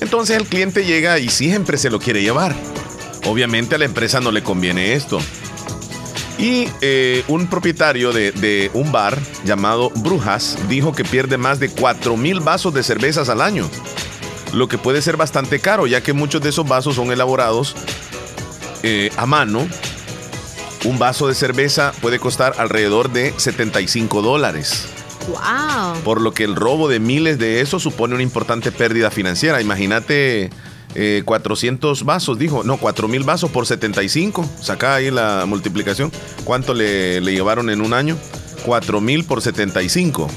[0.00, 2.54] Entonces el cliente llega y siempre se lo quiere llevar.
[3.26, 5.20] Obviamente a la empresa no le conviene esto.
[6.38, 11.68] Y eh, un propietario de, de un bar llamado Brujas dijo que pierde más de
[11.68, 13.68] 4 mil vasos de cervezas al año.
[14.54, 17.76] Lo que puede ser bastante caro, ya que muchos de esos vasos son elaborados
[18.82, 19.68] eh, a mano.
[20.84, 24.86] Un vaso de cerveza puede costar alrededor de 75 dólares.
[25.28, 26.02] Wow.
[26.02, 29.60] Por lo que el robo de miles de esos supone una importante pérdida financiera.
[29.60, 30.50] Imagínate
[30.94, 32.64] eh, 400 vasos, dijo.
[32.64, 34.48] No, 4 mil vasos por 75.
[34.60, 36.10] Saca ahí la multiplicación.
[36.44, 38.16] ¿Cuánto le, le llevaron en un año?
[38.64, 40.28] 4 mil por 75.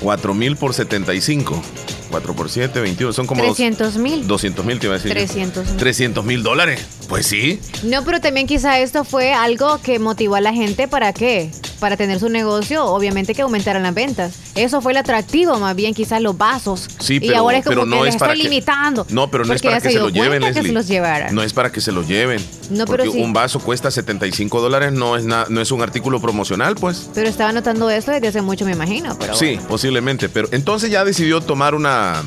[0.00, 1.62] 4 mil por 75.
[2.08, 3.12] 4 por 7, 21.
[3.12, 4.26] Son como 300 mil.
[4.26, 5.10] 200 mil, te iba a decir.
[5.10, 5.14] yo.
[5.26, 5.76] 300 mil.
[5.76, 6.84] 300 mil dólares.
[7.08, 7.60] Pues sí.
[7.84, 11.50] No, pero también quizá esto fue algo que motivó a la gente para qué?
[11.78, 14.32] Para tener su negocio, obviamente que aumentaran las ventas.
[14.56, 16.88] Eso fue el atractivo, más bien quizás los vasos.
[16.98, 19.06] Sí, y pero- ahora es como pero que no les es para estoy que- limitando.
[19.10, 21.30] No, pero no es para que se lo lleven, que se los llevara.
[21.30, 22.44] No es para que se lo lleven.
[22.70, 23.22] No, pero Porque sí.
[23.24, 27.08] un vaso cuesta 75 dólares, no es, na- no es un artículo promocional, pues.
[27.14, 29.16] Pero estaba notando esto desde hace mucho, me imagino.
[29.18, 29.68] Pero sí, bueno.
[29.68, 30.28] posiblemente.
[30.28, 32.22] Pero entonces ya decidió tomar una,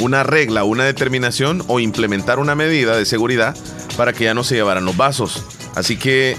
[0.00, 3.56] una regla, una determinación o implementar una medida de seguridad
[3.96, 5.42] para que ya no se llevaran los vasos.
[5.74, 6.36] Así que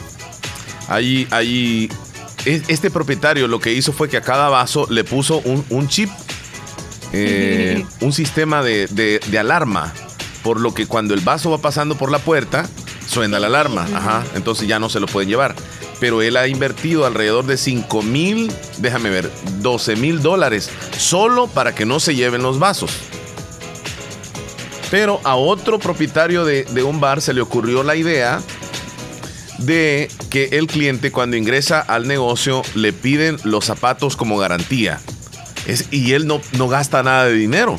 [0.88, 1.90] ahí, e-
[2.48, 6.10] este propietario lo que hizo fue que a cada vaso le puso un, un chip,
[7.14, 9.94] eh, un sistema de, de- de alarma,
[10.44, 12.68] por lo que cuando el vaso va pasando por la puerta,
[13.07, 13.88] suena la alarma.
[13.94, 15.56] Ajá, entonces ya no se lo pueden llevar.
[15.99, 21.74] Pero él ha invertido alrededor de 5 mil, déjame ver, 12 mil dólares solo para
[21.74, 22.91] que no se lleven los vasos.
[24.91, 28.41] Pero a otro propietario de, de un bar se le ocurrió la idea
[29.60, 35.00] de que el cliente cuando ingresa al negocio le piden los zapatos como garantía.
[35.92, 37.78] Y él no, no gasta nada de dinero.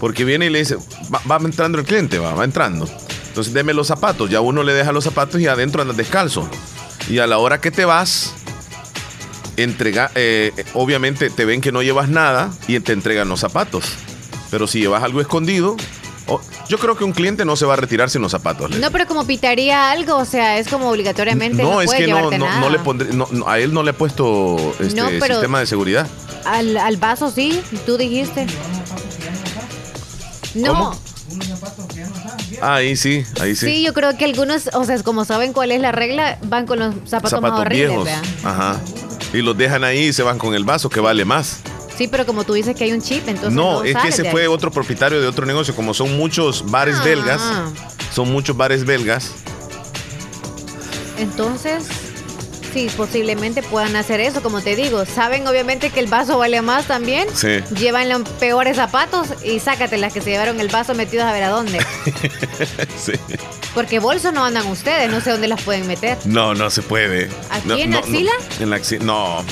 [0.00, 0.76] Porque viene y le dice,
[1.12, 2.88] va, va entrando el cliente, va, va entrando.
[3.28, 4.30] Entonces deme los zapatos.
[4.30, 6.48] Ya uno le deja los zapatos y adentro andas descalzo.
[7.08, 8.34] Y a la hora que te vas,
[9.56, 13.84] entrega, eh, obviamente te ven que no llevas nada y te entregan los zapatos.
[14.50, 15.76] Pero si llevas algo escondido,
[16.68, 18.70] yo creo que un cliente no se va a retirar sin los zapatos.
[18.70, 18.84] Leslie.
[18.84, 22.10] No, pero como pitaría algo, o sea, es como obligatoriamente no, No, es puede que
[22.10, 23.08] no, no, no le pondré,
[23.46, 26.06] a él no le he puesto este No, pero- sistema de seguridad.
[26.44, 28.46] Al, al vaso sí, tú dijiste.
[30.54, 31.00] No, ¿Cómo?
[32.60, 33.66] Ah, ahí sí, ahí sí.
[33.66, 33.82] sí.
[33.82, 36.94] yo creo que algunos, o sea, como saben cuál es la regla, van con los
[37.06, 38.08] zapatos, más horribles, viejos.
[38.44, 38.80] Ajá.
[39.32, 41.58] Y los dejan ahí y se van con el vaso que vale más.
[41.96, 43.52] Sí, pero como tú dices que hay un chip, entonces.
[43.52, 45.74] No, es que ese fue otro propietario de otro negocio.
[45.74, 47.04] Como son muchos bares ah.
[47.04, 47.42] belgas,
[48.12, 49.32] son muchos bares belgas.
[51.18, 51.84] Entonces,
[52.72, 55.04] sí, posiblemente puedan hacer eso, como te digo.
[55.06, 57.28] Saben obviamente que el vaso vale más también.
[57.32, 57.60] Sí.
[57.78, 61.44] Llevan los peores zapatos y sácate las que se llevaron el vaso metidos a ver
[61.44, 61.78] a dónde.
[62.96, 63.12] sí.
[63.72, 66.18] Porque bolsos no andan ustedes, no sé dónde las pueden meter.
[66.24, 67.30] No, no se puede.
[67.50, 68.32] ¿Aquí en, la no, en la axila?
[68.60, 69.44] En la axila, no.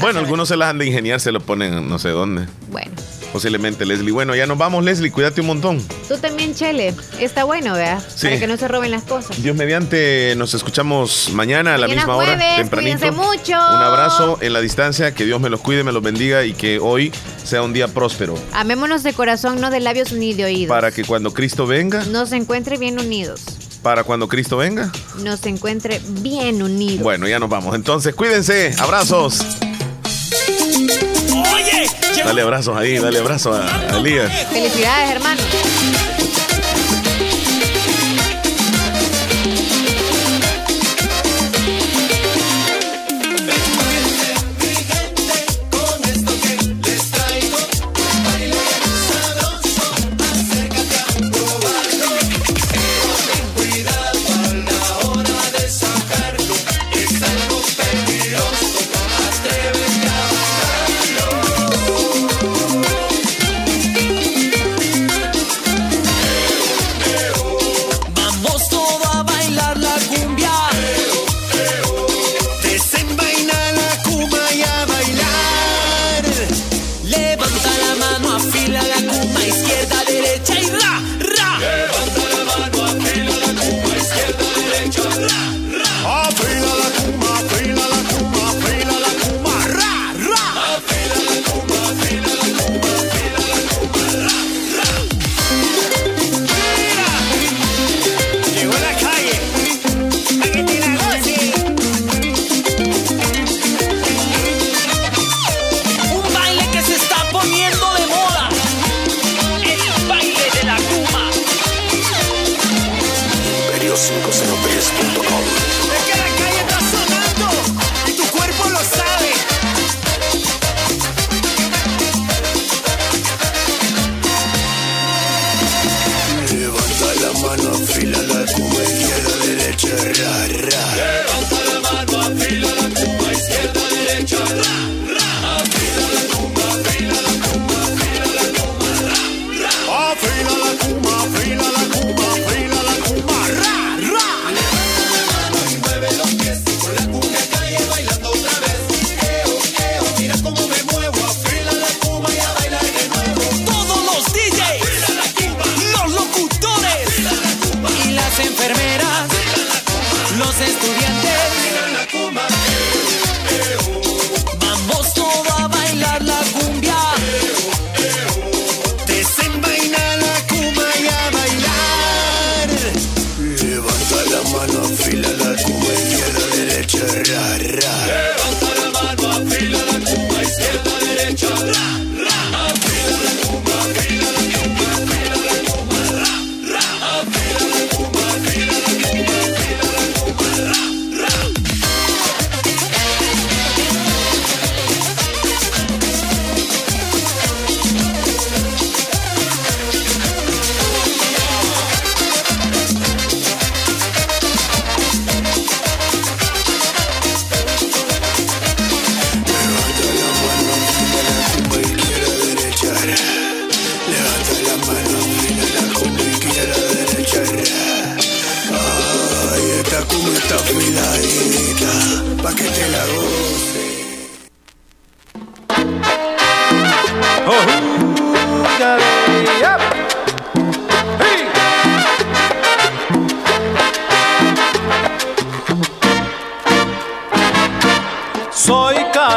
[0.00, 2.46] Bueno, algunos se las han de ingeniar, se lo ponen no sé dónde.
[2.70, 2.92] Bueno.
[3.32, 4.12] Posiblemente, Leslie.
[4.12, 5.10] Bueno, ya nos vamos, Leslie.
[5.10, 5.82] Cuídate un montón.
[6.08, 6.94] Tú también, Chele.
[7.20, 8.00] Está bueno, vea.
[8.00, 8.26] Sí.
[8.26, 9.42] Para que no se roben las cosas.
[9.42, 13.12] Dios mediante, nos escuchamos mañana a la misma jueves, hora, tempranito.
[13.12, 13.52] Mucho.
[13.52, 15.14] Un abrazo en la distancia.
[15.14, 17.12] Que Dios me los cuide, me los bendiga y que hoy
[17.44, 18.34] sea un día próspero.
[18.52, 20.68] Amémonos de corazón, no de labios ni de oídos.
[20.68, 23.44] Para que cuando Cristo venga, nos encuentre bien unidos
[23.82, 24.90] para cuando Cristo venga.
[25.22, 27.02] Nos encuentre bien unidos.
[27.02, 27.74] Bueno, ya nos vamos.
[27.74, 28.74] Entonces, cuídense.
[28.78, 29.40] Abrazos.
[32.24, 34.32] Dale abrazos ahí, dale abrazos a, a Elías.
[34.50, 35.40] Felicidades, hermano.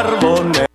[0.02, 0.66] carbonero.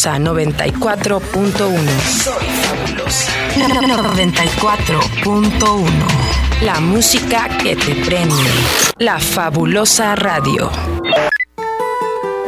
[0.00, 1.86] Fabulosa 94.1.
[2.24, 3.32] Soy fabulosa.
[3.56, 5.90] 94.1.
[6.62, 8.34] La música que te prende.
[8.98, 10.70] La fabulosa radio.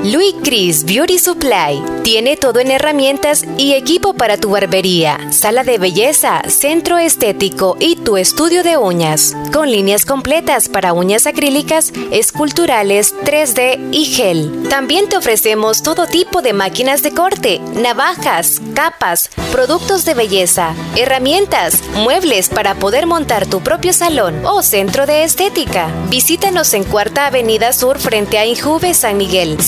[0.04, 5.78] Louis Chris Beauty Supply tiene todo en herramientas y equipo para tu barbería, sala de
[5.78, 13.14] belleza, centro estético y tu estudio de uñas, con líneas completas para uñas acrílicas, esculturales,
[13.24, 14.64] 3D y gel.
[14.68, 21.80] También te ofrecemos todo tipo de máquinas de corte, navajas, capas, productos de belleza, herramientas,
[21.94, 25.88] muebles para poder montar tu propio salón o centro de estética.
[26.08, 29.58] Visítanos en Cuarta Avenida Sur frente a Injuve San Miguel.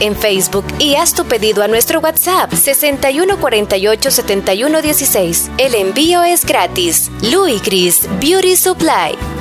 [0.00, 5.50] En Facebook y haz tu pedido a nuestro WhatsApp 61487116.
[5.58, 7.10] El envío es gratis.
[7.20, 9.37] Louis Chris Beauty Supply.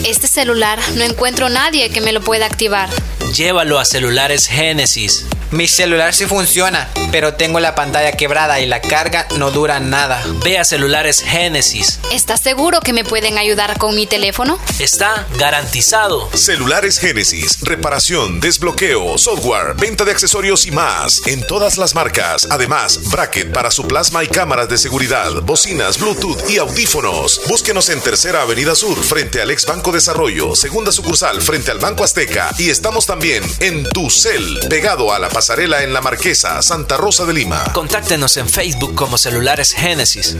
[0.05, 2.89] Este celular no encuentro nadie que me lo pueda activar.
[3.35, 5.24] Llévalo a Celulares Génesis.
[5.52, 10.20] Mi celular sí funciona, pero tengo la pantalla quebrada y la carga no dura nada.
[10.44, 12.01] Ve a Celulares Génesis.
[12.10, 14.59] ¿Estás seguro que me pueden ayudar con mi teléfono?
[14.81, 16.28] Está garantizado.
[16.35, 22.48] Celulares Génesis, reparación, desbloqueo, software, venta de accesorios y más en todas las marcas.
[22.51, 27.40] Además, bracket para su plasma y cámaras de seguridad, bocinas, Bluetooth y audífonos.
[27.47, 32.05] Búsquenos en Tercera Avenida Sur, frente al ex Banco Desarrollo, segunda sucursal frente al Banco
[32.05, 37.25] Azteca y estamos también en Tucel, pegado a la pasarela en La Marquesa, Santa Rosa
[37.25, 37.65] de Lima.
[37.73, 40.37] Contáctenos en Facebook como Celulares Génesis.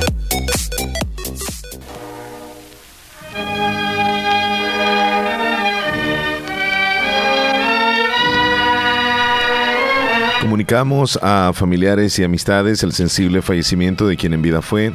[10.41, 14.93] Comunicamos a familiares y amistades el sensible fallecimiento de quien en vida fue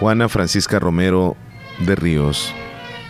[0.00, 1.36] Juana Francisca Romero
[1.78, 2.52] de Ríos.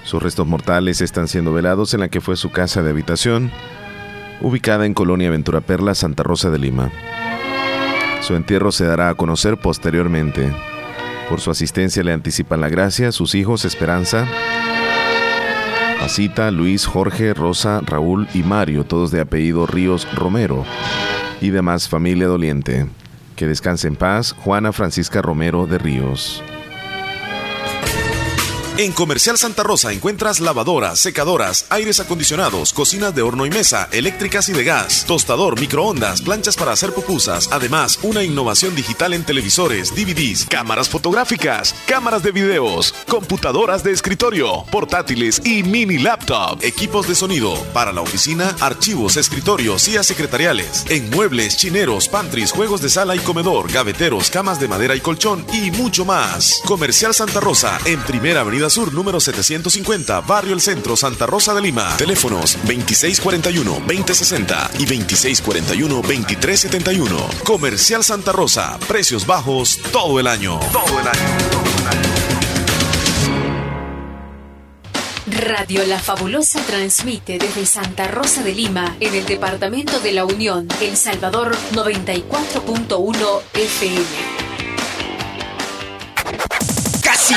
[0.07, 3.51] Sus restos mortales están siendo velados en la que fue su casa de habitación,
[4.41, 6.93] ubicada en Colonia Ventura Perla, Santa Rosa de Lima.
[8.21, 10.55] Su entierro se dará a conocer posteriormente.
[11.29, 14.29] Por su asistencia le anticipan la gracia sus hijos Esperanza,
[15.99, 20.65] Pasita, Luis, Jorge, Rosa, Raúl y Mario, todos de apellido Ríos Romero,
[21.41, 22.87] y demás familia doliente.
[23.35, 26.45] Que descanse en paz, Juana Francisca Romero de Ríos.
[28.79, 34.51] En Comercial Santa Rosa encuentras lavadoras, secadoras, aires acondicionados, cocinas de horno y mesa, eléctricas
[34.51, 37.49] y de gas, tostador, microondas, planchas para hacer pupusas.
[37.53, 44.67] Además, una innovación digital en televisores, DVDs, cámaras fotográficas, cámaras de videos, computadoras de escritorio,
[44.71, 51.09] portátiles y mini laptop, equipos de sonido para la oficina, archivos, escritorios, sillas secretariales, en
[51.09, 55.71] muebles, chineros, pantries, juegos de sala y comedor, gaveteros, camas de madera y colchón y
[55.71, 56.61] mucho más.
[56.67, 61.63] Comercial Santa Rosa en Primera Avenida Sur número 750, Barrio El Centro, Santa Rosa de
[61.63, 61.97] Lima.
[61.97, 67.43] Teléfonos 2641-2060 y 2641-2371.
[67.45, 70.59] Comercial Santa Rosa, precios bajos todo el año.
[70.73, 71.21] Todo el año.
[75.27, 80.67] Radio La Fabulosa transmite desde Santa Rosa de Lima, en el departamento de La Unión,
[80.81, 84.46] El Salvador 94.1 FM.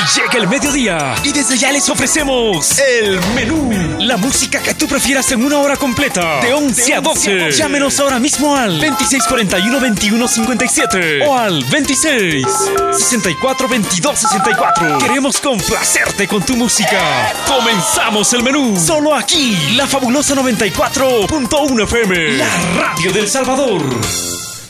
[0.00, 3.70] Llega el mediodía y desde ya les ofrecemos el menú.
[4.00, 7.52] La música que tú prefieras en una hora completa, de 11 a 12.
[7.52, 12.46] Llámenos ahora mismo al 2641-2157 o al 26
[12.92, 14.98] 64 22 64.
[14.98, 17.34] Queremos complacerte con tu música.
[17.46, 18.80] Comenzamos el menú.
[18.80, 23.82] Solo aquí, la fabulosa 94.1 FM, la radio del Salvador.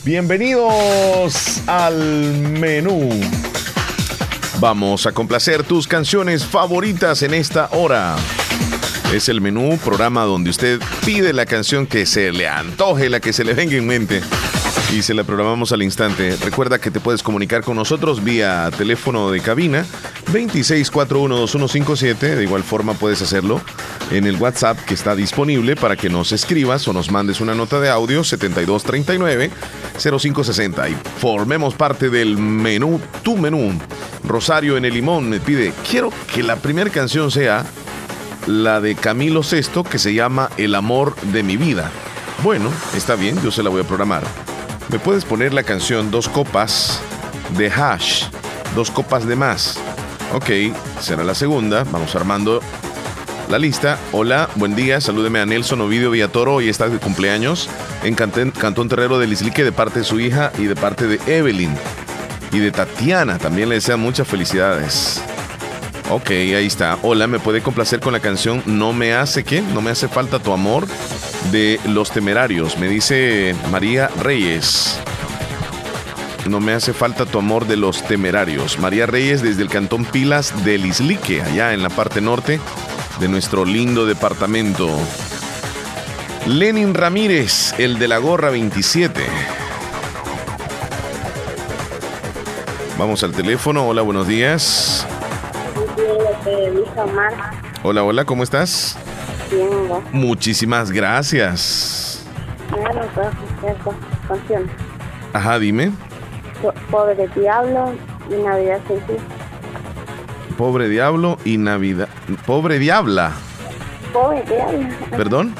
[0.03, 3.09] Bienvenidos al menú.
[4.61, 8.15] Vamos a complacer tus canciones favoritas en esta hora.
[9.11, 13.33] Es el menú, programa donde usted pide la canción que se le antoje, la que
[13.33, 14.21] se le venga en mente.
[14.91, 16.35] Y se la programamos al instante.
[16.43, 19.85] Recuerda que te puedes comunicar con nosotros vía teléfono de cabina
[20.33, 22.35] 26412157.
[22.35, 23.61] De igual forma puedes hacerlo
[24.11, 27.79] en el WhatsApp que está disponible para que nos escribas o nos mandes una nota
[27.79, 33.71] de audio 7239-0560 y formemos parte del menú, tu menú.
[34.25, 37.65] Rosario en el limón me pide, quiero que la primera canción sea
[38.45, 41.89] la de Camilo Sesto que se llama El amor de mi vida.
[42.43, 44.50] Bueno, está bien, yo se la voy a programar.
[44.91, 46.99] ¿Me puedes poner la canción Dos copas
[47.57, 48.25] de hash?
[48.75, 49.79] Dos copas de más.
[50.33, 51.85] Ok, será la segunda.
[51.85, 52.59] Vamos armando
[53.49, 53.97] la lista.
[54.11, 54.99] Hola, buen día.
[54.99, 56.55] Salúdeme a Nelson Ovidio Villatoro.
[56.55, 57.69] Hoy está de cumpleaños
[58.03, 61.73] en Cantón, Terrero de Lislique de parte de su hija y de parte de Evelyn.
[62.51, 63.37] Y de Tatiana.
[63.37, 65.21] También le desean muchas felicidades.
[66.09, 66.97] Ok, ahí está.
[67.03, 69.61] Hola, ¿me puede complacer con la canción No me hace qué?
[69.61, 70.87] No me hace falta tu amor
[71.51, 72.77] de Los Temerarios.
[72.77, 74.99] Me dice María Reyes.
[76.49, 78.79] No me hace falta tu amor de Los Temerarios.
[78.79, 82.59] María Reyes desde el cantón Pilas del Islique, allá en la parte norte
[83.19, 84.89] de nuestro lindo departamento.
[86.47, 89.21] Lenin Ramírez, el de la gorra 27.
[92.97, 93.87] Vamos al teléfono.
[93.87, 95.07] Hola, buenos días.
[97.83, 98.97] Hola, hola, ¿cómo estás?
[99.51, 99.69] Bien,
[100.11, 102.25] Muchísimas gracias.
[105.33, 105.91] Ajá, dime.
[106.89, 107.93] Pobre diablo
[108.29, 109.13] y Navidad ti.
[110.57, 112.09] Pobre diablo y Navidad.
[112.45, 113.31] Pobre diabla.
[114.13, 114.89] Pobre diablo.
[115.09, 115.55] ¿Perdón?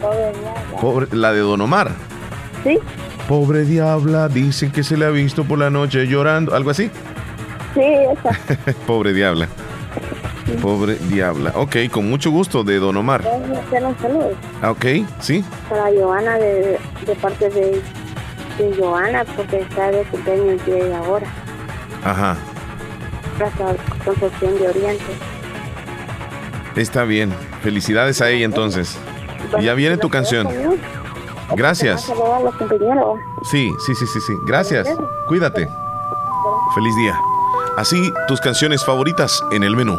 [0.00, 0.80] Pobre diablo.
[0.80, 1.90] Pobre, la de Don Omar.
[2.62, 2.78] ¿Sí?
[3.28, 6.54] Pobre diabla, dicen que se le ha visto por la noche llorando.
[6.54, 6.90] ¿Algo así?
[7.74, 8.72] Sí, esa.
[8.86, 9.48] Pobre diabla.
[10.60, 11.52] Pobre diabla.
[11.54, 13.22] Ok, con mucho gusto de Don Omar.
[13.22, 14.30] Hacer un saludo
[14.62, 14.84] Ah, Ok,
[15.20, 15.44] sí.
[15.68, 17.82] para Joana de, de parte de,
[18.58, 21.26] de Joana porque está de cumpleaños de ahora.
[22.04, 22.36] Ajá.
[23.38, 25.04] Plaza Concepción de Oriente.
[26.76, 27.32] Está bien.
[27.62, 28.98] Felicidades a ella entonces.
[29.60, 30.48] Ya viene tu canción.
[31.56, 32.02] Gracias.
[33.50, 34.32] Sí, sí, sí, sí, sí.
[34.46, 34.88] Gracias.
[35.28, 35.68] Cuídate.
[36.74, 37.18] Feliz día.
[37.76, 39.98] Así, tus canciones favoritas en el menú.